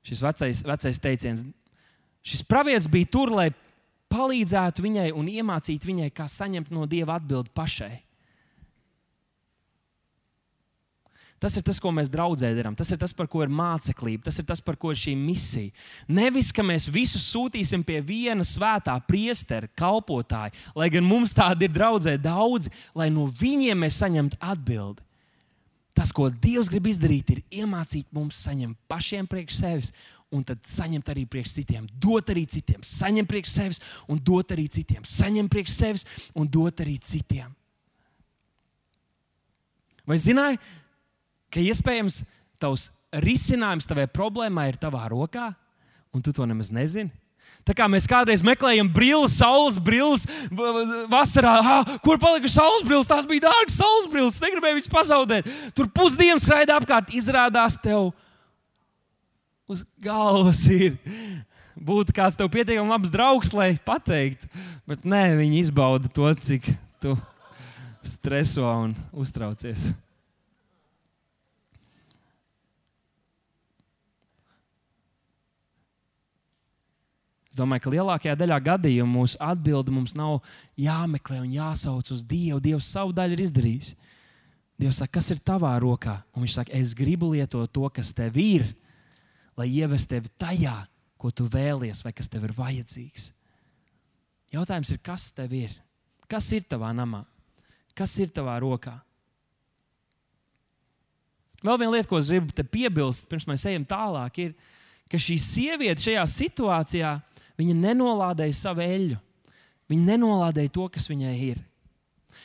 Šis 0.07 0.21
vecais, 0.25 0.61
vecais 0.67 1.01
teiciens. 1.01 1.43
Šis 2.25 2.43
pravietis 2.45 2.89
bija 2.91 3.09
tur, 3.09 3.31
lai 3.33 3.49
palīdzētu 4.11 4.83
viņai 4.83 5.09
un 5.17 5.29
iemācītu 5.31 5.89
viņai, 5.89 6.09
kā 6.13 6.27
saņemt 6.29 6.71
no 6.73 6.87
Dieva 6.89 7.17
atbildi 7.19 7.53
pašai. 7.55 7.93
Tas 11.41 11.55
ir 11.57 11.63
tas, 11.65 11.79
ko 11.81 11.89
mēs 11.89 12.09
draudzē 12.13 12.51
darām. 12.53 12.75
Tas 12.77 12.91
ir 12.93 12.99
tas, 13.01 13.15
par 13.17 13.25
ko 13.25 13.39
ir 13.41 13.49
māceklība. 13.49 14.27
Tas 14.27 14.37
ir 14.37 14.45
tas, 14.45 14.59
par 14.61 14.75
ko 14.77 14.91
ir 14.93 14.99
šī 15.01 15.15
misija. 15.17 15.73
Nevis, 16.05 16.51
ka 16.53 16.61
mēs 16.61 16.85
visus 16.85 17.23
sūtīsim 17.31 17.81
pie 17.81 17.97
viena 18.05 18.45
svētā 18.45 18.93
priestera, 19.07 19.69
kalpotāja, 19.73 20.53
lai 20.77 20.91
gan 20.93 21.07
mums 21.07 21.33
tādi 21.33 21.65
ir 21.65 21.73
draudzē 21.73 22.13
daudzi, 22.21 22.69
lai 22.93 23.09
no 23.09 23.25
viņiem 23.25 23.81
mēs 23.81 23.97
saņemtu 24.03 24.37
atbildi. 24.37 25.01
Tas, 26.01 26.09
ko 26.09 26.31
Dievs 26.33 26.65
grib 26.65 26.87
izdarīt, 26.89 27.29
ir 27.29 27.61
iemācīt 27.61 28.07
mums 28.09 28.39
saņemt 28.41 28.73
pašiem 28.89 29.27
priekš 29.29 29.59
sevis, 29.59 29.91
un 30.33 30.41
tad 30.41 30.63
saņemt 30.65 31.11
arī 31.13 31.27
priekš 31.29 31.51
citiem, 31.59 31.85
dot 32.01 32.31
arī 32.33 32.47
citiem, 32.49 32.81
saņemt 32.81 33.29
priekš 33.29 33.51
sevis 33.53 33.81
un 34.09 34.17
dot 34.17 34.49
arī 34.55 34.65
citiem, 34.73 35.05
saņemt 35.05 35.51
priekš 35.53 35.75
sevis 35.75 36.07
un 36.33 36.49
dot 36.49 36.81
arī 36.81 36.95
citiem. 37.05 37.53
Vai 40.09 40.17
zināji, 40.17 40.57
ka 41.53 41.61
iespējams 41.61 42.23
tavs 42.57 42.87
risinājums 43.21 43.85
tavai 43.85 44.07
problēmai 44.09 44.71
ir 44.71 44.81
tavā 44.81 45.05
rokā, 45.13 45.51
un 46.17 46.25
tu 46.25 46.33
to 46.33 46.49
nemaz 46.49 46.73
nezini? 46.73 47.13
Tā 47.67 47.75
kā 47.77 47.85
mēs 47.91 48.07
kādreiz 48.09 48.41
meklējam 48.45 48.89
brilles, 48.91 49.35
saules 49.37 49.77
brilles, 49.81 50.25
vasarā, 51.11 51.53
ah, 51.61 51.93
kur 52.03 52.17
palika 52.21 52.49
saules 52.49 52.85
brilles, 52.87 53.09
tās 53.09 53.27
bija 53.29 53.45
dārgas 53.47 53.77
saules 53.77 54.09
brilles, 54.11 54.41
negribēju 54.41 54.79
viņas 54.79 54.91
pazaudēt. 54.91 55.49
Tur 55.77 55.89
pusdienas 55.93 56.45
skraida 56.47 56.79
apkārt, 56.79 57.13
izrādās 57.13 57.77
tev 57.81 58.09
uz 59.69 59.85
galvas 60.01 60.65
ir. 60.73 60.97
Būtu 61.81 62.13
kāds 62.13 62.37
tev 62.37 62.49
pietiekami 62.53 62.91
labs 62.91 63.13
draugs, 63.13 63.53
lai 63.55 63.73
pateiktu, 63.85 64.49
bet 64.89 65.05
nē, 65.07 65.23
viņi 65.39 65.61
izbauda 65.63 66.11
to, 66.13 66.27
cik 66.35 66.67
tu 67.01 67.15
streso 68.05 68.65
un 68.67 68.93
uztraucies. 69.13 69.91
Es 77.51 77.59
domāju, 77.59 77.83
ka 77.83 77.91
lielākajā 77.91 78.33
daļā 78.39 78.57
gadījumu 78.63 79.11
mūsu 79.11 79.39
atbildi 79.43 79.91
mums 79.91 80.13
nav 80.15 80.37
jāmeklē 80.79 81.41
un 81.43 81.49
jāsauc 81.51 82.07
uz 82.15 82.21
Dievu. 82.23 82.61
Dievs 82.63 82.87
savu 82.93 83.11
daļu 83.11 83.35
ir 83.35 83.43
izdarījis. 83.43 83.89
Dievs 84.79 85.01
saka, 85.01 85.17
kas 85.19 85.33
ir 85.35 85.41
tavā 85.43 85.73
rokā? 85.83 86.15
Un 86.31 86.45
viņš 86.45 86.55
saka, 86.55 86.71
es 86.79 86.93
gribu 86.95 87.33
lietot 87.33 87.67
to, 87.75 87.83
kas 87.91 88.13
tev 88.15 88.39
ir, 88.39 88.63
lai 89.59 89.67
ievestu 89.67 90.15
tevi 90.15 90.31
tajā, 90.39 90.77
ko 91.19 91.29
tu 91.35 91.45
vēlies, 91.51 91.99
vai 92.05 92.13
kas 92.15 92.31
tev 92.31 92.47
ir 92.47 92.53
vajadzīgs. 92.55 93.27
Jautājums 94.55 94.91
ir, 94.95 95.01
kas 95.03 95.27
tev 95.35 95.51
ir? 95.59 95.75
Kas 96.31 96.47
ir 96.55 96.63
tavā 96.71 96.93
namā? 96.95 97.25
Kas 97.95 98.15
ir 98.23 98.31
tavā 98.31 98.55
rokā? 98.63 98.95
Vēl 101.61 101.77
viena 101.77 101.97
lieta, 101.97 102.07
ko 102.09 102.17
es 102.17 102.31
gribu 102.31 102.63
piebilst, 102.71 103.27
pirms 103.29 103.45
mēs 103.45 103.67
ejam 103.69 103.83
tālāk, 103.85 104.39
ir, 104.47 104.55
ka 105.11 105.19
šī 105.19 105.35
sieviete 105.37 106.07
šajā 106.07 106.23
situācijā 106.31 107.11
Viņa 107.59 107.75
nenolādēja 107.81 108.55
savu 108.57 108.83
eļļu. 108.85 109.17
Viņa 109.91 110.07
nenolādēja 110.13 110.71
to, 110.71 110.87
kas 110.93 111.09
viņai 111.11 111.35
ir. 111.49 111.59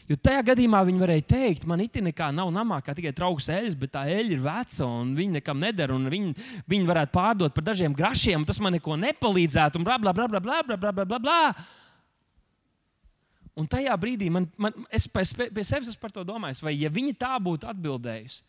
Jo 0.07 0.17
tajā 0.19 0.43
gadījumā 0.51 0.81
viņi 0.87 1.03
varēja 1.03 1.25
teikt, 1.31 1.65
man 1.67 1.83
it 1.83 1.97
kā 2.15 2.29
nav 2.35 2.51
namā, 2.55 2.79
kā 2.83 2.95
tikai 2.95 3.13
trauks 3.15 3.49
eļļas, 3.51 3.79
bet 3.79 3.93
tā 3.95 4.05
eļļa 4.11 4.35
ir 4.37 4.43
veca 4.43 4.87
un 4.87 5.15
viņa 5.19 5.39
nekam 5.39 5.59
nedara. 5.63 5.97
Viņi, 5.97 6.35
viņi 6.67 6.91
varētu 6.91 7.15
pārdot 7.15 7.55
par 7.55 7.67
dažiem 7.67 7.95
grašiem, 7.95 8.45
tas 8.47 8.61
man 8.63 8.77
neko 8.77 8.99
nepalīdzētu. 9.03 9.81
Un 9.81 9.87
bla, 9.87 9.99
bla, 9.99 10.15
bla, 10.15 10.29
bla, 10.29 10.41
bla, 10.41 10.63
bla, 10.63 10.93
bla, 10.93 11.05
bla, 11.05 11.19
bla. 11.19 11.41
Un 13.57 13.67
tajā 13.71 13.95
brīdī 13.97 14.29
man, 14.31 14.47
man, 14.61 14.75
es 14.93 15.09
pie, 15.09 15.49
pie 15.49 15.65
sevis 15.65 15.97
par 15.97 16.13
to 16.13 16.23
domāju, 16.29 16.61
vai 16.67 16.75
ja 16.77 16.91
viņi 16.93 17.15
tā 17.17 17.33
būtu 17.41 17.67
atbildējusi, 17.71 18.43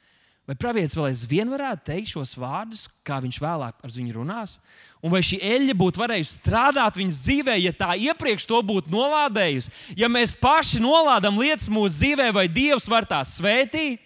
Vai 0.47 0.55
pravietis 0.55 0.95
vēl 0.95 1.09
aizvien 1.09 1.49
varētu 1.51 1.89
teikt 1.89 2.13
šos 2.13 2.31
vārdus, 2.39 2.85
kā 3.03 3.17
viņš 3.19 3.39
vēlāk 3.43 3.81
ar 3.83 3.91
viņu 3.91 4.13
runās? 4.15 4.53
Un 5.03 5.11
vai 5.11 5.19
šī 5.25 5.41
eļļa 5.43 5.73
būtu 5.75 5.99
varējusi 5.99 6.37
strādāt 6.37 6.99
viņas 6.99 7.19
dzīvē, 7.25 7.55
ja 7.59 7.73
tā 7.75 7.89
iepriekš 7.99 8.47
to 8.47 8.61
būtu 8.63 8.93
nolādējusi? 8.93 9.73
Ja 9.99 10.07
mēs 10.07 10.31
paši 10.39 10.79
nolādam 10.79 11.35
lietas 11.41 11.67
mūsu 11.67 11.99
dzīvē, 11.99 12.29
vai 12.31 12.45
Dievs 12.47 12.87
var 12.87 13.05
tās 13.09 13.35
svētīt? 13.41 13.99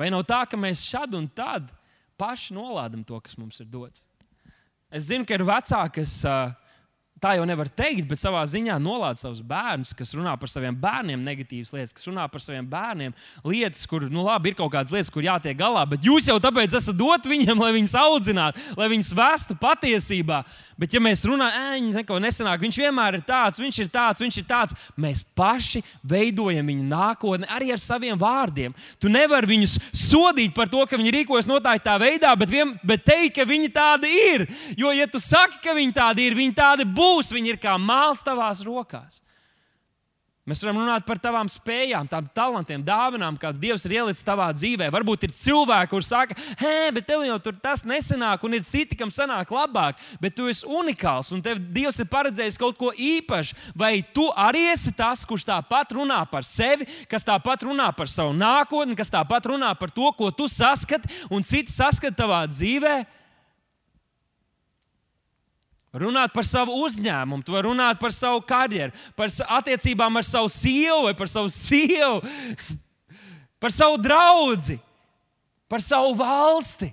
Vai 0.00 0.08
nav 0.08 0.24
tā, 0.24 0.40
ka 0.48 0.56
mēs 0.56 0.80
šad 0.88 1.12
un 1.18 1.28
tad 1.28 1.68
paši 2.16 2.56
nolādam 2.56 3.04
to, 3.04 3.20
kas 3.20 3.36
mums 3.36 3.60
ir 3.60 3.68
dots? 3.68 4.00
Es 4.88 5.10
zinu, 5.12 5.28
ka 5.28 5.36
ir 5.36 5.44
vecāki, 5.44 6.00
kas 6.00 6.14
uh, 6.24 6.56
tā 7.20 7.34
jau 7.36 7.44
nevar 7.48 7.68
teikt, 7.68 8.06
bet 8.08 8.20
savā 8.20 8.40
ziņā 8.48 8.78
nolādēt 8.80 9.22
savus 9.22 9.42
bērnus, 9.44 9.92
kas 9.96 10.14
runā 10.16 10.32
par 10.40 10.50
saviem 10.50 10.76
bērniem 10.80 11.22
negatīvas 11.24 11.74
lietas, 11.76 11.94
kas 11.96 12.08
runā 12.08 12.24
par 12.32 12.42
saviem 12.42 12.66
bērniem 12.70 13.14
lietas, 13.44 13.84
kur, 13.90 14.06
nu, 14.12 14.24
labi, 14.26 14.52
ir 14.52 14.58
kaut 14.58 14.72
kādas 14.72 14.94
lietas, 14.94 15.12
kur 15.12 15.26
jātiek 15.26 15.58
galā, 15.58 15.84
bet 15.90 16.06
jūs 16.06 16.30
jau 16.30 16.38
tāpēc 16.42 16.76
esat 16.80 16.96
dot 16.98 17.28
viņiem, 17.28 17.60
lai 17.60 17.74
viņus 17.76 17.96
audzinātu, 18.00 18.64
lai 18.80 18.88
viņus 18.94 19.12
vestu 19.16 19.58
patiesībā. 19.60 20.42
Bet, 20.80 20.94
ja 20.96 21.00
mēs 21.02 21.26
runājam, 21.28 21.90
neko 21.92 22.16
nesanāk, 22.24 22.62
viņš 22.64 22.78
vienmēr 22.80 23.18
ir 23.18 23.24
tāds, 23.28 23.60
viņš 23.60 23.78
ir 23.82 23.88
tāds, 23.92 24.22
viņš 24.24 24.38
ir 24.40 24.46
tāds, 24.48 24.76
mēs 24.96 25.20
paši 25.36 25.82
veidojam 26.08 26.70
viņa 26.72 26.86
nākotni 26.88 27.48
arī 27.52 27.68
ar 27.74 27.82
saviem 27.82 28.16
vārdiem. 28.16 28.72
Tu 28.96 29.12
nevari 29.12 29.50
viņus 29.50 29.76
sodīt 29.92 30.54
par 30.56 30.72
to, 30.72 30.80
ka 30.88 30.96
viņi 30.96 31.12
rīkojas 31.18 31.50
noteikti 31.50 31.84
tā 31.84 31.98
veidā, 32.00 32.32
bet, 32.40 32.48
vien, 32.48 32.72
bet 32.80 33.04
teikt, 33.04 33.34
ka 33.36 33.44
viņi 33.44 33.68
tādi 33.76 34.14
ir. 34.32 34.46
Jo, 34.80 34.94
ja 34.96 35.04
tu 35.04 35.20
saki, 35.20 35.60
ka 35.60 35.76
viņi 35.76 35.92
tādi 36.00 36.30
ir, 36.30 36.38
viņi 36.38 36.56
tādi 36.56 36.88
būs, 36.88 37.28
viņi 37.36 37.52
ir 37.52 37.60
kā 37.60 37.76
māls 37.76 38.24
tavās 38.24 38.64
rokās. 38.64 39.20
Mēs 40.50 40.64
varam 40.64 40.80
runāt 40.80 41.04
par 41.06 41.20
tavām 41.22 41.46
spējām, 41.46 42.08
tām 42.10 42.26
talantiem, 42.34 42.82
dāvanām, 42.82 43.36
kādas 43.38 43.60
Dievs 43.62 43.84
ir 43.86 43.92
ielicis 44.00 44.26
tavā 44.26 44.48
dzīvē. 44.56 44.88
Varbūt 44.90 45.28
ir 45.28 45.34
cilvēki, 45.36 45.90
kuriem 45.92 46.06
saka, 46.08 46.34
hei, 46.58 46.88
bet 46.96 47.06
tev 47.06 47.22
jau 47.22 47.36
tur 47.44 47.54
tas 47.62 47.84
nesanāk, 47.86 48.42
un 48.42 48.56
ir 48.58 48.64
citi, 48.66 48.98
kam 48.98 49.12
sanāk 49.14 49.52
labāk, 49.54 50.00
bet 50.18 50.34
tu 50.34 50.48
esi 50.50 50.66
unikāls, 50.66 51.30
un 51.30 51.44
tev 51.44 51.60
Dievs 51.70 52.00
ir 52.02 52.10
paredzējis 52.10 52.58
kaut 52.58 52.80
ko 52.80 52.90
īpašu. 52.90 53.54
Vai 53.78 54.00
tu 54.02 54.26
arī 54.34 54.64
esi 54.72 54.90
tas, 54.96 55.22
kurš 55.28 55.46
tāpat 55.52 55.94
runā 55.94 56.18
par 56.32 56.42
sevi, 56.48 56.88
kas 57.10 57.26
tāpat 57.28 57.62
runā 57.68 57.92
par 57.94 58.10
savu 58.10 58.34
nākotni, 58.34 58.98
kas 58.98 59.14
tāpat 59.14 59.46
runā 59.52 59.70
par 59.78 59.94
to, 59.94 60.10
ko 60.18 60.32
tu 60.34 60.50
saskati, 60.50 61.14
un 61.30 61.46
citi 61.46 61.70
saskata 61.76 62.24
tavā 62.24 62.42
dzīvēm? 62.50 63.06
Runāt 65.90 66.30
par 66.30 66.46
savu 66.46 66.76
uzņēmumu, 66.84 67.42
vari 67.50 67.66
runāt 67.66 67.98
par 67.98 68.12
savu 68.14 68.44
karjeru, 68.46 68.94
par 69.18 69.32
attiecībām 69.58 70.20
ar 70.20 70.26
savu 70.26 70.46
sievu 70.54 71.08
vai 71.08 71.16
par 71.18 71.30
savu 71.30 71.50
sievu, 71.50 72.20
par 73.62 73.74
savu 73.74 73.98
draugu, 73.98 74.78
par 75.66 75.82
savu 75.82 76.14
valsti. 76.18 76.92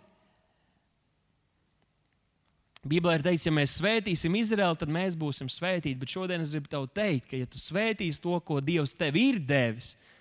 Bībelē 2.87 3.17
ir 3.17 3.23
teikts, 3.25 3.45
ja 3.45 3.53
mēs 3.53 3.77
svētīsim 3.77 4.35
Izraelu, 4.39 4.77
tad 4.79 4.89
mēs 4.89 5.17
būsim 5.19 5.49
svētīti. 5.51 5.97
Bet 5.99 6.13
šodien 6.13 6.41
es 6.41 6.53
gribu 6.53 6.71
tev 6.71 6.87
teikt, 6.95 7.27
ka, 7.29 7.37
ja 7.37 7.49
tu 7.49 7.59
svētīsi 7.61 8.21
to, 8.23 8.37
ko 8.47 8.61
Dievs 8.63 8.95
tev 8.97 9.17
ir 9.19 9.41
devis, 9.43 9.93
tad 9.97 10.16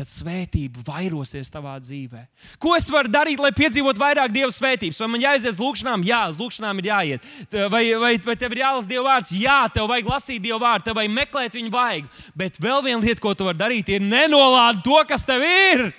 tad 0.00 0.08
svētība 0.08 0.80
vairosies 0.86 1.50
tavā 1.52 1.74
dzīvē. 1.82 2.22
Ko 2.62 2.72
es 2.76 2.88
varu 2.92 3.10
darīt, 3.12 3.40
lai 3.42 3.52
piedzīvotu 3.52 4.00
vairāk 4.00 4.32
Dieva 4.32 4.52
svētības? 4.54 5.00
Vai 5.02 5.08
man 5.12 5.24
jāiziet 5.26 5.52
uz 5.52 5.60
lūgšanām? 5.60 6.04
Jā, 6.08 6.22
uz 6.32 6.40
lūgšanām 6.40 6.80
ir 6.80 6.88
jāiet. 6.88 7.26
Vai, 7.72 7.82
vai, 8.00 8.14
vai 8.24 8.36
tev 8.40 8.56
ir 8.56 8.62
jālasa 8.62 8.88
Dieva 8.88 9.04
vārds? 9.10 9.34
Jā, 9.36 9.58
tev 9.74 9.90
vajag 9.90 10.08
lasīt 10.08 10.44
Dieva 10.44 10.60
vārdu, 10.62 10.88
tev 10.88 10.96
vajag 10.96 11.16
meklēt 11.18 11.58
viņu 11.58 11.72
vajag. 11.74 12.08
Bet 12.42 12.56
vēl 12.64 12.84
viena 12.86 13.02
lieta, 13.04 13.20
ko 13.20 13.34
tu 13.36 13.48
vari 13.50 13.60
darīt, 13.60 13.92
ir 13.92 14.06
nenolādēt 14.06 14.84
to, 14.86 14.96
kas 15.10 15.28
tev 15.28 15.44
ir. 15.44 15.90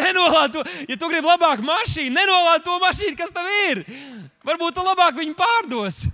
Nenolādēt 0.00 0.56
to, 0.58 0.64
ja 0.90 0.98
tu 0.98 1.10
gribi 1.10 1.30
labāku 1.30 1.66
mašīnu, 1.66 2.14
nenolādēt 2.18 2.66
to 2.66 2.78
mašīnu, 2.82 3.18
kas 3.18 3.34
tev 3.34 3.54
ir. 3.68 3.84
Varbūt 4.50 4.78
tu 4.78 4.86
labāk 4.86 5.14
viņu 5.20 5.38
pārdosi. 5.38 6.10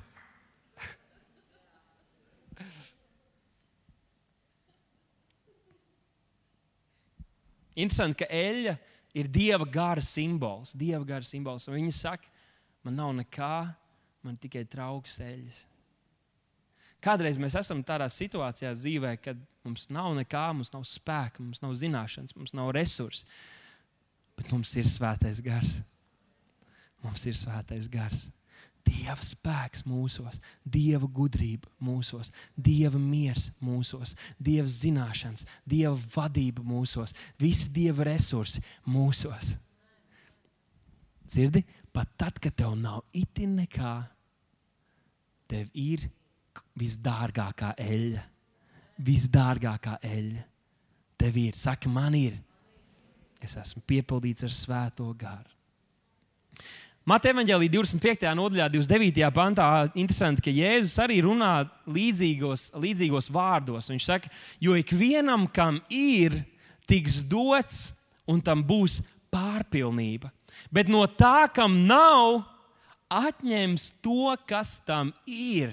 Interesanti, 7.76 8.22
ka 8.24 8.28
eļļa 8.32 8.74
ir 9.16 9.28
dieva 9.32 9.66
gara 9.68 10.02
simbols. 10.04 10.72
Dieva 10.76 11.04
gara 11.04 11.26
simbols. 11.26 11.68
Un 11.68 11.76
viņi 11.76 11.94
saka, 11.94 12.30
man 12.86 12.96
nav 12.98 13.12
nekā, 13.20 13.54
man 14.24 14.38
tikai 14.40 14.64
trauks 14.70 15.18
eļļas. 15.24 15.64
Kādreiz 17.04 17.36
mēs 17.38 17.54
esam 17.60 17.84
tādā 17.86 18.08
situācijā 18.10 18.72
dzīvē, 18.74 19.12
kad 19.22 19.40
mums 19.66 19.86
nav 19.92 20.14
nekā, 20.16 20.46
mums 20.56 20.72
nav 20.74 20.86
spēka, 20.88 21.44
mums 21.44 21.60
nav 21.62 21.76
zināšanas, 21.78 22.34
mums 22.38 22.54
nav 22.56 22.72
resursi. 22.74 23.28
Bet 24.36 24.50
mums 24.52 24.72
ir 24.80 24.88
svētais 24.90 25.40
gars. 25.44 25.78
Mums 27.04 27.28
ir 27.28 27.36
svētais 27.38 27.88
gars. 27.92 28.26
Dieva 28.86 29.22
spēks 29.24 29.84
mūsos, 29.86 30.38
Dieva 30.62 31.08
gudrība 31.10 31.70
mūsos, 31.82 32.30
Dieva 32.54 32.98
miers 33.00 33.48
mūsos, 33.62 34.14
Dieva 34.38 34.68
zināšanas, 34.70 35.46
Dieva 35.66 35.96
vadība 36.14 36.62
mūsos, 36.66 37.14
visi 37.40 37.72
Dieva 37.74 38.06
resursi 38.06 38.62
mūsos. 38.86 39.56
Dzirdi, 41.26 41.64
pat 41.90 42.12
tad, 42.18 42.38
kad 42.42 42.54
tev 42.54 42.76
nav 42.78 43.02
itin 43.16 43.56
nekā, 43.62 43.96
tev 45.50 45.70
ir 45.74 46.06
visdārgākā 46.78 47.74
eļļa. 47.82 48.22
Visdārgākā 49.06 49.98
eļļa. 50.06 50.44
Tev 51.20 51.36
ir, 51.40 51.58
saka, 51.58 51.90
man 51.92 52.14
ir. 52.16 52.38
Es 53.42 53.56
esmu 53.60 53.82
piepildīts 53.88 54.46
ar 54.46 54.54
svēto 54.54 55.10
garu. 55.18 55.55
Mateja 57.06 57.36
Vāģelī 57.38 57.68
25. 57.70 58.24
nodaļā, 58.34 58.64
29. 58.74 59.28
pantā, 59.30 59.66
interesanti, 59.94 60.42
ka 60.42 60.50
Jēzus 60.50 60.96
arī 61.04 61.20
runā 61.22 61.50
līdzīgos, 61.86 62.72
līdzīgos 62.82 63.28
vārdos. 63.30 63.86
Viņš 63.92 64.08
saka, 64.08 64.30
jo 64.58 64.74
ikvienam, 64.74 65.44
kam 65.46 65.78
ir, 65.86 66.40
tiks 66.90 67.20
dots, 67.22 67.92
un 68.26 68.42
tam 68.42 68.64
būs 68.66 68.98
pārpilnība. 69.30 70.32
Bet 70.74 70.90
no 70.90 71.04
tā, 71.06 71.46
kam 71.54 71.78
nav, 71.86 72.40
atņems 73.06 73.92
to, 74.02 74.34
kas 74.50 74.80
tam 74.82 75.14
ir. 75.30 75.70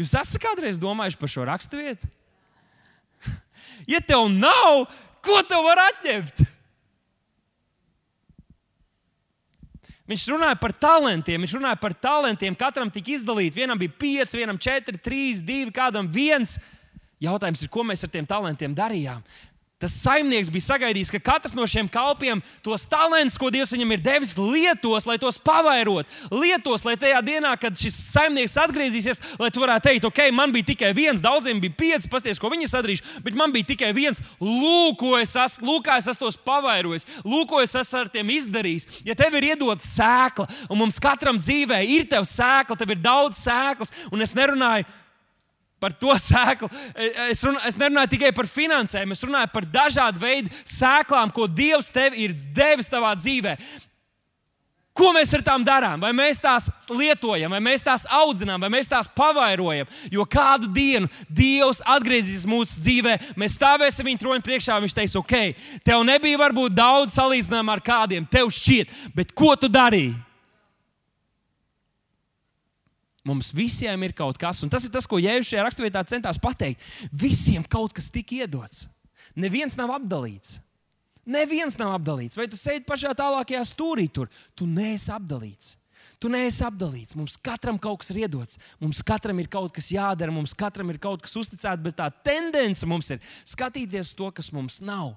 Jūs 0.00 0.16
esat 0.16 0.40
kādreiz 0.40 0.80
domājuši 0.80 1.20
par 1.20 1.34
šo 1.36 1.48
raksturvietu? 1.52 2.08
Ja 3.90 3.98
tev 3.98 4.28
nav, 4.30 4.86
ko 5.26 5.40
tev 5.44 5.64
var 5.66 5.80
atņemt? 5.90 6.46
Viņš 10.12 10.26
runāja 10.28 10.58
par 10.60 10.74
talantiem. 10.76 11.40
Viņš 11.40 11.54
runāja 11.56 11.78
par 11.80 11.94
talantiem. 11.96 12.56
Katram 12.58 12.90
tika 12.92 13.14
izdalīti. 13.14 13.62
Vienam 13.62 13.80
bija 13.80 13.94
pieci, 13.96 14.36
vienam 14.36 14.58
četri, 14.60 15.00
trīs, 15.00 15.40
divi, 15.40 15.72
kādam 15.72 16.10
viens. 16.12 16.58
Jautājums 17.22 17.62
ir, 17.64 17.70
ko 17.72 17.86
mēs 17.86 18.04
ar 18.04 18.10
tiem 18.12 18.28
talantiem 18.28 18.74
darījām? 18.76 19.22
Tas 19.82 19.96
saimnieks 19.98 20.46
bija 20.52 20.68
sagaidījis, 20.68 21.10
ka 21.10 21.18
katrs 21.32 21.56
no 21.58 21.64
šiem 21.66 21.88
kalpiem 21.90 22.38
tos 22.62 22.84
talantus, 22.86 23.34
ko 23.40 23.48
Dievs 23.50 23.72
viņam 23.74 23.96
ir 23.96 24.04
devis, 24.04 24.36
lietos, 24.38 25.08
lai 25.10 25.16
tos 25.18 25.40
pavairot. 25.42 26.06
Lietos, 26.30 26.84
lai 26.86 26.94
tajā 27.00 27.18
dienā, 27.26 27.56
kad 27.58 27.74
šis 27.74 27.96
saimnieks 28.12 28.54
atgriezīsies, 28.62 29.18
lai 29.42 29.50
tu 29.50 29.64
varētu 29.64 29.88
teikt, 29.88 30.06
ok, 30.06 30.22
man 30.30 30.54
bija 30.54 30.68
tikai 30.70 30.92
viens, 30.94 31.22
daudziem 31.24 31.58
bija 31.62 31.74
pieci, 31.82 32.10
pasties, 32.12 32.38
ko 32.38 32.52
viņi 32.52 32.70
sadarījuši, 32.70 33.16
bet 33.26 33.38
man 33.38 33.50
bija 33.50 33.72
tikai 33.72 33.90
viens. 33.96 34.22
Lūk, 34.38 35.02
es 35.18 35.34
esmu, 35.34 35.66
lūk, 35.66 35.90
es 35.96 36.06
esmu 36.12 36.28
tos 36.28 36.38
pavairojis, 36.46 37.08
lūk, 37.26 37.58
es 37.64 37.74
esmu 37.82 38.04
ar 38.04 38.14
tiem 38.14 38.30
izdarījis. 38.38 39.02
Ja 39.08 39.18
tev 39.18 39.34
ir 39.40 39.50
iedota 39.50 39.82
sēkla, 39.82 40.46
un 40.70 40.78
mums 40.84 41.02
katram 41.02 41.42
dzīvē 41.42 41.82
ir 41.98 42.06
tev 42.12 42.28
sēkla, 42.30 42.78
tev 42.78 42.94
ir 42.94 43.02
daudz 43.02 43.42
sēklas, 43.42 43.90
un 44.14 44.22
es 44.22 44.38
nerunāju 44.38 44.86
par 45.82 45.94
to 45.98 46.14
sēklu. 46.14 46.70
Es, 47.28 47.42
runā, 47.42 47.62
es 47.68 47.78
nerunāju 47.80 48.14
tikai 48.14 48.32
par 48.36 48.50
finansēm, 48.50 49.14
es 49.14 49.24
runāju 49.26 49.50
par 49.52 49.66
dažādu 49.78 50.22
veidu 50.22 50.52
sēklām, 50.62 51.34
ko 51.34 51.48
Dievs 51.50 51.90
tev 51.92 52.14
ir 52.18 52.36
devis 52.54 52.90
savā 52.92 53.16
dzīvē. 53.18 53.56
Ko 54.92 55.08
mēs 55.16 55.30
ar 55.32 55.40
tām 55.40 55.62
darām? 55.64 56.02
Vai 56.04 56.10
mēs 56.12 56.36
tās 56.42 56.66
lietojam, 56.92 57.54
vai 57.54 57.62
mēs 57.64 57.84
tās 57.84 58.02
audzinām, 58.12 58.60
vai 58.60 58.68
mēs 58.74 58.90
tās 58.92 59.08
pavairojam? 59.08 59.88
Jo 60.12 60.26
kādu 60.28 60.68
dienu 60.68 61.08
Dievs 61.32 61.80
atgriezīsies 61.94 62.44
mūsu 62.48 62.82
dzīvē, 62.84 63.14
mēs 63.40 63.56
stāvēsim 63.56 64.10
viņa 64.10 64.20
troņa 64.20 64.44
priekšā. 64.44 64.76
Viņš 64.84 64.96
teiks, 64.98 65.16
ok, 65.16 65.32
tev 65.86 66.04
nebija 66.04 66.42
varbūt 66.44 66.76
daudz 66.76 67.16
salīdzinājumu 67.16 67.72
ar 67.72 67.80
kādiem, 67.86 68.28
tev 68.28 68.52
šķiet, 68.52 68.92
bet 69.16 69.32
ko 69.32 69.54
tu 69.56 69.72
darīji? 69.72 70.12
Mums 73.22 73.52
visiem 73.54 74.02
ir 74.02 74.14
kaut 74.18 74.38
kas, 74.40 74.64
un 74.64 74.70
tas 74.70 74.82
ir 74.82 74.90
tas, 74.90 75.06
ko 75.06 75.20
Jēzus 75.22 75.52
šajā 75.52 75.62
raksturvietā 75.62 76.02
centās 76.10 76.40
pateikt. 76.42 76.82
Visiem 77.14 77.62
kaut 77.62 77.94
kas 77.94 78.10
tika 78.10 78.42
iedots. 78.42 78.88
Neviens 79.38 79.76
nav 79.78 79.92
apdalīts. 79.94 80.58
Neviens 81.22 81.78
nav 81.78 81.94
apdalīts. 82.00 82.34
Vai 82.38 82.48
tu 82.50 82.58
sēdi 82.58 82.82
pašā 82.88 83.12
tālākajā 83.14 83.62
stūrī 83.70 84.08
tur? 84.10 84.30
Tu 84.58 84.66
neesi 84.66 85.12
apdalīts. 85.14 85.76
Tu 86.18 86.30
neesi 86.30 86.64
apdalīts. 86.66 87.14
Mums 87.18 87.38
katram 87.38 87.78
kaut 87.82 88.02
kas 88.02 88.10
ir 88.10 88.24
iedots. 88.24 88.58
Mums 88.82 89.04
katram 89.06 89.38
ir 89.38 89.50
kaut 89.50 89.70
kas 89.74 89.92
jādara, 89.94 90.34
mums 90.34 90.54
katram 90.58 90.90
ir 90.90 90.98
kaut 91.02 91.22
kas 91.22 91.38
uzticēts, 91.38 91.82
bet 91.82 91.98
tā 91.98 92.10
tendence 92.26 92.86
mums 92.86 93.10
ir 93.14 93.22
skatīties 93.46 94.16
to, 94.18 94.32
kas 94.34 94.50
mums 94.54 94.80
nav. 94.82 95.14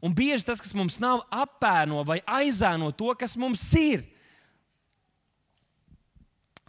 Un 0.00 0.14
bieži 0.16 0.46
tas, 0.46 0.62
kas 0.62 0.72
mums 0.74 0.96
nav, 1.02 1.26
apēno 1.34 2.04
vai 2.06 2.20
aizēno 2.24 2.94
to, 2.96 3.10
kas 3.18 3.34
mums 3.38 3.66
ir. 3.78 4.06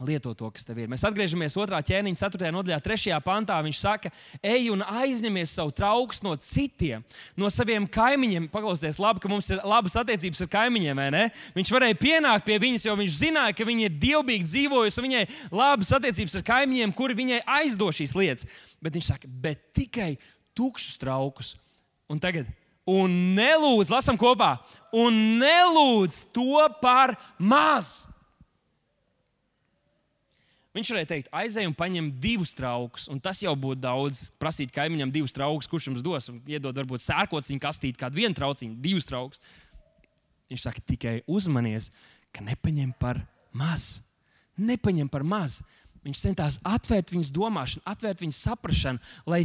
Lieto 0.01 0.33
to, 0.33 0.47
kas 0.49 0.65
tev 0.65 0.79
ir. 0.81 0.87
Mēs 0.89 1.03
atgriežamies 1.05 1.53
otrā 1.61 1.77
ķēniņa, 1.85 2.17
4. 2.17 2.49
nodaļā, 2.55 2.79
3. 2.81 3.11
pantā. 3.21 3.59
Viņš 3.61 3.81
saka, 3.83 4.09
ej 4.41 4.71
un 4.73 4.81
aizņemies 4.81 5.53
savu 5.53 5.73
trauks 5.77 6.23
no 6.25 6.33
citiem, 6.41 7.03
no 7.37 7.51
saviem 7.53 7.85
kaimiņiem. 7.85 8.47
Paklausieties, 8.49 8.97
labi, 9.01 9.21
ka 9.21 9.29
mums 9.29 9.51
ir 9.53 9.61
labas 9.61 9.99
attiecības 10.01 10.41
ar 10.41 10.49
kaimiņiem. 10.55 11.03
Viņš 11.53 11.73
varēja 11.75 11.99
pienākt 12.01 12.47
pie 12.49 12.57
viņas, 12.63 12.87
jo 12.89 12.97
viņš 12.97 13.19
zināja, 13.19 13.53
ka 13.57 13.67
viņa 13.69 13.87
ir 13.87 13.99
dievbijīgi 14.01 14.49
dzīvojusi, 14.49 15.05
viņai 15.05 15.23
labas 15.53 15.93
attiecības 15.99 16.39
ar 16.41 16.47
kaimiņiem, 16.49 16.97
kuri 16.97 17.19
viņai 17.21 17.41
aizdo 17.61 17.93
šīs 17.93 18.17
lietas. 18.17 18.49
Bet 18.81 18.97
viņš 18.97 19.13
saka, 19.13 19.29
bet 19.29 19.67
tikai 19.77 20.15
tukšus 20.57 20.97
traukus. 21.01 21.55
Un 22.09 22.19
tagad, 22.19 22.49
un 22.89 23.35
nelūdz, 23.37 23.93
lasam 23.93 24.17
kopā, 24.19 24.55
un 24.97 25.37
nelūdz 25.37 26.23
to 26.33 26.65
par 26.81 27.13
mazu. 27.37 28.09
Viņš 30.71 30.89
varēja 30.93 31.09
teikt, 31.09 31.29
aizej 31.35 31.67
un 31.67 31.73
paņem 31.75 32.05
divus 32.23 32.53
traukus, 32.55 33.09
tas 33.23 33.41
jau 33.43 33.51
būtu 33.59 33.81
daudz. 33.83 34.29
Prasīt 34.39 34.71
kaimiņam 34.71 35.11
divus 35.11 35.35
traukus, 35.35 35.67
kurš 35.67 35.89
jums 35.89 36.05
dos, 36.05 36.29
iedod 36.47 36.77
varbūt 36.79 37.03
sērkociņu 37.03 37.59
kastīti, 37.59 37.99
kādu 37.99 38.21
vienu 38.21 38.37
trauciņu, 38.37 38.77
divus 38.79 39.09
traukus. 39.09 39.43
Viņš 40.51 40.63
saka, 40.63 40.83
tikai 40.87 41.17
uzmanies, 41.27 41.91
ka 42.31 42.43
nepaņem 42.47 42.95
par 42.99 43.19
maz. 43.51 43.99
Nepaņem 44.55 45.11
par 45.11 45.27
maz. 45.27 45.59
Viņš 46.07 46.23
centās 46.23 46.57
atvērt 46.65 47.11
viņas 47.13 47.33
domāšanu, 47.35 47.83
atvērt 47.91 48.23
viņas 48.23 48.39
saprāšanu, 48.47 49.03
lai 49.29 49.43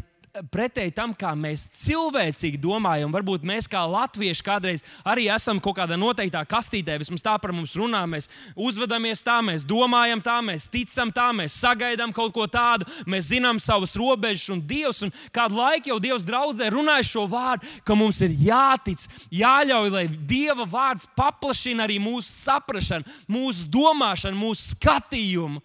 pretēji 0.53 0.93
tam, 0.97 1.13
kā 1.17 1.33
mēs 1.39 1.67
cilvēcīgi 1.81 2.59
domājam, 2.61 3.13
varbūt 3.15 3.45
mēs 3.47 3.69
kā 3.71 3.83
latvieši 3.89 4.45
kādreiz 4.45 4.85
arī 5.07 5.27
esam 5.33 5.61
kaut 5.63 5.79
kādā 5.79 5.99
noteiktā 5.99 6.43
kastītē, 6.49 6.99
vismaz 7.01 7.25
tā 7.25 7.37
par 7.41 7.55
mums 7.57 7.75
runā. 7.79 8.03
Mēs 8.11 8.29
uzvedamies 8.53 9.25
tā, 9.27 9.39
mēs 9.45 9.65
domājam 9.69 10.23
tā, 10.25 10.39
mēs 10.45 10.69
ticam 10.71 11.13
tā, 11.15 11.29
mēs 11.37 11.57
sagaidām 11.63 12.15
kaut 12.17 12.35
ko 12.37 12.47
tādu, 12.51 12.89
mēs 13.09 13.31
zinām 13.33 13.61
savas 13.63 13.97
robežas 13.99 14.51
un 14.55 14.63
Dievs. 14.67 15.03
Un 15.07 15.15
kādu 15.35 15.61
laiku 15.61 15.93
jau 15.93 16.01
Dievs 16.03 16.27
draudzē 16.27 16.71
runāja 16.75 17.07
šo 17.13 17.27
vārdu, 17.31 17.69
ka 17.87 17.97
mums 17.99 18.21
ir 18.27 18.35
jātic, 18.49 19.07
jāļauj, 19.35 19.95
lai 19.95 20.07
Dieva 20.29 20.67
vārds 20.69 21.09
paplašina 21.17 21.87
arī 21.87 22.01
mūsu 22.03 22.29
saprāšanu, 22.33 23.17
mūsu 23.31 23.71
domāšanu, 23.73 24.39
mūsu 24.41 24.75
skatījumu. 24.75 25.63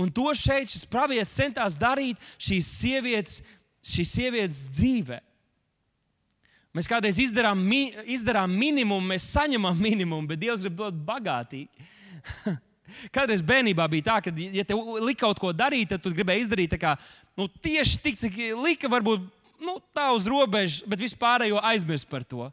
Un 0.00 0.10
to 0.14 0.30
šeit 0.38 0.70
šis 0.70 0.86
pravietis 0.88 1.34
centās 1.34 1.74
darīt 1.78 2.20
šīs 2.38 2.68
sievietes 2.78 3.40
šīs 3.84 4.14
sievietes 4.16 4.64
dzīvē. 4.74 5.20
Mēs 6.76 6.86
kādreiz 6.86 7.18
izdarām, 7.18 7.58
mi, 7.66 7.88
izdarām 8.14 8.52
minimumu, 8.54 9.02
mēs 9.10 9.26
saņemam 9.34 9.78
minimumu, 9.80 10.28
bet 10.30 10.38
Dievs 10.38 10.62
grib 10.62 10.76
dot 10.78 11.00
bagātīgi. 11.06 11.88
Kādreiz 13.14 13.42
bērnībā 13.46 13.86
bija 13.90 14.06
tā, 14.06 14.16
ka, 14.22 14.32
ja 14.54 14.64
te 14.66 14.76
lika 14.76 15.24
kaut 15.24 15.40
ko 15.42 15.50
darīt, 15.54 15.90
tad 15.90 16.02
tu 16.04 16.12
gribēji 16.14 16.44
izdarīt 16.44 16.76
kā, 16.78 16.94
nu, 17.38 17.48
tieši 17.62 18.00
tik, 18.04 18.18
cik 18.18 18.38
lika, 18.58 18.90
varbūt 18.90 19.26
nu, 19.62 19.76
tā 19.94 20.08
uz 20.14 20.26
robežas, 20.30 20.82
bet 20.86 21.02
vispārējo 21.02 21.60
aizmirst 21.72 22.08
par 22.10 22.26
to. 22.26 22.48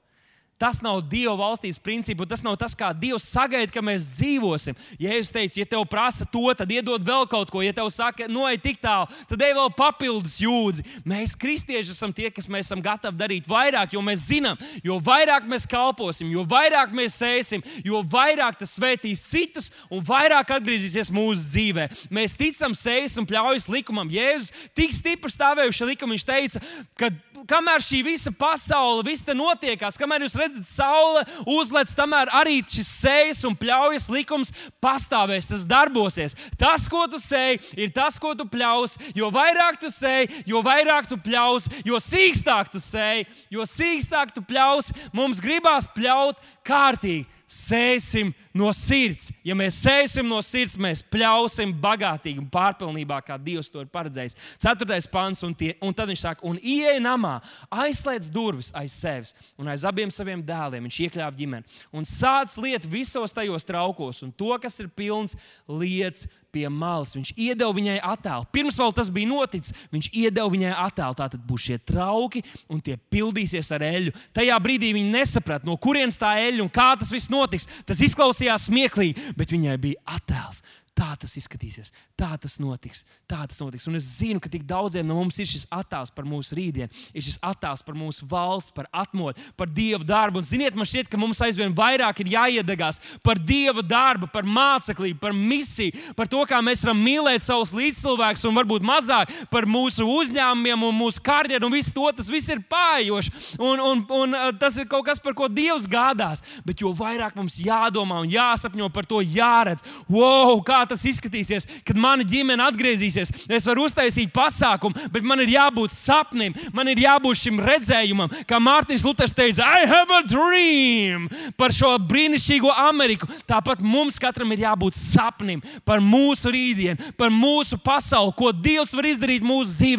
Tas 0.58 0.80
nav 0.82 1.04
Dieva 1.06 1.36
valstības 1.38 1.78
princips, 1.86 2.26
tas 2.30 2.42
nav 2.42 2.56
tas, 2.58 2.74
kā 2.74 2.90
Dievs 2.98 3.28
sagaida, 3.30 3.70
ka 3.70 3.82
mēs 3.86 4.08
dzīvosim. 4.16 4.74
Ja 4.98 5.14
es 5.14 5.30
teicu, 5.34 5.60
ja 5.62 5.68
tev 5.70 5.84
prasa 5.90 6.26
to, 6.26 6.42
tad 6.58 6.72
iedod 6.74 7.04
vēl 7.06 7.28
kaut 7.30 7.52
ko. 7.54 7.62
Ja 7.62 7.76
tev 7.78 7.92
saka, 7.94 8.26
noej 8.32 8.58
tik 8.64 8.80
tālu, 8.82 9.06
tad 9.30 9.44
ej 9.46 9.54
vēl 9.54 9.70
papildus 9.78 10.40
jūdzi. 10.42 10.86
Mēs, 11.06 11.36
kristieši, 11.38 11.94
esam 11.94 12.14
tie, 12.16 12.32
kas 12.34 12.50
mēs 12.50 12.72
esam 12.72 12.82
gatavi 12.82 13.20
darīt 13.20 13.50
vairāk, 13.50 13.94
jo 13.94 14.02
mēs 14.02 14.26
zinām, 14.32 14.58
jo 14.82 14.98
vairāk 15.04 15.46
mēs 15.46 15.70
kalposim, 15.70 16.32
jo 16.34 16.42
vairāk 16.50 16.90
mēs 16.96 17.20
sēsim, 17.22 17.62
jo 17.86 18.02
vairāk 18.02 18.58
tas 18.58 18.74
svētīs 18.80 19.28
citus 19.30 19.70
un 19.94 20.02
vairāk 20.02 20.56
atgriezīsies 20.58 21.14
mūsu 21.14 21.52
dzīvē. 21.52 21.88
Mēs 22.18 22.34
ticam, 22.40 22.74
sējas 22.74 23.20
un 23.22 23.30
pļaujas 23.30 23.70
likumam. 23.70 24.10
Jēzus 24.10 24.50
tik 24.74 24.98
stipri 24.98 25.30
stāvējuši 25.34 25.92
likumam, 25.92 26.18
viņš 26.18 26.28
teica, 26.28 26.66
ka 26.98 27.14
kamēr 27.46 27.84
šī 27.84 28.02
visa 28.06 28.32
pasaule, 28.34 29.04
viss 29.06 29.26
te 29.26 29.36
notiekās, 29.38 29.98
kamēr 30.00 30.26
jūs 30.26 30.38
redzat, 30.40 30.66
saule 30.68 31.24
uzlec, 31.58 31.92
tamēr 31.98 32.32
arī 32.36 32.60
šis 32.66 32.90
sējas 33.04 33.44
un 33.48 33.58
pļaujas 33.60 34.10
likums 34.14 34.54
pastāvēs, 34.84 35.50
tas 35.52 35.66
darbosies. 35.68 36.38
Tas, 36.58 36.88
ko 36.90 37.06
tu 37.12 37.22
sēji, 37.22 37.62
ir 37.78 37.94
tas, 37.96 38.18
ko 38.22 38.34
tu 38.38 38.48
pļaus. 38.50 38.98
Jo 39.18 39.30
vairāk 39.34 39.80
tu 39.82 39.92
sēji, 39.94 40.44
jo 40.50 40.64
vairāk 40.66 41.10
tu 41.10 41.20
pļaus, 41.22 41.70
jo 41.86 42.00
sīkstāk 42.02 42.72
tu 42.74 42.82
sēji, 42.84 43.28
jo 43.54 43.66
sīkstāk 43.68 44.34
tu 44.36 44.44
pļaus, 44.48 44.94
mums 45.14 45.44
gribās 45.44 45.90
pļaut 45.96 46.42
kārtīgi 46.68 47.28
sēsim 47.48 48.34
no 48.58 48.70
sirds. 48.76 49.32
Ja 49.48 49.56
mēs 49.58 49.80
sēsim 49.86 50.28
no 50.28 50.42
sirds, 50.44 50.76
mēs 50.80 51.02
pļausim 51.08 51.72
bagātīgi 51.82 52.42
un 52.44 52.50
pārpilnībā, 52.52 53.22
kā 53.24 53.38
Dievs 53.40 53.72
to 53.72 53.82
ir 53.82 53.90
paredzējis. 53.92 54.36
Ceturtais 54.60 55.08
pants, 55.10 55.44
un, 55.48 55.56
tie, 55.56 55.72
un 55.82 55.96
tad 55.96 56.12
viņš 56.12 56.26
saka, 56.26 56.46
un 56.48 56.60
ieej 56.60 57.00
namā, 57.04 57.38
aizslēdz 57.72 58.32
durvis 58.36 58.74
aiz 58.78 58.96
sevis 59.00 59.34
un 59.58 59.72
aiz 59.72 59.86
abiem 59.88 60.12
saviem 60.14 60.44
dēliem. 60.44 60.90
Viņš 60.90 61.00
iekļāva 61.08 61.40
ģimeni 61.40 61.80
un 61.96 62.08
sāc 62.08 62.58
lietu 62.60 62.92
visos 62.92 63.36
tajos 63.36 63.68
traukos, 63.68 64.22
un 64.28 64.36
to, 64.36 64.52
kas 64.62 64.80
ir 64.84 64.92
pilns, 64.92 65.38
lietas 65.72 66.28
pie 66.54 66.66
malas. 66.72 67.14
Viņš 67.18 67.34
iedeva 67.36 67.74
viņai 67.76 67.98
attēlu. 68.02 68.48
Pirms 68.54 68.80
vēl 68.82 68.96
tas 68.98 69.12
bija 69.14 69.30
noticis, 69.32 69.76
viņš 69.94 70.10
iedeva 70.14 70.48
viņai 70.54 70.74
attēlu. 70.88 71.18
Tā 71.20 71.30
tad 71.34 71.44
būs 71.48 71.68
šie 71.68 71.78
trauki, 71.84 72.44
un 72.72 72.82
tie 72.84 72.98
pildīsies 73.12 73.72
ar 73.76 73.86
eļļu. 73.88 74.16
Tajā 74.38 74.58
brīdī 74.64 74.94
viņa 74.98 75.14
nesaprata, 75.20 75.68
no 75.68 75.78
kurienes 75.82 76.20
tā 76.22 76.36
eļļa 76.48 76.66
un 76.66 76.74
kā 76.74 76.90
tas 77.00 77.14
viss 77.14 77.32
notiks. 77.34 77.70
Tas 77.88 78.02
izklausījās 78.08 78.70
smieklīgi, 78.72 79.34
bet 79.38 79.54
viņai 79.56 79.80
bija 79.82 80.18
attēls. 80.18 80.64
Tā 80.98 81.12
tas 81.22 81.36
izskatīsies, 81.38 81.92
tā 82.18 82.32
tas 82.42 82.56
notiks, 82.58 83.04
tā 83.30 83.44
tas 83.46 83.60
notiks. 83.62 83.86
Un 83.86 84.00
es 84.00 84.06
zinu, 84.18 84.42
ka 84.42 84.50
tik 84.50 84.64
daudziem 84.66 85.06
no 85.06 85.20
mums 85.20 85.36
ir 85.38 85.46
šis 85.46 85.68
attēls 85.70 86.10
par 86.10 86.26
mūsu 86.26 86.56
rītdienu, 86.58 86.90
ir 87.14 87.26
šis 87.26 87.38
attēls 87.46 87.84
par 87.86 87.94
mūsu 87.94 88.26
valsts, 88.32 88.74
par 88.74 88.88
atmodu, 88.90 89.38
par 89.60 89.70
dievu 89.70 90.08
darbu. 90.08 90.42
Un 90.42 90.48
ziniet, 90.48 90.74
man 90.74 90.90
šķiet, 90.90 91.12
ka 91.12 91.20
mums 91.22 91.42
aizvien 91.46 91.76
vairāk 91.78 92.24
ir 92.24 92.32
jāiedegās 92.34 92.98
par 93.22 93.38
dievu 93.38 93.84
darbu, 93.86 94.30
par 94.34 94.48
māceklību, 94.50 95.20
par 95.22 95.36
misiju, 95.38 95.94
par 96.18 96.32
to, 96.34 96.42
kā 96.50 96.64
mēs 96.66 96.82
varam 96.88 97.06
mīlēt 97.06 97.46
savus 97.46 97.76
līdzcilvēkus 97.78 98.48
un 98.50 98.58
varbūt 98.58 98.90
mazāk 98.90 99.36
par 99.54 99.70
mūsu 99.70 100.08
uzņēmumiem 100.16 100.88
un 100.90 100.98
mūsu 100.98 101.22
karjeru. 101.22 101.70
Un 101.70 101.78
viss 101.78 101.94
to 101.94 102.10
tas 102.18 102.32
viss 102.34 102.50
ir 102.50 102.66
pājoši. 102.66 103.36
Un, 103.62 103.86
un, 103.92 104.04
un 104.24 104.34
uh, 104.34 104.50
tas 104.58 104.82
ir 104.82 104.90
kaut 104.90 105.06
kas, 105.06 105.22
par 105.22 105.38
ko 105.38 105.46
Dievs 105.46 105.86
gādās. 105.86 106.42
Bet 106.66 106.82
jo 106.82 106.90
vairāk 106.98 107.38
mums 107.38 107.62
jādomā 107.62 108.24
un 108.26 108.34
jāsapņo 108.34 108.90
par 108.90 109.06
to, 109.06 109.22
jāredz, 109.22 109.86
wow, 110.10 110.58
kā 110.66 110.87
tas 110.90 111.04
izskatīsies, 111.08 111.68
kad 111.88 112.00
mana 112.00 112.26
ģimene 112.28 112.64
atgriezīsies. 112.68 113.34
Es 113.50 113.68
varu 113.68 113.86
uztaisīt 113.88 114.32
pasākumu, 114.36 115.10
bet 115.14 115.26
man 115.28 115.42
ir 115.44 115.54
jābūt 115.56 115.94
sapnim, 115.94 116.56
man 116.76 116.90
ir 116.92 117.02
jābūt 117.04 117.42
šim 117.44 117.62
redzējumam. 117.64 118.32
Kā 118.48 118.60
Mārtiņš 118.64 119.06
Luters 119.08 119.36
teica, 119.36 119.66
I 119.66 119.88
have 119.90 120.14
a 120.14 120.22
dream 120.28 121.28
par 121.58 121.74
šo 121.76 121.94
brīnišķīgo 122.08 122.72
Ameriku. 122.88 123.30
Tāpat 123.50 123.82
mums 123.84 124.20
katram 124.22 124.52
ir 124.56 124.66
jābūt 124.66 124.98
sapnim 124.98 125.62
par 125.86 126.02
mūsu 126.04 126.52
rītdienu, 126.54 127.14
par 127.18 127.32
mūsu 127.34 127.80
pasauli, 127.84 128.36
ko 128.38 128.52
Dievs 128.56 128.96
var 128.98 129.10
izdarīt 129.10 129.46
mūsu 129.46 129.76
dzīvēm. 129.78 129.96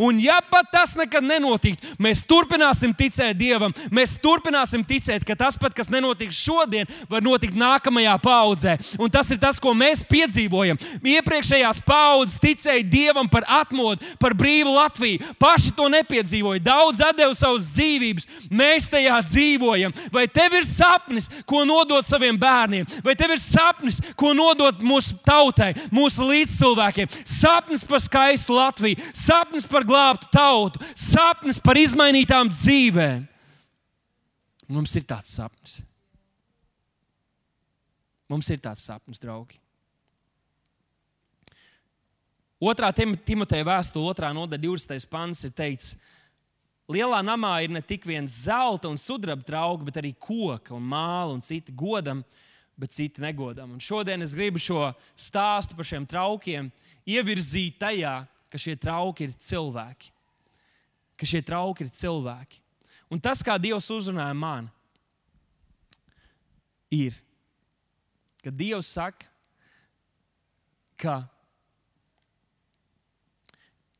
Un 0.00 0.20
ja 0.22 0.38
pat 0.46 0.70
tas 0.72 0.94
nekad 0.98 1.24
nenotiktu, 1.26 1.94
mēs 2.00 2.22
turpināsim 2.28 2.94
ticēt 2.96 3.38
Dievam, 3.38 3.74
mēs 3.94 4.16
turpināsim 4.22 4.84
ticēt, 4.86 5.24
ka 5.26 5.36
tas 5.38 5.58
pat, 5.60 5.74
kas 5.76 5.90
nenotiks 5.92 6.38
šodien, 6.38 6.88
var 7.10 7.24
notikt 7.24 7.58
nākamajā 7.58 8.16
paudzē. 8.22 8.76
Un 9.00 9.10
tas 9.12 9.30
ir 9.32 9.40
tas, 9.42 9.60
ko 9.60 9.74
mēs 9.76 10.04
piedzīvojam 10.06 10.29
piedzīvojam. 10.30 10.78
Iepriekšējās 11.02 11.80
paudzes 11.84 12.38
ticēja 12.40 12.84
Dievam 12.86 13.28
par 13.28 13.44
atmodu, 13.48 14.04
par 14.20 14.34
brīvu 14.34 14.74
Latviju. 14.74 15.20
Paši 15.38 15.72
to 15.76 15.88
nepiedzīvoja. 15.90 16.62
Daudz 16.62 17.02
deva 17.16 17.34
savas 17.34 17.70
dzīvības. 17.74 18.26
Mēs 18.50 18.88
tajā 18.90 19.20
dzīvojam. 19.26 19.92
Vai 20.12 20.26
tev 20.28 20.54
ir 20.54 20.66
sapnis, 20.66 21.28
ko 21.46 21.64
nodot 21.64 22.06
saviem 22.06 22.38
bērniem? 22.38 22.86
Vai 23.04 23.14
tev 23.18 23.34
ir 23.34 23.40
sapnis, 23.42 24.00
ko 24.16 24.32
nodot 24.34 24.80
mūsu 24.80 25.18
tautai, 25.24 25.72
mūsu 25.90 26.26
līdzcilvēkiem? 26.28 27.10
Sapnis 27.24 27.84
par 27.84 28.00
skaistu 28.00 28.54
Latviju, 28.54 29.00
sapnis 29.14 29.66
par 29.66 29.84
glābtu 29.84 30.30
tautu, 30.32 30.80
sapnis 30.94 31.58
par 31.58 31.78
izmainītām 31.80 32.50
dzīvēm. 32.52 33.26
Mums 34.70 34.94
ir 34.94 35.02
tāds 35.02 35.32
sapnis. 35.34 35.80
Mums 38.30 38.46
ir 38.54 38.60
tāds 38.62 38.84
sapnis, 38.86 39.18
draugi. 39.18 39.58
Otrā 42.60 42.90
Timoteja 42.92 43.64
vēstule, 43.64 44.10
otrā 44.12 44.34
nodaļa, 44.36 44.60
20. 44.66 45.06
pants 45.08 45.46
ir 45.48 45.52
teikts, 45.56 45.94
Lielā 46.90 47.20
namā 47.22 47.52
ir 47.62 47.70
ne 47.70 47.80
tik 47.86 48.02
viens 48.08 48.34
zelta 48.48 48.90
un 48.90 48.98
sudraba 48.98 49.44
trauki, 49.46 49.86
bet 49.86 50.00
arī 50.00 50.10
koka 50.18 50.74
un 50.74 50.82
māla 50.90 51.30
un 51.36 51.42
citi 51.44 51.70
godam, 51.70 52.24
bet 52.74 52.90
citi 52.90 53.22
negodam. 53.22 53.76
Un 53.76 53.82
šodien 53.82 54.24
es 54.24 54.34
gribu 54.34 54.58
šo 54.58 54.88
stāstu 55.14 55.78
par 55.78 55.86
šiem 55.86 56.08
traukiem 56.10 56.72
ievirzīt 57.06 57.78
tajā, 57.78 58.16
ka 58.50 58.58
šie 58.58 58.74
trauki 58.74 59.28
ir 59.28 59.36
cilvēki. 59.38 60.10
Ka 61.14 61.30
šie 61.30 61.44
trauki 61.46 61.86
ir 61.86 61.94
cilvēki. 61.94 62.58
Un 63.10 63.22
tas, 63.22 63.44
kā 63.46 63.54
Dievs 63.58 63.86
uzrunāja 63.94 64.34
man, 64.34 64.66
ir, 66.90 67.14
ka 68.42 68.50
Dievs 68.50 68.90
saka, 68.98 69.30
ka 70.98 71.22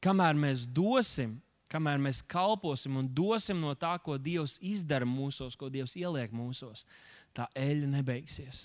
kamēr 0.05 0.37
mēs 0.39 0.67
dosim, 0.67 1.39
kamēr 1.71 2.01
mēs 2.03 2.23
kalposim 2.27 2.99
un 3.01 3.09
dosim 3.15 3.61
no 3.63 3.75
tā, 3.79 3.95
ko 4.03 4.19
Dievs 4.19 4.59
izdara 4.65 5.07
mūsos, 5.07 5.57
ko 5.57 5.71
Dievs 5.73 5.97
ieliek 6.01 6.33
mūsos, 6.35 6.87
tā 7.37 7.47
eļļa 7.55 7.91
nebeigsies. 7.95 8.65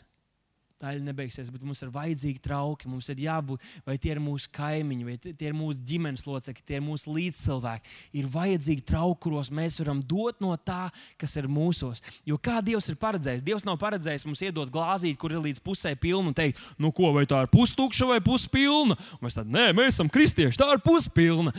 Tā 0.76 0.92
ir 0.92 1.00
nebeigsies, 1.00 1.48
bet 1.54 1.62
mums 1.64 1.80
ir 1.86 1.92
vajadzīgi 1.94 2.42
trauki. 2.44 2.90
Mums 2.92 3.08
ir 3.14 3.22
jābūt, 3.24 3.64
vai 3.88 3.94
tie 4.02 4.10
ir 4.12 4.20
mūsu 4.20 4.50
kaimiņi, 4.58 5.06
vai 5.08 5.14
tie 5.24 5.48
ir 5.48 5.56
mūsu 5.56 5.80
ģimenes 5.88 6.26
locekļi, 6.28 6.66
tie 6.68 6.76
ir 6.82 6.84
mūsu 6.84 7.14
līdzcilvēki. 7.16 7.94
Ir 8.20 8.28
vajadzīgi 8.34 8.84
trauki, 8.92 9.22
kuros 9.24 9.48
mēs 9.56 9.80
varam 9.80 10.02
dot 10.04 10.44
no 10.44 10.52
tā, 10.60 10.90
kas 11.22 11.38
ir 11.40 11.48
mūsos. 11.48 12.04
Jo 12.28 12.36
kā 12.36 12.60
Dievs 12.66 12.92
ir 12.92 13.00
paredzējis? 13.00 13.46
Dievs 13.48 13.64
nav 13.64 13.80
paredzējis 13.80 14.28
mums 14.28 14.44
iedot 14.44 14.74
glāzīti, 14.74 15.16
kur 15.22 15.32
ir 15.32 15.46
līdz 15.48 15.64
pusē 15.64 15.96
pilna, 15.96 16.34
un 16.34 16.36
teikt, 16.36 16.60
nu 16.76 16.92
ko, 16.92 17.14
vai 17.16 17.24
tā 17.24 17.46
ir 17.46 17.52
pustukša 17.56 18.12
vai 18.12 18.20
puspilna. 18.26 19.00
Un 19.16 19.24
mēs 19.30 19.40
tādu, 19.40 19.56
nē, 19.56 19.70
mēs 19.80 19.96
esam 19.96 20.12
kristieši, 20.12 20.60
tā 20.60 20.68
ir 20.76 20.84
puspilna. 20.84 21.56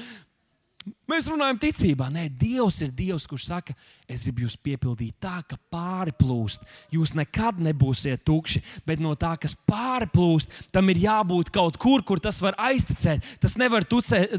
Mēs 1.06 1.28
runājam 1.30 1.58
ticībā. 1.62 2.08
Nē, 2.10 2.24
Dievs 2.34 2.80
ir 2.82 2.90
Dievs, 2.90 3.28
kurš 3.30 3.44
saka, 3.46 3.74
es 4.10 4.24
gribu 4.26 4.42
jūs 4.42 4.56
piepildīt 4.58 5.14
tā, 5.22 5.36
ka 5.46 5.54
pāri 5.70 6.10
plūst. 6.18 6.64
Jūs 6.90 7.12
nekad 7.14 7.60
nebūsiet 7.62 8.24
tukši, 8.26 8.58
bet 8.86 8.98
no 9.02 9.12
tā, 9.14 9.36
kas 9.38 9.54
pāri 9.68 10.08
plūst, 10.10 10.50
tam 10.74 10.90
ir 10.90 10.98
jābūt 11.04 11.52
kaut 11.54 11.78
kur, 11.78 12.02
kur 12.02 12.18
tas 12.22 12.40
var 12.42 12.58
aiztecēt. 12.58 13.22
Tas 13.38 13.54
nevar 13.60 13.86
tucēt, 13.86 14.34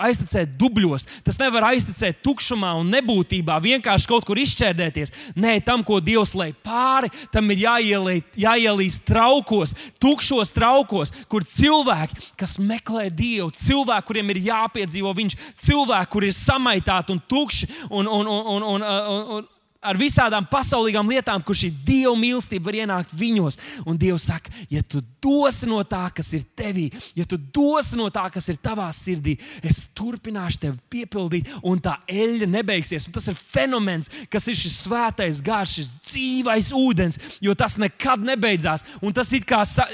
aiztecēt 0.00 0.54
dubļos, 0.56 1.04
tas 1.26 1.36
nevar 1.42 1.68
aiztecēt 1.74 2.22
tukšumā 2.24 2.72
un 2.80 2.88
nebūtībā, 2.96 3.58
vienkārši 3.66 4.08
kaut 4.08 4.24
kur 4.24 4.40
izšķērdēties. 4.40 5.12
Nē, 5.36 5.58
tam, 5.68 5.84
ko 5.84 6.00
Dievs 6.00 6.32
lej 6.38 6.56
pāri, 6.64 7.12
tam 7.34 7.52
ir 7.52 7.60
jāielīst 7.66 9.04
traukos, 9.04 9.76
tukšos 10.00 10.54
traukos, 10.56 11.12
kur 11.28 11.44
cilvēki, 11.44 12.32
kas 12.40 12.56
meklē 12.56 13.10
Dievu, 13.12 13.52
cilvēki, 13.52 14.08
kuriem 14.08 14.32
ir 14.32 14.42
jāpiedzīvo 14.48 15.12
Viņš, 15.16 15.34
cilvēki, 15.60 16.05
kur 16.10 16.24
ir 16.26 16.34
samaitāti 16.36 17.14
un 17.14 17.22
tukši 17.28 17.68
un, 17.90 18.06
un, 18.06 18.26
un, 18.26 18.48
un, 18.56 18.66
un, 18.74 18.82
un, 18.86 19.28
un 19.38 19.48
ar 19.86 19.98
visādām 19.98 20.46
pasaulīgām 20.50 21.08
lietām, 21.10 21.42
kur 21.44 21.56
šī 21.58 21.70
dieva 21.86 22.14
mīlestība 22.18 22.70
var 22.70 22.78
ienākt 22.82 23.14
viņos. 23.16 23.58
Un 23.86 23.98
Dievs 24.00 24.28
saka, 24.30 24.52
ja 24.70 24.82
tu 24.82 25.02
dosi 25.22 25.68
no 25.70 25.80
tā, 25.86 26.04
kas 26.14 26.32
ir 26.36 26.44
tevī, 26.58 26.88
ja 27.16 27.26
tu 27.28 27.38
dosi 27.38 27.98
no 27.98 28.08
tā, 28.14 28.26
kas 28.32 28.48
ir 28.52 28.58
tavā 28.62 28.88
sirdī, 28.94 29.36
es 29.66 29.84
turpināšu 29.96 30.62
tevi 30.62 30.78
piepildīt, 30.92 31.52
un 31.66 31.80
tā 31.82 31.96
eļļa 32.10 32.48
nebeigsies. 32.50 33.08
Un 33.08 33.16
tas 33.16 33.28
ir 33.30 33.38
fenomens, 33.38 34.10
kas 34.32 34.48
ir 34.50 34.58
šis 34.58 34.80
svētais 34.86 35.42
gars, 35.44 35.76
šis 35.78 35.90
dzīvais 36.10 36.72
ūdens, 36.76 37.20
jo 37.42 37.54
tas 37.58 37.78
nekad 37.80 38.24
nebeidzās. 38.26 38.84
Un 39.02 39.14
tas 39.16 39.30
ir, 39.36 39.46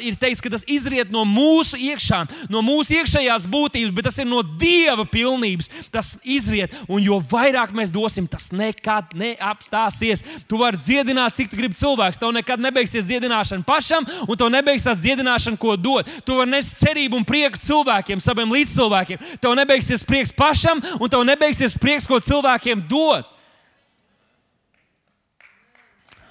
ir 0.04 0.18
teikts, 0.20 0.42
ka 0.44 0.52
tas 0.52 0.66
izriet 0.70 1.12
no 1.12 1.24
mūsu 1.28 1.80
iekšām, 1.80 2.30
no 2.52 2.64
mūsu 2.64 2.98
iekšējās 3.00 3.48
būtības, 3.52 3.94
bet 3.96 4.08
tas 4.08 4.20
ir 4.22 4.28
no 4.28 4.42
dieva 4.42 5.06
pilnības. 5.08 5.70
Tas 5.92 6.14
izriet, 6.24 6.74
un 6.88 7.02
jo 7.04 7.18
vairāk 7.32 7.74
mēs 7.76 7.92
dosim, 7.92 8.28
tas 8.30 8.50
nekad 8.54 9.12
neapstāsies 9.18 9.81
stāsies. 9.82 10.22
Tu 10.46 10.58
vari 10.58 10.78
dziedināt, 10.78 11.34
cik 11.36 11.50
tu 11.50 11.58
gribi 11.58 11.76
cilvēks. 11.78 12.20
Tev 12.20 12.32
nekad 12.34 12.60
nebeigsies 12.62 13.06
dziedināšana 13.08 13.64
pašam, 13.66 14.06
un 14.28 14.36
tev 14.36 14.50
nebeigsies 14.52 15.00
dziedināšana, 15.02 15.58
ko 15.58 15.76
dot. 15.76 16.08
Tu 16.24 16.36
vari 16.36 16.50
nest 16.50 16.78
cerību 16.82 17.18
un 17.18 17.26
prieku 17.26 17.58
cilvēkiem, 17.58 18.22
saviem 18.22 18.52
līdzcilvēkiem. 18.52 19.18
Tev 19.42 19.56
nebeigsies 19.58 20.04
prieks 20.06 20.32
pašam, 20.32 20.82
un 21.00 21.10
tev 21.10 21.24
nebeigsies 21.26 21.76
prieks, 21.78 22.06
ko 22.06 22.20
cilvēkiem 22.20 22.86
dot. 22.88 23.28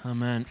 Amen. 0.04 0.46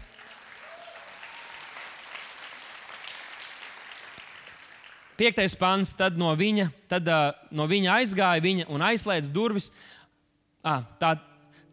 Piektais 5.20 5.54
pants, 5.54 5.92
tad 5.94 6.16
no 6.18 6.32
viņa, 6.34 6.72
tad, 6.90 7.06
uh, 7.06 7.36
no 7.54 7.68
viņa 7.70 8.00
aizgāja 8.00 8.42
viņa 8.42 8.70
un 8.74 8.82
aizslēdz 8.82 9.30
durvis. 9.30 9.68
Ah, 10.66 10.82
tā, 10.98 11.12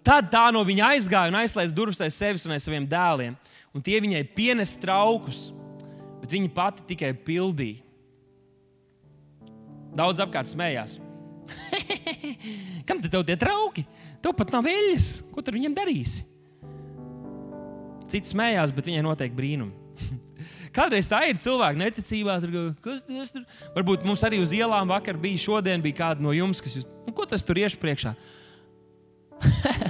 Tad 0.07 0.31
tā 0.33 0.47
no 0.55 0.63
viņa 0.65 0.93
aizgāja 0.95 1.33
un 1.33 1.41
aizslēdza 1.41 1.77
durvis 1.77 2.01
aiz 2.05 2.17
sevis 2.17 2.47
un 2.47 2.55
aiz 2.55 2.65
saviem 2.65 2.87
dēliem. 2.89 3.37
Un 3.75 3.85
tie 3.85 3.99
viņai 4.01 4.23
pienes 4.37 4.77
traukus, 4.81 5.49
bet 6.23 6.33
viņa 6.33 6.55
pati 6.55 6.87
tikai 6.95 7.13
pildīja. 7.27 7.85
Daudz 9.99 10.23
apkārt 10.23 10.51
smējās. 10.51 10.99
Kam 12.89 13.01
tad 13.03 13.15
tie 13.27 13.37
trauki? 13.41 13.85
Tev 14.23 14.35
pat 14.39 14.53
nav 14.55 14.67
vēļas. 14.67 15.09
Ko 15.35 15.43
tur 15.45 15.57
viņam 15.59 15.77
darīsi? 15.77 16.25
Citi 18.09 18.33
smējās, 18.33 18.73
bet 18.75 18.89
viņai 18.89 19.05
noteikti 19.05 19.37
brīnumi. 19.37 19.89
Kādreiz 20.77 21.09
tā 21.11 21.25
ir 21.29 21.41
cilvēka 21.43 21.81
neticībā. 21.81 22.39
Tur, 22.45 22.73
tur? 23.35 23.45
Varbūt 23.77 24.07
mums 24.09 24.25
arī 24.27 24.41
uz 24.43 24.55
ielām 24.57 24.91
vakar 24.93 25.19
bija, 25.21 25.41
šodien 25.41 25.85
bija 25.85 26.01
kāda 26.05 26.25
no 26.25 26.33
jums, 26.37 26.63
kas 26.65 26.79
jūs, 26.79 26.89
nu, 27.07 27.15
ko 27.17 27.29
tas 27.29 27.45
tur 27.45 27.61
iešu 27.61 27.81
priekšā? 27.83 28.15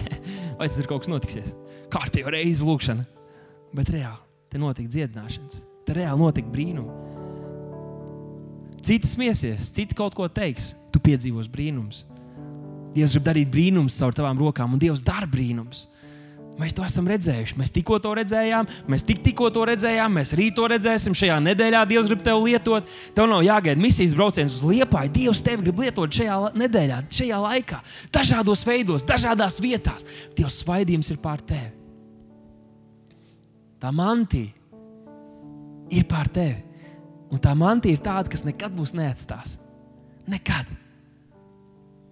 vai 0.58 0.68
tas 0.68 0.78
ir 0.80 0.88
kaut 0.90 1.04
kas 1.04 1.12
notiksies. 1.12 1.54
Kārtīgi 1.92 2.34
reizi 2.34 2.66
lūkšana. 2.66 3.06
Bet 3.76 3.90
reāli 3.92 4.24
te 4.48 4.60
notika 4.60 4.88
dziedināšanas, 4.88 5.62
te 5.84 5.96
reāli 5.96 6.22
notika 6.22 6.48
brīnumi. 6.52 6.92
Citi 8.84 9.10
smiesies, 9.10 9.68
citi 9.74 9.96
kaut 9.98 10.14
ko 10.16 10.28
teiks, 10.32 10.70
tu 10.94 11.02
piedzīvos 11.04 11.50
brīnums. 11.52 12.04
Dievs 12.94 13.14
grib 13.16 13.26
darīt 13.26 13.50
brīnumus 13.52 13.98
caur 14.00 14.14
tavām 14.16 14.38
rokām, 14.40 14.72
un 14.72 14.80
Dievs 14.80 15.02
dara 15.04 15.28
brīnumus. 15.28 15.84
Mēs 16.58 16.74
to 16.74 16.82
esam 16.82 17.06
redzējuši. 17.06 17.54
Mēs 17.60 17.70
tikko 17.70 18.00
to 18.02 18.10
redzējām, 18.18 18.66
mēs 18.90 19.04
tik, 19.06 19.20
tikko 19.22 19.46
to 19.54 19.62
redzējām, 19.68 20.16
mēs 20.18 20.34
rīt 20.38 20.56
to 20.58 20.66
redzēsim. 20.70 21.14
Šajā 21.14 21.36
nedēļā 21.44 21.84
Dievs 21.86 22.10
grib 22.10 22.24
tevi 22.26 22.50
lietot. 22.50 22.88
Tev 23.14 23.28
nav 23.30 23.44
jāgaida 23.46 23.78
misijas 23.78 24.16
brauciens 24.18 24.56
uz 24.58 24.64
Liepāju. 24.66 25.12
Dievs 25.14 25.42
tevi 25.46 25.68
grib 25.68 25.82
lietot 25.84 26.18
šajā 26.18 26.38
nedēļā, 26.58 26.98
šajā 27.14 27.38
laikā, 27.44 27.78
dažādos 28.14 28.66
veidos, 28.66 29.06
dažādās 29.06 29.60
vietās. 29.62 30.06
Dievs 30.34 30.58
svaidījums 30.64 31.12
ir 31.14 31.22
pār 31.22 31.44
tevi. 31.46 31.70
Tā 33.78 33.94
mantija 33.94 34.50
ir 35.94 36.10
pār 36.10 36.26
tevi. 36.34 36.64
Un 37.30 37.38
tā 37.44 37.54
mantija 37.54 37.94
ir 37.94 38.02
tāda, 38.02 38.26
kas 38.32 38.42
nekad 38.46 38.74
būs 38.74 38.96
neatstās. 38.98 39.58
Nekad. 40.26 40.66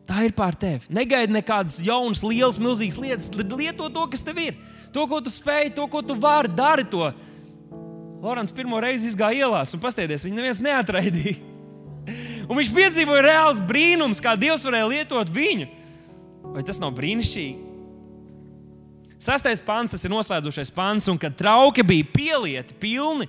Tā 0.07 0.23
ir 0.23 0.35
pār 0.39 0.55
tevi. 0.55 0.87
Negaidi 0.95 1.35
nekādas 1.35 1.81
jaunas, 1.83 2.23
lielas, 2.23 2.61
milzīgas 2.63 2.99
lietas. 3.03 3.31
Lieto 3.35 3.89
to, 3.91 4.05
kas 4.13 4.23
tev 4.23 4.39
ir. 4.39 4.59
To, 4.95 5.07
ko 5.11 5.19
tu 5.21 5.33
spēj, 5.35 5.73
to, 5.75 5.87
ko 5.91 6.03
tu 6.07 6.15
vari, 6.15 6.51
dari 6.55 6.87
to. 6.87 7.11
Lorants 8.23 8.55
pirmo 8.55 8.79
reizi 8.81 9.11
izgāja 9.11 9.45
ielās 9.45 9.75
un 9.75 9.83
paskatījās, 9.83 10.25
viņu 10.25 10.39
neviens 10.39 10.63
neatraidīja. 10.63 11.37
Un 12.49 12.55
viņš 12.61 12.71
piedzīvoja 12.73 13.25
reāls 13.27 13.61
brīnums, 13.67 14.23
kā 14.23 14.37
Dievs 14.39 14.65
varēja 14.67 14.87
lietot 14.93 15.31
viņu. 15.35 15.67
Vai 16.55 16.63
tas 16.65 16.79
nav 16.81 16.95
brīnišķīgi? 16.97 17.65
Sastais 19.19 19.63
pāns, 19.65 19.91
tas 19.91 20.05
ir 20.05 20.13
noslēdzošais 20.13 20.71
pāns, 20.77 21.09
un 21.11 21.19
kad 21.19 21.35
trauki 21.35 21.83
bija 21.87 22.07
pielieti, 22.13 22.77
pilni, 22.79 23.27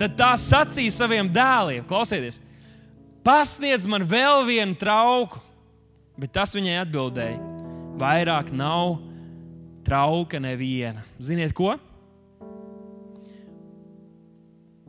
tad 0.00 0.14
tā 0.16 0.30
sacīja 0.38 0.94
saviem 0.94 1.28
dēliem: 1.34 1.84
Klausieties, 1.88 2.38
pasniedz 3.26 3.84
man 3.90 4.06
vēl 4.08 4.46
vienu 4.48 4.78
trauku 4.78 5.42
Bet 6.20 6.32
tas 6.36 6.54
viņai 6.56 6.78
atbildēja: 6.84 7.40
vairāk 8.00 8.52
nav 8.56 8.98
trauka 9.86 10.40
neviena. 10.42 11.04
Ziniet, 11.22 11.54
ko? 11.56 11.76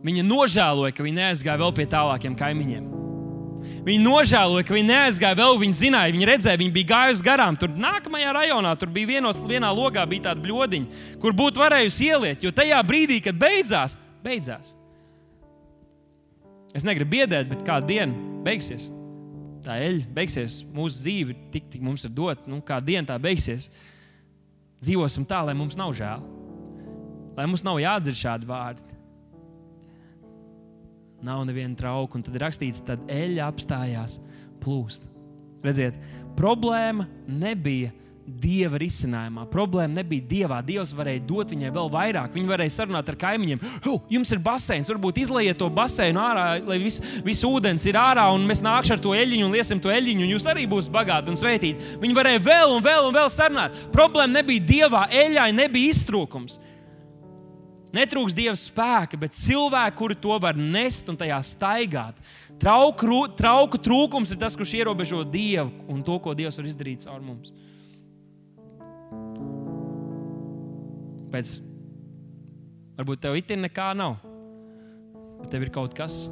Viņa 0.08 0.24
nožēloja, 0.24 0.94
ka 0.96 1.04
viņa 1.04 1.20
neaizgāja 1.20 1.60
vēl 1.60 1.74
pie 1.76 1.88
tālākiem 1.90 2.38
kaimiņiem. 2.38 2.86
Viņa 3.88 4.04
nožēloja, 4.04 4.66
ka 4.68 4.76
viņa 4.76 4.88
neaizgāja 4.88 5.38
vēl. 5.40 5.58
Viņa 5.62 5.78
zināja, 5.80 6.14
viņa 6.16 6.28
redzēja, 6.30 6.62
viņa 6.62 6.76
bija 6.76 6.90
gājusi 6.92 7.26
garām. 7.26 7.58
Tur 7.60 7.74
nākamajā 7.76 8.34
rajonā, 8.38 8.74
tur 8.80 8.92
bija 8.94 9.18
vienos, 9.18 9.42
vienā 9.48 9.72
logā 9.76 10.06
bija 10.08 10.30
tāda 10.30 10.44
bludiņa, 10.44 11.06
kur 11.24 11.36
būtu 11.36 11.64
varējusi 11.64 12.12
ieliet. 12.12 12.46
Jo 12.46 12.54
tajā 12.56 12.82
brīdī, 12.88 13.20
kad 13.26 13.40
beidzās, 13.42 13.98
beidzās. 14.24 14.76
Es 16.78 16.86
negribu 16.88 17.18
biedēt, 17.18 17.50
bet 17.50 17.66
kādu 17.68 17.90
dienu 17.90 18.44
beigsies 18.46 18.92
tā 19.68 19.78
eļļa 19.84 20.10
beigsies, 20.16 20.62
mūsu 20.74 21.04
dzīve 21.04 21.38
tik, 21.54 21.68
tik 21.74 21.84
mums 21.84 22.06
ir 22.08 22.14
dot, 22.16 22.48
nu, 22.48 22.62
kā 22.66 22.80
diena 22.84 23.08
tā 23.10 23.18
beigsies. 23.22 23.70
Dzīvosim 24.84 25.26
tā, 25.28 25.42
lai 25.44 25.56
mums 25.58 25.76
nav 25.80 25.92
žēl, 25.98 26.24
lai 27.38 27.48
mums 27.50 27.66
nav 27.66 27.82
jādzird 27.82 28.20
šādi 28.20 28.50
vārdi. 28.50 28.96
Nav 31.26 31.42
neviena 31.50 31.74
trauka, 31.78 32.16
un 32.18 32.24
tad 32.26 32.36
ir 32.38 32.44
rakstīts, 32.46 32.84
tad 32.86 33.08
eļļa 33.10 33.48
apstājās 33.50 34.20
plūst. 34.62 35.08
Redziet, 35.66 35.98
problēma 36.38 37.08
nebija 37.26 37.90
dieva 38.28 38.78
risinājumā. 38.82 39.46
Problēma 39.52 40.02
nebija 40.02 40.26
dievā. 40.28 40.60
Dievs 40.66 40.92
varēja 40.96 41.24
dot 41.30 41.54
viņai 41.54 41.72
vēl 41.74 41.90
vairāk. 41.94 42.34
Viņa 42.36 42.52
varēja 42.52 42.74
sarunāt 42.76 43.08
ar 43.08 43.18
kaimiņiem. 43.20 43.64
Jums 44.12 44.34
ir 44.36 44.42
baseins, 44.44 44.92
varbūt 44.92 45.22
izlaiet 45.24 45.60
to 45.60 45.70
baseinu 45.74 46.20
ārā, 46.22 46.48
lai 46.68 46.80
viss 46.84 47.02
vis 47.24 47.44
ūdens 47.48 47.88
ir 47.88 48.00
ārā, 48.00 48.28
un 48.36 48.44
mēs 48.48 48.64
nāksim 48.66 48.98
ar 48.98 49.04
to 49.04 49.16
eļļu 49.16 49.46
un 49.48 49.56
liesim 49.56 49.82
to 49.84 49.94
eļļu, 49.94 50.18
un 50.26 50.34
jūs 50.36 50.48
arī 50.52 50.68
būsiet 50.70 50.94
bagāti 50.94 51.32
un 51.32 51.40
svētīti. 51.40 51.94
Viņi 52.04 52.18
varēja 52.18 52.44
vēl 52.44 52.76
un 52.76 52.84
vēl 52.84 53.08
un 53.08 53.16
vēl 53.16 53.32
sarunāt. 53.32 53.78
Problēma 53.96 54.42
nebija 54.42 54.66
dievā, 54.74 55.06
eļļai 55.24 55.52
nebija 55.56 55.96
iztrūkums. 55.96 56.60
Netrūks 57.96 58.36
Dieva 58.36 58.58
spēka, 58.60 59.18
bet 59.20 59.38
cilvēki, 59.38 59.96
kuri 59.98 60.18
to 60.20 60.36
var 60.44 60.58
nest 60.60 61.08
un 61.10 61.16
tajā 61.18 61.38
staigāt. 61.46 62.20
Trauku, 62.60 63.24
trauku 63.38 63.80
trūkums 63.80 64.34
ir 64.34 64.42
tas, 64.42 64.58
kurš 64.60 64.76
ierobežo 64.82 65.24
Dievu 65.24 65.72
un 65.88 66.04
to, 66.06 66.18
ko 66.20 66.36
Dievs 66.36 66.60
var 66.60 66.68
izdarīt 66.68 67.08
caur 67.08 67.24
mums. 67.24 67.54
Pēc 71.34 71.58
varbūt 72.98 73.24
tev 73.26 73.38
itin 73.38 73.66
nekā 73.66 73.92
nav, 73.98 74.18
bet 75.42 75.52
tev 75.54 75.66
ir 75.66 75.74
kaut 75.74 75.96
kas. 75.98 76.26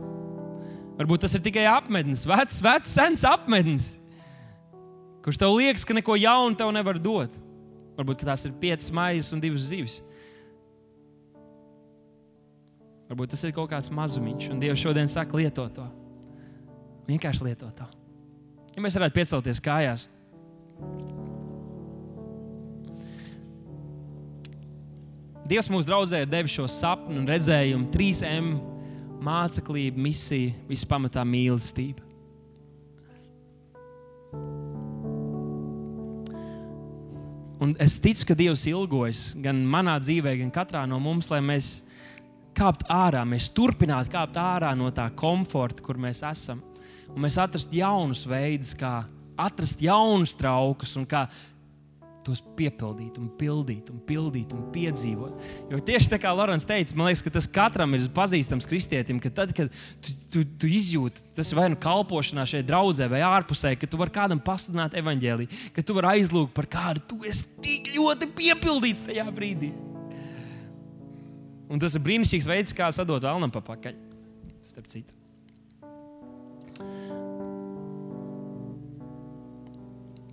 Varbūt 0.95 1.25
tas 1.25 1.35
ir 1.35 1.43
tikai 1.43 1.65
apmetnis, 1.67 2.23
vecs, 2.29 2.61
vecs, 2.63 2.93
sens 2.95 3.25
apmetnis, 3.27 3.95
kurš 5.25 5.41
tev 5.41 5.57
liekas, 5.57 5.83
ka 5.83 5.97
neko 5.97 6.15
jaunu 6.19 6.55
tev 6.57 6.71
nevar 6.75 6.99
dot. 7.01 7.35
Varbūt 7.95 8.25
tās 8.27 8.43
ir 8.47 8.55
piecas 8.59 8.91
maijas 8.91 9.31
un 9.35 9.43
divas 9.43 9.69
zivis. 9.69 9.99
Varbūt 13.09 13.35
tas 13.35 13.43
ir 13.45 13.53
kaut 13.55 13.69
kāds 13.71 13.91
mazumiņš, 13.93 14.49
un 14.51 14.59
Dievs 14.63 14.81
šodien 14.81 15.11
saka, 15.11 15.37
lieto 15.37 15.67
to. 15.71 15.85
Vienkārši 17.05 17.45
lieto 17.45 17.69
to. 17.77 17.85
Ja 18.73 18.83
mēs 18.83 18.97
varētu 18.97 19.15
piecelties 19.15 19.61
kājās. 19.63 20.07
Dievs 25.45 25.67
mūsu 25.69 25.85
draudzē 25.85 26.23
ir 26.23 26.29
devis 26.31 26.55
šo 26.57 26.65
sapni 26.71 27.19
un 27.19 27.27
redzējumu, 27.29 27.91
3M 27.93 28.47
māceklība, 29.21 30.01
misija, 30.01 30.55
vispamatā 30.65 31.21
mīlestība. 31.21 32.01
Un 37.61 37.75
es 37.81 37.99
ticu, 38.01 38.25
ka 38.31 38.35
Dievs 38.37 38.65
ilgojas 38.69 39.21
gan 39.41 39.61
manā 39.69 39.99
dzīvē, 40.01 40.33
gan 40.41 40.51
katrā 40.53 40.83
no 40.89 40.97
mums, 41.01 41.29
lai 41.29 41.43
mēs 41.45 41.69
kāptu 42.57 42.89
ārā, 42.91 43.21
mēs 43.29 43.51
turpinātu 43.53 44.11
kāpt 44.15 44.37
ārā 44.41 44.73
no 44.77 44.89
tā 44.93 45.07
komforta, 45.17 45.85
kur 45.85 46.01
mēs 46.01 46.23
esam. 46.25 46.61
Un 47.13 47.21
mēs 47.21 47.37
atrastu 47.41 47.79
jaunus 47.79 48.25
veidus, 48.27 48.73
kā 48.77 49.03
atrast 49.37 49.81
jaunus 49.83 50.33
traukus 50.37 50.97
un 50.97 51.05
kā 51.05 51.27
tos 52.25 52.41
piepildīt, 52.57 53.19
un 53.21 53.29
pildīt, 53.37 53.91
un 53.93 54.01
pildīt, 54.07 54.53
un 54.55 54.65
piedzīvot. 54.73 55.45
Jo 55.71 55.79
tieši 55.85 56.11
tā 56.15 56.19
kā 56.21 56.31
Lorants 56.33 56.65
teica, 56.67 56.95
man 56.97 57.09
liekas, 57.09 57.23
ka 57.25 57.33
tas 57.35 57.47
katram 57.57 57.93
ir 57.97 58.07
pazīstams 58.15 58.67
kristietim, 58.69 59.19
ka 59.21 59.29
tad, 59.33 59.53
kad 59.55 59.73
tu, 60.01 60.15
tu, 60.33 60.45
tu 60.63 60.69
izjūti, 60.69 61.27
tas 61.37 61.53
vai 61.57 61.67
nu 61.73 61.79
kalpošanā 61.81 62.47
šeit 62.49 62.67
draudzē, 62.69 63.09
vai 63.11 63.21
ārpusē, 63.25 63.75
ka 63.77 63.89
tu 63.89 63.99
vari 64.01 64.15
kādam 64.15 64.41
pasludināt 64.43 64.97
evaņģēlī, 65.01 65.49
ka 65.75 65.85
tu 65.85 65.97
vari 65.97 66.15
aizlūgt 66.15 66.55
par 66.57 66.69
kādu, 66.77 67.03
tu 67.13 67.19
esi 67.29 67.45
tik 67.65 67.91
ļoti 67.97 68.31
piepildīts 68.37 69.05
tajā 69.05 69.27
brīdī. 69.35 69.73
Un 71.69 71.81
tas 71.81 71.95
ir 71.97 72.03
brīnišķīgs 72.05 72.49
veids, 72.49 72.73
kā 72.77 72.89
sadot 72.93 73.23
vēlnam 73.25 73.53
pa 73.53 73.61
pakaļ. 73.65 73.95
Starp 74.65 74.89
citu. 74.89 75.13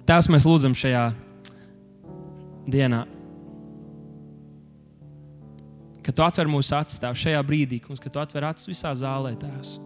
Tās 0.08 0.26
mēs 0.28 0.44
lūdzam 0.48 0.74
šajā 0.76 1.04
dienā. 2.66 3.04
Kad 6.02 6.16
tu 6.18 6.24
atver 6.26 6.50
mūsu 6.50 6.74
acis, 6.74 6.98
tēvs, 7.02 7.20
šajā 7.22 7.42
brīdī, 7.46 7.78
kungs, 7.82 8.02
kad 8.02 8.14
tu 8.14 8.20
atver 8.22 8.48
acis 8.48 8.70
visā 8.70 8.90
zālē, 8.98 9.36
tēvs. 9.38 9.76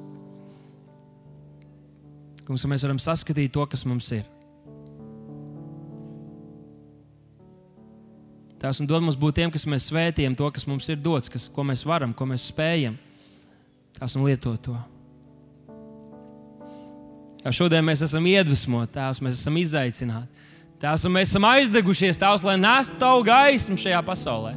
Kungs, 2.47 2.65
mēs 2.71 2.87
varam 2.87 3.01
saskatīt 3.03 3.53
to, 3.53 3.67
kas 3.69 3.85
mums 3.89 4.09
ir. 4.17 4.25
Tēvs, 8.63 8.81
un 8.81 8.89
dod 8.89 9.05
mums 9.05 9.19
būt 9.21 9.37
tiem, 9.37 9.53
kas 9.53 9.67
mēs 9.69 9.91
svētījam, 9.91 10.35
to, 10.39 10.49
kas 10.55 10.65
mums 10.69 10.89
ir 10.89 10.97
dots, 11.03 11.29
kas, 11.33 11.51
ko 11.53 11.67
mēs 11.69 11.85
varam, 11.85 12.17
ko 12.17 12.25
mēs 12.29 12.49
spējam. 12.49 12.97
Tēvs, 13.99 14.17
un 14.17 14.25
lietot 14.25 14.63
to. 14.65 14.77
Tēvs, 17.43 17.59
šodien 17.61 17.85
mēs 17.85 18.07
esam 18.09 18.25
iedvesmoti, 18.31 18.95
Tēvs, 18.97 19.21
mēs 19.27 19.43
esam 19.43 19.61
izaicināti. 19.61 20.47
Tās, 20.77 21.07
mēs 21.09 21.31
esam 21.31 21.47
aizdegušies, 21.49 22.19
Tavs, 22.21 22.45
lai 22.45 22.59
nestu 22.61 22.99
Tavu 23.01 23.23
gaismu 23.25 23.79
šajā 23.81 24.01
pasaulē. 24.05 24.53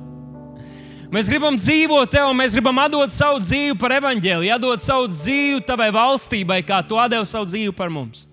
Mēs 1.10 1.30
gribam 1.32 1.56
dzīvot 1.58 2.12
Tev, 2.12 2.30
mēs 2.38 2.54
gribam 2.58 2.82
atdot 2.84 3.14
savu 3.14 3.40
dzīvi 3.42 3.78
par 3.80 3.96
evaņģēliju, 3.96 4.52
atdot 4.54 4.84
savu 4.84 5.08
dzīvi 5.10 5.64
Tavai 5.66 5.88
valstībai, 5.96 6.60
kā 6.68 6.82
Tu 6.86 7.00
devi 7.14 7.30
savu 7.30 7.48
dzīvi 7.50 7.74
par 7.76 7.90
mums. 7.94 8.28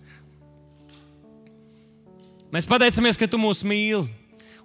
Mēs 2.53 2.67
pateicamies, 2.69 3.17
ka 3.17 3.29
Tu 3.31 3.39
mūs 3.41 3.63
mīli. 3.65 4.11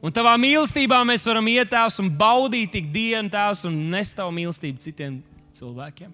Un 0.02 0.10
Tavā 0.10 0.34
mīlestībā 0.42 1.04
mēs 1.06 1.28
varam 1.30 1.46
iet 1.52 1.70
Tēvs 1.70 2.02
un 2.02 2.10
baudīt 2.10 2.74
tik 2.74 2.90
dienu 2.90 3.30
Tēvs 3.30 3.68
un 3.70 3.78
nest 3.94 4.18
Tavu 4.18 4.34
mīlestību 4.34 4.82
citiem 4.82 5.22
cilvēkiem. 5.54 6.10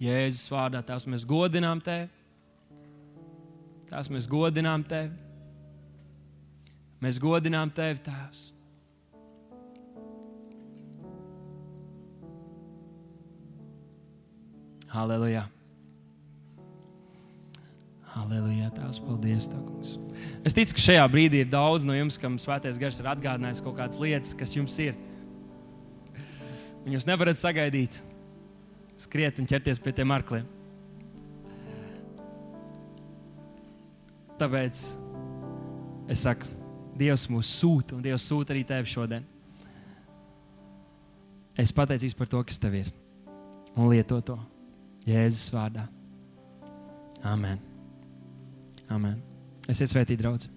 Jēzus 0.00 0.46
vārdā 0.48 0.80
Tēvs 0.86 1.10
mēs 1.10 1.26
godinām 1.28 1.82
Tevi. 1.82 2.06
Tās 3.90 4.06
mēs 4.06 4.28
godinām 4.30 4.84
Tevi. 4.86 5.10
Mēs 7.02 7.18
godinām 7.18 7.72
Tevi, 7.74 7.98
Tēvs. 8.06 8.50
Halleluja! 14.90 15.42
Halleluja! 18.10 18.70
Tās 18.76 19.00
paldies, 19.02 19.48
Tev, 19.50 19.64
kungs. 19.66 19.96
Es 20.46 20.54
ticu, 20.54 20.76
ka 20.76 20.86
šajā 20.86 21.08
brīdī 21.10 21.42
ir 21.42 21.50
daudz 21.50 21.86
no 21.88 21.96
jums, 21.96 22.18
kam 22.20 22.38
svētais 22.42 22.78
gars 22.78 23.00
ir 23.02 23.10
atgādinājis 23.10 23.62
kaut 23.64 23.78
kādas 23.80 23.98
lietas, 24.02 24.36
kas 24.38 24.54
jums 24.54 24.78
ir. 24.82 24.94
Un 26.84 26.94
jūs 26.94 27.06
nevarat 27.10 27.38
sagaidīt, 27.42 27.98
skriet 29.00 29.42
un 29.42 29.50
ķerties 29.50 29.82
pie 29.82 29.94
tiem 29.98 30.14
arkliem. 30.14 30.59
Tāpēc 34.40 34.78
es 36.10 36.24
saku, 36.24 36.48
Dievs 37.00 37.26
mūs 37.32 37.48
sūta, 37.60 37.96
un 37.96 38.04
Dievs 38.04 38.24
sūta 38.28 38.54
arī 38.54 38.62
tevi 38.68 38.88
šodien. 38.88 39.24
Es 41.60 41.72
pateicos 41.76 42.16
par 42.16 42.28
to, 42.32 42.40
kas 42.48 42.60
tev 42.60 42.78
ir, 42.78 42.88
un 43.76 43.90
lieto 43.92 44.20
to 44.24 44.38
Jēzus 45.08 45.52
vārdā. 45.52 45.86
Amen. 47.24 47.60
Amen. 48.90 49.20
Es 49.68 49.80
esmu 49.80 49.92
svētīgi, 49.98 50.22
draugs. 50.22 50.48